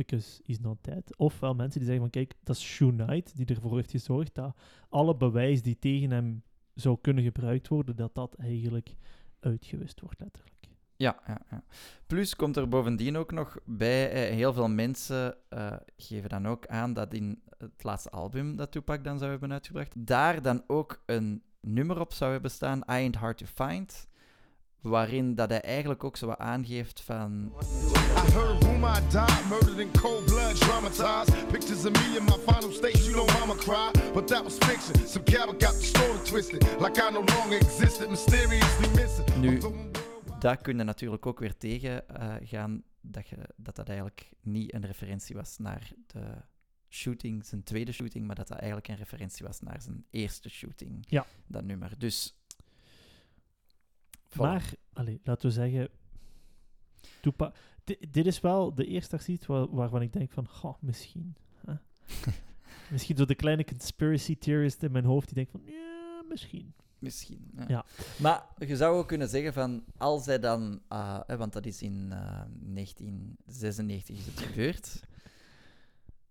he's 0.08 0.58
not 0.60 0.76
dead. 0.80 1.16
Ofwel 1.16 1.54
mensen 1.54 1.80
die 1.80 1.88
zeggen 1.88 2.10
van 2.10 2.22
kijk, 2.22 2.34
dat 2.44 2.56
is 2.56 2.62
Shoe 2.62 2.94
Knight 2.94 3.36
die 3.36 3.46
ervoor 3.46 3.76
heeft 3.76 3.90
gezorgd 3.90 4.34
dat 4.34 4.56
alle 4.88 5.16
bewijs 5.16 5.62
die 5.62 5.78
tegen 5.78 6.10
hem 6.10 6.42
zou 6.74 6.98
kunnen 7.00 7.24
gebruikt 7.24 7.68
worden, 7.68 7.96
dat 7.96 8.14
dat 8.14 8.34
eigenlijk 8.34 8.94
uitgewist 9.40 10.00
wordt 10.00 10.20
letterlijk. 10.20 10.58
Ja, 10.96 11.20
ja, 11.26 11.40
ja. 11.50 11.62
Plus 12.06 12.36
komt 12.36 12.56
er 12.56 12.68
bovendien 12.68 13.16
ook 13.16 13.32
nog 13.32 13.58
bij, 13.64 14.10
eh, 14.10 14.34
heel 14.34 14.52
veel 14.52 14.68
mensen 14.68 15.36
eh, 15.48 15.72
geven 15.96 16.28
dan 16.28 16.48
ook 16.48 16.66
aan 16.66 16.92
dat 16.92 17.14
in 17.14 17.42
het 17.58 17.82
laatste 17.82 18.10
album 18.10 18.56
dat 18.56 18.72
Tupac 18.72 19.04
dan 19.04 19.18
zou 19.18 19.30
hebben 19.30 19.52
uitgebracht, 19.52 20.06
daar 20.06 20.42
dan 20.42 20.62
ook 20.66 21.02
een 21.06 21.42
nummer 21.60 22.00
op 22.00 22.12
zou 22.12 22.32
hebben 22.32 22.50
staan, 22.50 22.78
I 22.78 22.82
Ain't 22.86 23.14
Hard 23.14 23.38
to 23.38 23.46
Find, 23.66 24.08
waarin 24.80 25.34
dat 25.34 25.50
hij 25.50 25.60
eigenlijk 25.60 26.04
ook 26.04 26.16
zo 26.16 26.30
aangeeft 26.30 27.00
van... 27.00 27.52
I 28.20 28.30
heard 28.32 28.64
rumor 28.64 28.88
I 28.88 29.00
died, 29.12 29.44
murdered 29.48 29.80
in 29.80 29.90
cold 29.92 30.26
blood, 30.26 30.54
traumatized. 30.56 31.32
Pictures 31.50 31.84
of 31.84 31.92
me 31.92 32.16
in 32.18 32.24
my 32.24 32.38
final 32.52 32.72
stage, 32.72 33.00
you 33.06 33.12
know 33.14 33.26
mama 33.38 33.54
cried. 33.54 34.12
But 34.14 34.28
that 34.28 34.44
was 34.44 34.58
fiction. 34.58 34.94
Some 35.06 35.24
coward 35.24 35.58
got 35.60 35.74
the 35.74 35.86
story 35.94 36.18
twisted. 36.24 36.60
Like 36.80 36.98
I 37.02 37.10
no 37.10 37.20
longer 37.34 37.56
existed, 37.56 38.10
mysteriously 38.10 38.88
missing. 38.94 39.40
Nu, 39.40 39.60
daar 40.38 40.56
kun 40.56 40.76
je 40.76 40.84
natuurlijk 40.84 41.26
ook 41.26 41.38
weer 41.38 41.56
tegen 41.56 42.08
eh, 42.08 42.34
gaan 42.48 42.82
dat, 43.00 43.28
je, 43.28 43.36
dat 43.56 43.76
dat 43.76 43.88
eigenlijk 43.88 44.30
niet 44.42 44.74
een 44.74 44.86
referentie 44.86 45.36
was 45.36 45.58
naar 45.58 45.92
de 46.06 46.24
shooting, 46.88 47.44
zijn 47.46 47.62
tweede 47.62 47.92
shooting, 47.92 48.26
maar 48.26 48.36
dat 48.36 48.48
dat 48.48 48.58
eigenlijk 48.58 48.88
een 48.88 48.96
referentie 48.96 49.46
was 49.46 49.60
naar 49.60 49.82
zijn 49.82 50.04
eerste 50.10 50.48
shooting, 50.48 51.04
Ja. 51.08 51.26
dat 51.46 51.64
nummer. 51.64 51.98
Dus... 51.98 52.36
voilà. 54.28 54.36
Maar, 54.36 54.70
allee, 54.92 55.20
laten 55.24 55.48
we 55.48 55.54
zeggen, 55.54 55.88
Tupac, 57.20 57.54
dit 58.10 58.26
is 58.26 58.40
wel 58.40 58.74
de 58.74 58.86
eerste 58.86 59.38
wa- 59.46 59.68
waarvan 59.70 60.02
ik 60.02 60.12
denk 60.12 60.30
van, 60.32 60.48
goh, 60.48 60.74
misschien. 60.80 61.36
hè. 61.66 61.74
misschien 62.92 63.16
zo 63.16 63.24
de 63.24 63.34
kleine 63.34 63.64
conspiracy 63.64 64.36
theorist 64.38 64.82
in 64.82 64.92
mijn 64.92 65.04
hoofd 65.04 65.26
die 65.26 65.34
denkt 65.34 65.50
van, 65.50 65.60
ja, 65.64 66.22
misschien. 66.28 66.74
Misschien. 66.98 67.50
Ja. 67.56 67.64
Ja. 67.68 67.84
Maar 68.18 68.46
je 68.58 68.76
zou 68.76 68.96
ook 68.98 69.08
kunnen 69.08 69.28
zeggen 69.28 69.52
van, 69.52 69.84
als 69.96 70.26
hij 70.26 70.38
dan, 70.38 70.80
ah, 70.88 71.20
hè, 71.26 71.36
want 71.36 71.52
dat 71.52 71.66
is 71.66 71.82
in 71.82 72.08
eh, 72.12 72.42
1996 72.58 74.16
is 74.18 74.26
het 74.26 74.40
gebeurd. 74.40 75.00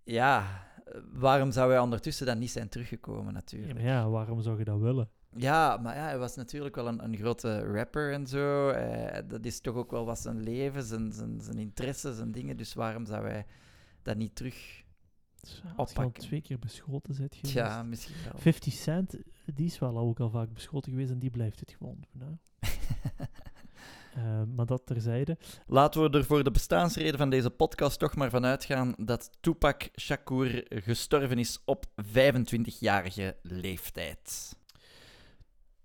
Ja, 0.03 0.63
eh, 0.85 1.01
waarom 1.13 1.51
zou 1.51 1.71
hij 1.71 1.79
ondertussen 1.79 2.25
dan 2.25 2.37
niet 2.39 2.51
zijn 2.51 2.69
teruggekomen 2.69 3.25
Ja, 3.25 3.31
natuurlijk? 3.31 3.73
maar 3.73 3.83
ja, 3.83 4.09
waarom 4.09 4.41
zou 4.41 4.57
je 4.57 4.63
dat 4.63 4.79
willen? 4.79 5.09
Ja, 5.35 5.77
maar 5.77 5.95
ja, 5.95 6.03
hij 6.03 6.17
was 6.17 6.35
natuurlijk 6.35 6.75
wel 6.75 6.87
een, 6.87 7.03
een 7.03 7.17
grote 7.17 7.59
rapper 7.59 8.13
en 8.13 8.27
zo. 8.27 8.69
Eh, 8.69 9.21
dat 9.27 9.45
is 9.45 9.59
toch 9.61 9.75
ook 9.75 9.91
wel 9.91 10.05
wat 10.05 10.19
zijn 10.19 10.43
leven, 10.43 10.83
zijn, 10.83 11.11
zijn, 11.11 11.41
zijn 11.41 11.57
interesses 11.57 12.19
en 12.19 12.31
dingen. 12.31 12.57
Dus 12.57 12.73
waarom 12.73 13.05
zou 13.05 13.27
hij 13.27 13.45
dat 14.01 14.17
niet 14.17 14.35
terug... 14.35 14.83
Ja, 15.41 15.49
Als 15.75 15.91
je 15.91 15.97
al 15.97 16.03
Oppakken. 16.05 16.23
twee 16.23 16.41
keer 16.41 16.59
beschoten 16.59 17.15
bent 17.17 17.35
geweest. 17.35 17.53
Ja, 17.53 17.83
misschien 17.83 18.15
wel. 18.23 18.41
50 18.41 18.73
Cent, 18.73 19.17
die 19.45 19.65
is 19.65 19.79
wel 19.79 19.97
ook 19.97 20.19
al 20.19 20.29
vaak 20.29 20.53
beschoten 20.53 20.91
geweest 20.91 21.11
en 21.11 21.19
die 21.19 21.29
blijft 21.29 21.59
het 21.59 21.71
gewoon 21.77 22.03
doen. 22.11 22.39
Eh, 24.15 24.41
maar 24.55 24.65
dat 24.65 24.81
terzijde. 24.85 25.37
Laten 25.67 26.01
we 26.01 26.17
er 26.17 26.25
voor 26.25 26.43
de 26.43 26.51
bestaansreden 26.51 27.17
van 27.17 27.29
deze 27.29 27.49
podcast 27.49 27.99
toch 27.99 28.15
maar 28.15 28.29
van 28.29 28.45
uitgaan 28.45 28.93
dat 28.97 29.29
Tupac 29.39 29.89
Shakur 29.99 30.65
gestorven 30.69 31.37
is 31.39 31.61
op 31.65 31.85
25-jarige 32.01 33.35
leeftijd. 33.41 34.55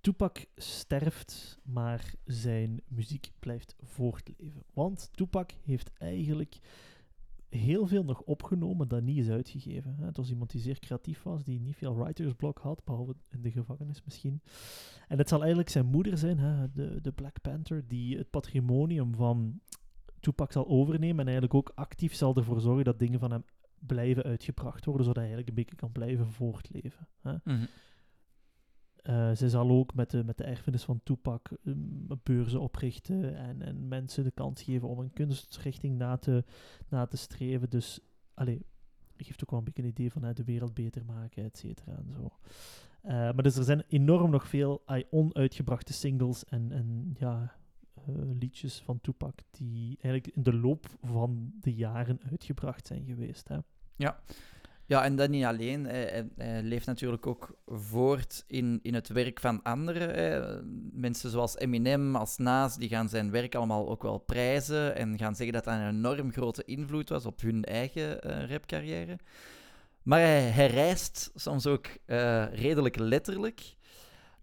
Tupac 0.04 0.44
sterft, 0.56 1.60
maar 1.62 2.14
zijn 2.24 2.80
muziek 2.88 3.32
blijft 3.38 3.76
voortleven. 3.82 4.62
Want 4.72 5.08
Tupac 5.12 5.50
heeft 5.62 5.90
eigenlijk 5.98 6.58
heel 7.48 7.86
veel 7.86 8.04
nog 8.04 8.20
opgenomen 8.20 8.88
dat 8.88 9.02
niet 9.02 9.18
is 9.18 9.28
uitgegeven. 9.28 9.96
Het 9.98 10.16
was 10.16 10.30
iemand 10.30 10.50
die 10.50 10.60
zeer 10.60 10.78
creatief 10.78 11.22
was, 11.22 11.44
die 11.44 11.60
niet 11.60 11.76
veel 11.76 11.96
writersblok 11.96 12.58
had, 12.58 12.84
behalve 12.84 13.14
in 13.30 13.42
de 13.42 13.50
gevangenis 13.50 14.04
misschien. 14.04 14.40
En 15.08 15.18
het 15.18 15.28
zal 15.28 15.38
eigenlijk 15.38 15.68
zijn 15.68 15.86
moeder 15.86 16.18
zijn, 16.18 16.70
de, 16.74 17.12
Black 17.14 17.40
Panther, 17.40 17.88
die 17.88 18.18
het 18.18 18.30
patrimonium 18.30 19.14
van 19.14 19.60
Tupac 20.20 20.52
zal 20.52 20.66
overnemen 20.66 21.18
en 21.18 21.32
eigenlijk 21.32 21.54
ook 21.54 21.72
actief 21.74 22.14
zal 22.14 22.36
ervoor 22.36 22.60
zorgen 22.60 22.84
dat 22.84 22.98
dingen 22.98 23.20
van 23.20 23.30
hem 23.30 23.44
blijven 23.78 24.22
uitgebracht 24.22 24.84
worden, 24.84 25.04
zodat 25.04 25.22
hij 25.22 25.32
eigenlijk 25.32 25.48
een 25.48 25.64
beetje 25.64 25.76
kan 25.76 25.92
blijven 25.92 26.32
voortleven. 26.32 27.08
Hè. 27.20 27.36
Eh, 29.04 29.30
zij 29.34 29.48
zal 29.48 29.70
ook 29.70 29.94
met 29.94 30.10
de, 30.10 30.24
met 30.24 30.36
de 30.36 30.44
erfenis 30.44 30.84
van 30.84 31.00
Tupac 31.02 31.50
um, 31.64 32.06
beurzen 32.22 32.60
oprichten 32.60 33.36
en, 33.36 33.62
en 33.62 33.88
mensen 33.88 34.24
de 34.24 34.30
kans 34.30 34.62
geven 34.62 34.88
om 34.88 34.98
een 34.98 35.12
kunstrichting 35.12 35.98
na 35.98 36.16
te, 36.16 36.44
na 36.88 37.06
te 37.06 37.16
streven. 37.16 37.70
Dus, 37.70 38.00
allee, 38.34 38.66
geeft 39.16 39.42
ook 39.42 39.50
wel 39.50 39.58
een 39.58 39.64
beetje 39.64 39.82
een 39.82 39.88
idee 39.88 40.12
van 40.12 40.32
de 40.34 40.44
wereld 40.44 40.74
beter 40.74 41.04
maken, 41.04 41.44
et 41.44 41.58
cetera 41.58 41.96
en 41.96 42.12
zo. 42.12 42.30
Eh, 43.02 43.12
maar 43.12 43.42
dus 43.42 43.56
er 43.56 43.64
zijn 43.64 43.84
enorm 43.88 44.30
nog 44.30 44.48
veel 44.48 44.82
onuitgebrachte 45.10 45.92
singles 45.92 46.44
en, 46.44 46.72
en 46.72 47.14
ja, 47.18 47.56
eh, 47.94 48.14
liedjes 48.38 48.80
van 48.80 49.00
Tupac 49.00 49.38
die 49.50 49.98
eigenlijk 50.00 50.36
in 50.36 50.42
de 50.42 50.54
loop 50.54 50.86
van 51.02 51.52
de 51.60 51.74
jaren 51.74 52.20
uitgebracht 52.30 52.86
zijn 52.86 53.04
geweest. 53.04 53.48
Hè. 53.48 53.58
Ja. 53.96 54.20
Ja, 54.86 55.04
en 55.04 55.16
dat 55.16 55.28
niet 55.28 55.44
alleen. 55.44 55.84
Hij, 55.84 56.02
hij- 56.04 56.28
hij 56.36 56.62
leeft 56.62 56.86
natuurlijk 56.86 57.26
ook 57.26 57.56
voort 57.66 58.44
in, 58.46 58.78
in 58.82 58.94
het 58.94 59.08
werk 59.08 59.40
van 59.40 59.62
anderen. 59.62 60.90
Mensen 60.92 61.30
zoals 61.30 61.56
Eminem, 61.56 62.16
als 62.16 62.36
Nas, 62.38 62.76
die 62.76 62.88
gaan 62.88 63.08
zijn 63.08 63.30
werk 63.30 63.54
allemaal 63.54 63.88
ook 63.88 64.02
wel 64.02 64.18
prijzen 64.18 64.96
en 64.96 65.18
gaan 65.18 65.34
zeggen 65.34 65.54
dat 65.54 65.64
dat 65.64 65.74
een 65.74 65.88
enorm 65.88 66.32
grote 66.32 66.64
invloed 66.64 67.08
was 67.08 67.26
op 67.26 67.40
hun 67.40 67.64
eigen 67.64 68.22
eh, 68.22 68.50
rapcarrière. 68.50 69.18
Maar 70.02 70.18
hij, 70.20 70.40
hij 70.40 70.66
reist 70.66 71.30
soms 71.34 71.66
ook 71.66 71.86
eh, 72.04 72.44
redelijk 72.52 72.96
letterlijk. 72.96 73.74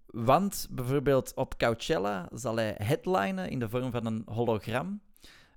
Want 0.06 0.68
bijvoorbeeld 0.72 1.32
op 1.36 1.58
Coachella 1.58 2.30
zal 2.34 2.56
hij 2.56 2.76
headlinen 2.78 3.50
in 3.50 3.60
de 3.60 3.70
vorm 3.70 3.92
van 3.92 4.06
een 4.06 4.22
hologram. 4.26 5.02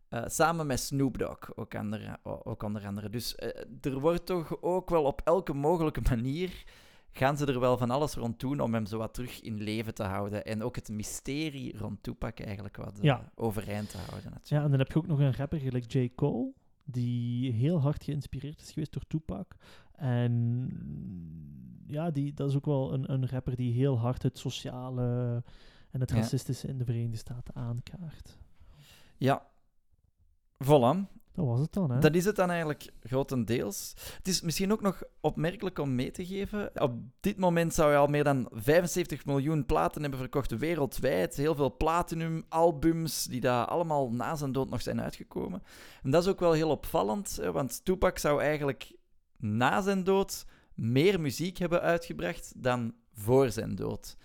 Eh, 0.09 0.23
samen 0.27 0.67
met 0.67 0.81
Snoop 0.81 1.19
Dogg, 1.19 1.57
ook, 1.57 1.75
andere, 1.75 2.19
ook 2.23 2.63
onder 2.63 2.87
andere. 2.87 3.09
Dus 3.09 3.35
eh, 3.35 3.65
er 3.81 4.01
wordt 4.01 4.27
toch 4.27 4.63
ook 4.63 4.91
wel 4.91 5.05
op 5.05 5.21
elke 5.25 5.53
mogelijke 5.53 6.01
manier. 6.09 6.65
gaan 7.13 7.37
ze 7.37 7.47
er 7.47 7.61
wel 7.61 7.79
van 7.79 7.91
alles 7.91 8.15
rond 8.15 8.41
doen 8.41 8.61
om 8.61 8.75
hem 8.75 8.87
zo 8.87 8.99
wat 8.99 9.15
terug 9.15 9.41
in 9.41 9.63
leven 9.63 9.95
te 9.95 10.03
houden. 10.03 10.45
En 10.45 10.63
ook 10.63 10.77
het 10.77 10.89
mysterie 10.89 11.79
rond 11.79 12.03
Tupac 12.03 12.41
eigenlijk 12.41 12.77
wat 12.77 13.01
eh, 13.01 13.19
overeind 13.35 13.91
te 13.91 13.97
houden. 13.97 14.31
Natuurlijk. 14.31 14.47
Ja, 14.47 14.63
en 14.63 14.71
dan 14.71 14.79
heb 14.79 14.93
je 14.93 14.99
ook 14.99 15.07
nog 15.07 15.19
een 15.19 15.37
rapper 15.37 15.59
gelijk 15.59 15.93
J. 15.93 16.11
Cole, 16.15 16.53
die 16.85 17.53
heel 17.53 17.81
hard 17.81 18.05
geïnspireerd 18.05 18.61
is 18.61 18.71
geweest 18.73 18.93
door 18.93 19.07
Tupac. 19.07 19.57
En 19.93 20.69
ja, 21.87 22.11
die, 22.11 22.35
dat 22.35 22.49
is 22.49 22.57
ook 22.57 22.67
wel 22.67 22.93
een, 22.93 23.13
een 23.13 23.29
rapper 23.29 23.57
die 23.57 23.73
heel 23.73 23.99
hard 23.99 24.23
het 24.23 24.39
sociale 24.39 25.43
en 25.91 26.01
het 26.01 26.11
racistische 26.11 26.69
in 26.69 26.79
de 26.79 26.85
Verenigde 26.85 27.17
Staten 27.17 27.55
aankaart. 27.55 28.39
Ja, 29.17 29.47
voilà. 30.65 31.13
Dat 31.35 31.47
was 31.47 31.61
het 31.61 31.73
dan, 31.73 31.91
hè? 31.91 31.99
Dat 31.99 32.15
is 32.15 32.25
het 32.25 32.37
dan 32.37 32.49
eigenlijk 32.51 32.91
grotendeels. 33.03 33.95
Het 34.17 34.29
is 34.29 34.41
misschien 34.41 34.73
ook 34.73 34.81
nog 34.81 35.03
opmerkelijk 35.21 35.79
om 35.79 35.95
mee 35.95 36.11
te 36.11 36.27
geven. 36.27 36.71
Op 36.83 36.93
dit 37.21 37.39
moment 37.39 37.75
zou 37.75 37.91
je 37.91 37.97
al 37.97 38.07
meer 38.07 38.25
dan 38.25 38.49
75 38.51 39.25
miljoen 39.25 39.67
platen 39.67 40.01
hebben 40.01 40.19
verkocht 40.19 40.59
wereldwijd. 40.59 41.37
Heel 41.37 41.55
veel 41.55 41.77
platinum-albums 41.77 43.25
die 43.25 43.41
daar 43.41 43.67
allemaal 43.67 44.11
na 44.11 44.37
zijn 44.37 44.53
dood 44.53 44.71
nog 44.71 44.83
zijn 44.83 45.01
uitgekomen. 45.01 45.63
En 46.03 46.11
dat 46.11 46.23
is 46.23 46.29
ook 46.29 46.41
wel 46.41 46.53
heel 46.53 46.71
opvallend, 46.71 47.41
want 47.53 47.85
Tupac 47.85 48.19
zou 48.19 48.43
eigenlijk 48.43 48.93
na 49.37 49.81
zijn 49.81 50.05
dood 50.05 50.47
meer 50.75 51.21
muziek 51.21 51.59
hebben 51.59 51.81
uitgebracht 51.81 52.53
dan 52.57 52.95
voor 53.13 53.51
zijn 53.51 53.75
dood. 53.75 54.17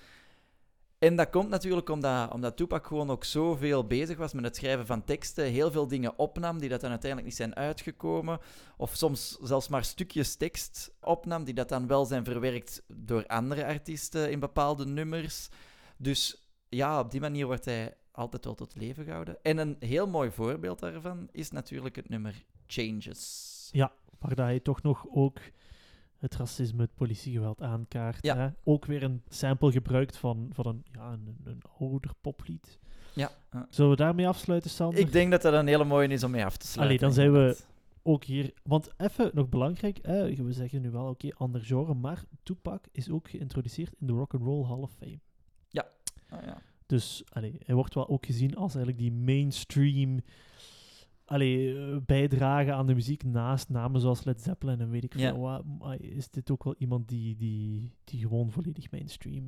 En 1.00 1.16
dat 1.16 1.30
komt 1.30 1.50
natuurlijk 1.50 1.90
omdat, 1.90 2.34
omdat 2.34 2.58
Tupac 2.58 2.88
gewoon 2.88 3.10
ook 3.10 3.24
zoveel 3.24 3.88
bezig 3.88 4.18
was 4.18 4.34
met 4.34 4.44
het 4.44 4.56
schrijven 4.56 4.86
van 4.86 5.04
teksten, 5.04 5.46
heel 5.46 5.72
veel 5.72 5.88
dingen 5.88 6.18
opnam 6.20 6.60
die 6.60 6.70
dat 6.70 6.82
dan 6.82 6.90
uiteindelijk 6.90 7.30
niet 7.30 7.40
zijn 7.40 7.56
uitgekomen, 7.56 8.40
of 8.78 8.96
soms 8.96 9.38
zelfs 9.42 9.68
maar 9.68 9.84
stukjes 9.84 10.36
tekst 10.36 10.92
opnam 11.02 11.44
die 11.44 11.54
dat 11.54 11.70
dan 11.70 11.88
wel 11.88 12.06
zijn 12.06 12.24
verwerkt 12.24 12.84
door 12.88 13.28
andere 13.28 13.66
artiesten 13.66 14.32
in 14.32 14.40
bepaalde 14.40 14.86
nummers. 14.86 15.50
Dus 15.98 16.50
ja, 16.70 17.00
op 17.00 17.12
die 17.12 17.22
manier 17.22 17.46
wordt 17.46 17.66
hij 17.66 17.96
altijd 18.12 18.46
wel 18.46 18.56
tot 18.56 18.76
leven 18.76 19.04
gehouden. 19.04 19.38
En 19.42 19.58
een 19.58 19.76
heel 19.80 20.08
mooi 20.08 20.32
voorbeeld 20.32 20.80
daarvan 20.80 21.28
is 21.32 21.52
natuurlijk 21.52 21.96
het 21.96 22.10
nummer 22.10 22.44
Changes. 22.68 23.70
Ja, 23.72 23.92
waar 24.20 24.36
hij 24.36 24.60
toch 24.60 24.82
nog 24.82 25.06
ook 25.12 25.40
het 26.20 26.36
racisme, 26.36 26.82
het 26.82 26.96
politiegeweld 26.96 27.62
aankaart. 27.62 28.26
Ja. 28.26 28.38
Hè? 28.38 28.50
Ook 28.64 28.86
weer 28.86 29.04
een 29.04 29.22
sample 29.28 29.72
gebruikt 29.72 30.18
van, 30.18 30.50
van 30.54 30.68
een, 30.68 30.86
ja, 30.92 31.12
een, 31.12 31.38
een 31.44 31.62
ouder 31.80 32.12
poplied. 32.22 32.80
Ja, 33.14 33.32
ja. 33.52 33.68
Zullen 33.70 33.92
we 33.92 33.98
daarmee 33.98 34.28
afsluiten, 34.28 34.70
Sander? 34.70 35.00
ik 35.00 35.12
denk 35.12 35.32
dat 35.32 35.42
dat 35.42 35.54
een 35.54 35.68
hele 35.68 35.86
mooie 35.86 36.08
is 36.08 36.24
om 36.24 36.32
mee 36.32 36.46
af 36.46 36.58
te 36.58 36.68
sluiten. 36.68 36.98
Allee, 36.98 36.98
dan 36.98 37.14
zijn 37.14 37.32
we 37.32 37.58
ook 38.04 38.24
hier... 38.24 38.54
Want 38.64 38.90
even 38.98 39.32
nog 39.34 39.50
belangrijk, 39.50 40.00
hè, 40.02 40.36
we 40.36 40.54
zeggen 40.54 40.82
nu 40.82 40.92
wel, 40.92 41.08
oké, 41.08 41.30
ander 41.36 41.62
genre, 41.62 41.94
maar 41.94 42.24
Tupac 42.44 42.86
is 42.92 43.10
ook 43.10 43.30
geïntroduceerd 43.30 43.94
in 44.00 44.08
de 44.08 44.14
Rock 44.14 44.34
and 44.34 44.44
Roll 44.44 44.66
Hall 44.66 44.80
of 44.82 44.92
Fame. 44.92 45.20
Ah, 46.30 46.44
ja. 46.46 46.62
Dus 46.86 47.24
allee, 47.30 47.60
hij 47.66 47.76
wordt 47.76 47.96
wel 47.96 48.10
ook 48.10 48.26
gezien 48.26 48.56
als 48.56 48.76
eigenlijk 48.76 49.04
die 49.04 49.12
mainstream 49.12 50.20
allee, 51.30 51.78
eh, 51.92 51.98
bijdrage 52.06 52.74
aan 52.74 52.88
de 52.88 52.94
muziek 52.94 53.24
naast 53.24 53.70
namen 53.70 54.02
zoals 54.02 54.24
Led 54.24 54.42
Zeppelin 54.42 54.80
en 54.80 54.90
weet 54.90 55.04
ik 55.04 55.18
Ja. 55.18 55.30
veel 55.34 55.40
wat. 55.80 56.00
Is 56.00 56.30
dit 56.30 56.52
ook 56.52 56.64
wel 56.64 56.76
iemand 56.78 57.08
die, 57.08 57.36
die, 57.36 57.94
die 58.04 58.20
gewoon 58.20 58.52
volledig 58.52 58.92
mainstream 58.92 59.48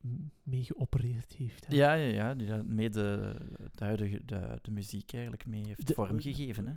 m- 0.00 0.30
mee 0.42 0.64
geopereerd 0.64 1.32
heeft? 1.32 1.66
hè? 1.66 1.74
Ja, 1.74 1.92
ja, 1.94 2.06
ja, 2.12 2.34
die 2.34 2.62
mee 2.62 2.90
de, 2.90 3.34
de 3.72 3.84
huidige 3.84 4.24
de, 4.24 4.58
de 4.62 4.70
muziek 4.70 5.12
eigenlijk 5.12 5.46
mee 5.46 5.64
heeft 5.66 5.92
vormgegeven. 5.94 6.66
Hè. 6.66 6.72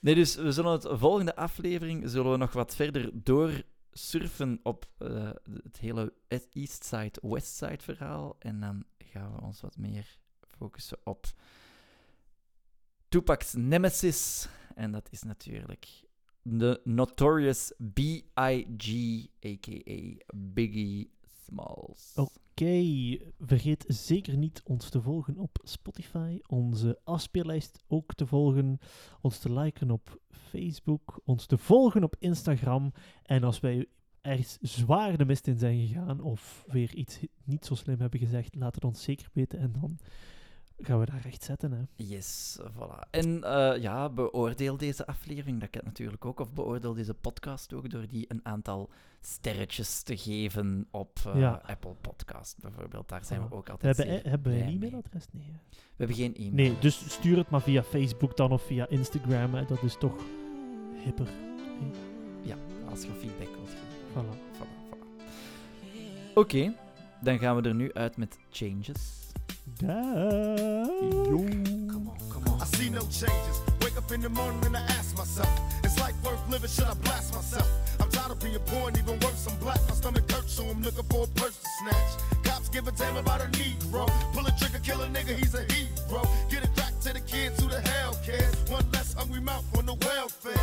Nee, 0.00 0.14
dus 0.14 0.36
we 0.36 0.52
zullen 0.52 0.72
het 0.72 0.86
volgende 0.90 1.36
aflevering 1.36 2.10
zullen 2.10 2.30
we 2.30 2.36
nog 2.36 2.52
wat 2.52 2.76
verder 2.76 3.10
doorsurfen 3.22 4.60
op 4.62 4.86
eh, 4.98 5.30
het 5.62 5.78
hele 5.78 6.12
East 6.52 6.84
Side, 6.84 7.12
West 7.22 7.54
Side 7.56 7.78
verhaal. 7.82 8.36
En 8.38 8.60
dan 8.60 8.84
gaan 8.98 9.32
we 9.34 9.40
ons 9.40 9.60
wat 9.60 9.76
meer 9.76 10.18
focussen 10.48 10.98
op 11.04 11.26
Tupac's 13.16 13.54
nemesis. 13.54 14.48
En 14.74 14.92
dat 14.92 15.08
is 15.10 15.22
natuurlijk 15.22 16.04
de 16.42 16.80
Notorious 16.84 17.72
B.I.G., 17.94 19.26
a.k.a. 19.46 20.24
Biggie 20.34 21.10
Smalls. 21.44 22.12
Oké, 22.14 22.84
vergeet 23.38 23.84
zeker 23.88 24.36
niet 24.36 24.62
ons 24.64 24.88
te 24.88 25.02
volgen 25.02 25.38
op 25.38 25.58
Spotify, 25.62 26.38
onze 26.46 26.98
afspeellijst 27.04 27.84
ook 27.86 28.14
te 28.14 28.26
volgen, 28.26 28.78
ons 29.20 29.38
te 29.38 29.52
liken 29.52 29.90
op 29.90 30.20
Facebook, 30.30 31.20
ons 31.24 31.46
te 31.46 31.58
volgen 31.58 32.04
op 32.04 32.16
Instagram. 32.18 32.92
En 33.22 33.44
als 33.44 33.60
wij 33.60 33.86
ergens 34.20 34.58
zwaar 34.60 35.16
de 35.16 35.24
mist 35.24 35.46
in 35.46 35.58
zijn 35.58 35.86
gegaan 35.86 36.20
of 36.20 36.64
weer 36.66 36.94
iets 36.94 37.18
niet 37.44 37.64
zo 37.64 37.74
slim 37.74 38.00
hebben 38.00 38.20
gezegd, 38.20 38.54
laat 38.54 38.74
het 38.74 38.84
ons 38.84 39.02
zeker 39.02 39.28
weten 39.32 39.58
en 39.58 39.72
dan 39.72 39.98
gaan 40.80 40.98
we 41.00 41.06
daar 41.06 41.20
recht 41.22 41.42
zetten. 41.42 41.72
Hè. 41.72 42.04
Yes, 42.04 42.58
voilà. 42.60 43.10
En 43.10 43.44
eh, 43.44 43.82
ja, 43.82 44.08
beoordeel 44.08 44.76
deze 44.76 45.06
aflevering, 45.06 45.60
dat 45.60 45.70
kan 45.70 45.80
natuurlijk 45.84 46.24
ook. 46.24 46.40
Of 46.40 46.52
beoordeel 46.52 46.94
deze 46.94 47.14
podcast 47.14 47.72
ook 47.72 47.90
door 47.90 48.06
die 48.08 48.24
een 48.28 48.40
aantal 48.42 48.90
sterretjes 49.20 50.02
te 50.02 50.16
geven 50.16 50.86
op 50.90 51.18
eh, 51.26 51.40
Ja. 51.40 51.60
Apple 51.66 51.94
Podcast 52.00 52.56
bijvoorbeeld. 52.60 53.08
Daar 53.08 53.24
zijn 53.24 53.40
we 53.40 53.46
Voilà. 53.46 53.52
ook 53.52 53.68
altijd 53.68 53.96
Hebben, 53.96 54.14
zeer 54.14 54.30
hebben 54.30 54.52
we 54.52 54.62
een 54.62 54.68
e-mailadres? 54.68 55.26
Nee. 55.32 55.44
hè? 55.46 55.58
We 55.70 55.78
hebben 55.96 56.16
geen 56.16 56.34
e-mail. 56.36 56.52
Nee, 56.54 56.78
dus 56.78 57.10
stuur 57.12 57.36
het 57.36 57.50
maar 57.50 57.62
via 57.62 57.82
Facebook 57.82 58.36
dan 58.36 58.52
of 58.52 58.62
via 58.62 58.88
Instagram. 58.88 59.54
Hè. 59.54 59.64
Dat 59.64 59.82
is 59.82 59.96
toch 59.98 60.16
hipper. 61.04 61.28
Ja, 62.42 62.56
als 62.88 63.02
je 63.02 63.08
feedback 63.18 63.48
wilt 63.54 63.68
geven. 63.68 64.24
Voilà. 64.24 64.56
Voilà, 64.56 64.58
voilà. 64.58 66.34
Oké, 66.34 66.72
dan 67.20 67.38
gaan 67.38 67.56
we 67.62 67.68
er 67.68 67.74
nu 67.74 67.92
uit 67.92 68.16
met 68.16 68.38
Changes. 68.50 69.25
Daag. 69.78 70.88
Come 71.90 72.08
on, 72.08 72.16
come 72.32 72.48
on. 72.48 72.62
I 72.62 72.64
see 72.64 72.88
no 72.88 73.00
changes. 73.02 73.60
Wake 73.82 73.96
up 73.98 74.10
in 74.10 74.22
the 74.22 74.30
morning 74.30 74.64
and 74.64 74.76
I 74.76 74.80
ask 74.80 75.16
myself, 75.18 75.50
is 75.84 75.98
life 76.00 76.14
worth 76.24 76.40
living? 76.48 76.70
Should 76.70 76.84
I 76.84 76.94
blast 76.94 77.34
myself? 77.34 77.68
I'm 78.00 78.08
tired 78.08 78.32
of 78.32 78.40
being 78.40 78.58
poor 78.66 78.88
and 78.88 78.96
even 78.96 79.20
worse, 79.20 79.46
I'm 79.46 79.58
black. 79.58 79.78
My 79.86 79.94
stomach 79.94 80.30
hurts, 80.30 80.54
so 80.54 80.64
I'm 80.64 80.82
looking 80.82 81.04
for 81.04 81.24
a 81.24 81.26
purse 81.38 81.58
to 81.58 81.68
snatch. 81.80 82.44
Cops 82.44 82.70
give 82.70 82.88
a 82.88 82.92
damn 82.92 83.16
about 83.16 83.42
a 83.42 83.48
Negro. 83.48 84.08
Pull 84.32 84.46
a 84.46 84.50
trigger, 84.58 84.78
kill 84.82 85.02
a 85.02 85.08
nigga, 85.08 85.36
he's 85.36 85.54
a 85.54 85.64
hero. 85.70 86.22
Get 86.48 86.64
it 86.64 86.74
back 86.74 86.98
to 87.00 87.12
the 87.12 87.20
kids 87.20 87.62
who 87.62 87.68
the 87.68 87.80
hell 87.80 88.16
cares. 88.24 88.56
One 88.70 88.90
less 88.92 89.12
hungry 89.12 89.40
mouth 89.42 89.66
on 89.76 89.84
the 89.84 89.94
welfare. 89.94 90.56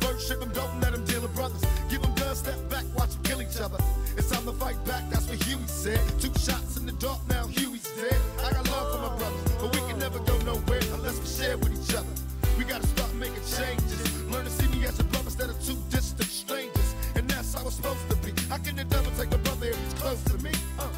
First 0.00 0.28
ship 0.28 0.40
them, 0.40 0.52
don't 0.52 0.80
let 0.80 0.92
them 0.92 1.06
deal 1.06 1.22
with 1.22 1.34
brothers. 1.34 1.64
Give 1.88 2.02
them 2.02 2.17
step 2.34 2.58
back, 2.68 2.84
watch 2.96 3.10
them 3.10 3.22
kill 3.22 3.42
each 3.42 3.60
other. 3.60 3.78
It's 4.16 4.30
time 4.30 4.44
to 4.44 4.52
fight 4.52 4.82
back, 4.84 5.08
that's 5.10 5.28
what 5.28 5.42
Huey 5.42 5.66
said. 5.66 6.00
Two 6.20 6.32
shots 6.38 6.76
in 6.76 6.86
the 6.86 6.92
dark, 6.92 7.20
now 7.28 7.46
Huey's 7.46 7.88
dead. 7.96 8.20
I 8.44 8.52
got 8.52 8.68
love 8.70 8.92
for 8.92 9.00
my 9.08 9.16
brothers, 9.16 9.52
but 9.60 9.74
we 9.74 9.80
can 9.88 9.98
never 9.98 10.18
go 10.20 10.36
nowhere 10.38 10.80
unless 10.94 11.18
we 11.20 11.26
share 11.26 11.56
with 11.58 11.72
each 11.72 11.94
other. 11.94 12.14
We 12.58 12.64
gotta 12.64 12.86
start 12.86 13.14
making 13.14 13.44
changes. 13.56 14.24
Learn 14.30 14.44
to 14.44 14.50
see 14.50 14.68
me 14.76 14.84
as 14.86 14.98
a 14.98 15.04
brother 15.04 15.26
instead 15.26 15.50
of 15.50 15.62
two 15.64 15.76
distant 15.90 16.28
strangers. 16.28 16.94
And 17.14 17.28
that's 17.30 17.54
how 17.54 17.66
it's 17.66 17.76
supposed 17.76 18.08
to 18.10 18.16
be. 18.16 18.32
How 18.48 18.58
can 18.58 18.76
the 18.76 18.84
devil 18.84 19.12
take 19.16 19.32
a 19.32 19.38
brother 19.38 19.66
if 19.66 19.78
he's 19.78 19.94
close 19.94 20.22
to 20.24 20.38
me? 20.38 20.50
Uh. 20.78 20.88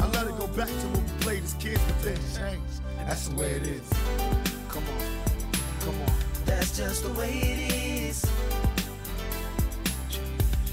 I 0.00 0.06
let 0.12 0.28
it 0.28 0.38
go 0.38 0.46
back 0.48 0.68
to 0.68 0.86
when 0.94 1.04
we 1.04 1.12
played 1.20 1.42
as 1.44 1.54
kids, 1.54 1.80
but 1.86 1.96
things 1.96 2.38
changed. 2.38 2.80
That's 3.06 3.28
the 3.28 3.36
way 3.36 3.50
it 3.50 3.66
is. 3.66 3.88
Come 4.68 4.84
on, 4.84 5.18
come 5.80 6.00
on. 6.00 6.12
That's 6.46 6.76
just 6.76 7.02
the 7.02 7.12
way 7.12 7.28
it 7.28 7.74
is. 7.74 8.24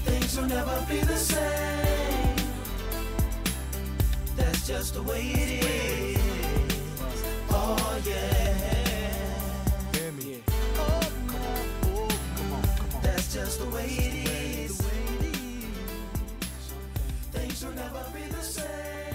Things 0.08 0.36
will 0.38 0.46
never 0.48 0.86
be 0.88 1.00
the 1.00 1.16
same. 1.16 2.36
That's 4.36 4.66
just 4.66 4.94
the 4.94 5.02
way 5.02 5.22
it 5.22 5.64
is. 5.64 6.20
Oh 7.50 8.00
yeah. 8.04 9.34
Hear 9.94 10.12
me. 10.12 10.42
Oh, 10.76 11.00
come 11.28 11.36
on. 11.36 11.66
Oh, 11.84 12.08
come 12.36 12.52
on, 12.54 12.62
come 12.78 12.94
on. 12.96 13.02
That's 13.02 13.34
just 13.34 13.60
the 13.60 13.68
way 13.76 13.86
it 13.86 14.14
is. 14.28 14.80
Things 17.32 17.64
will 17.64 17.74
never 17.74 18.04
be 18.14 18.22
the 18.32 18.42
same. 18.42 19.07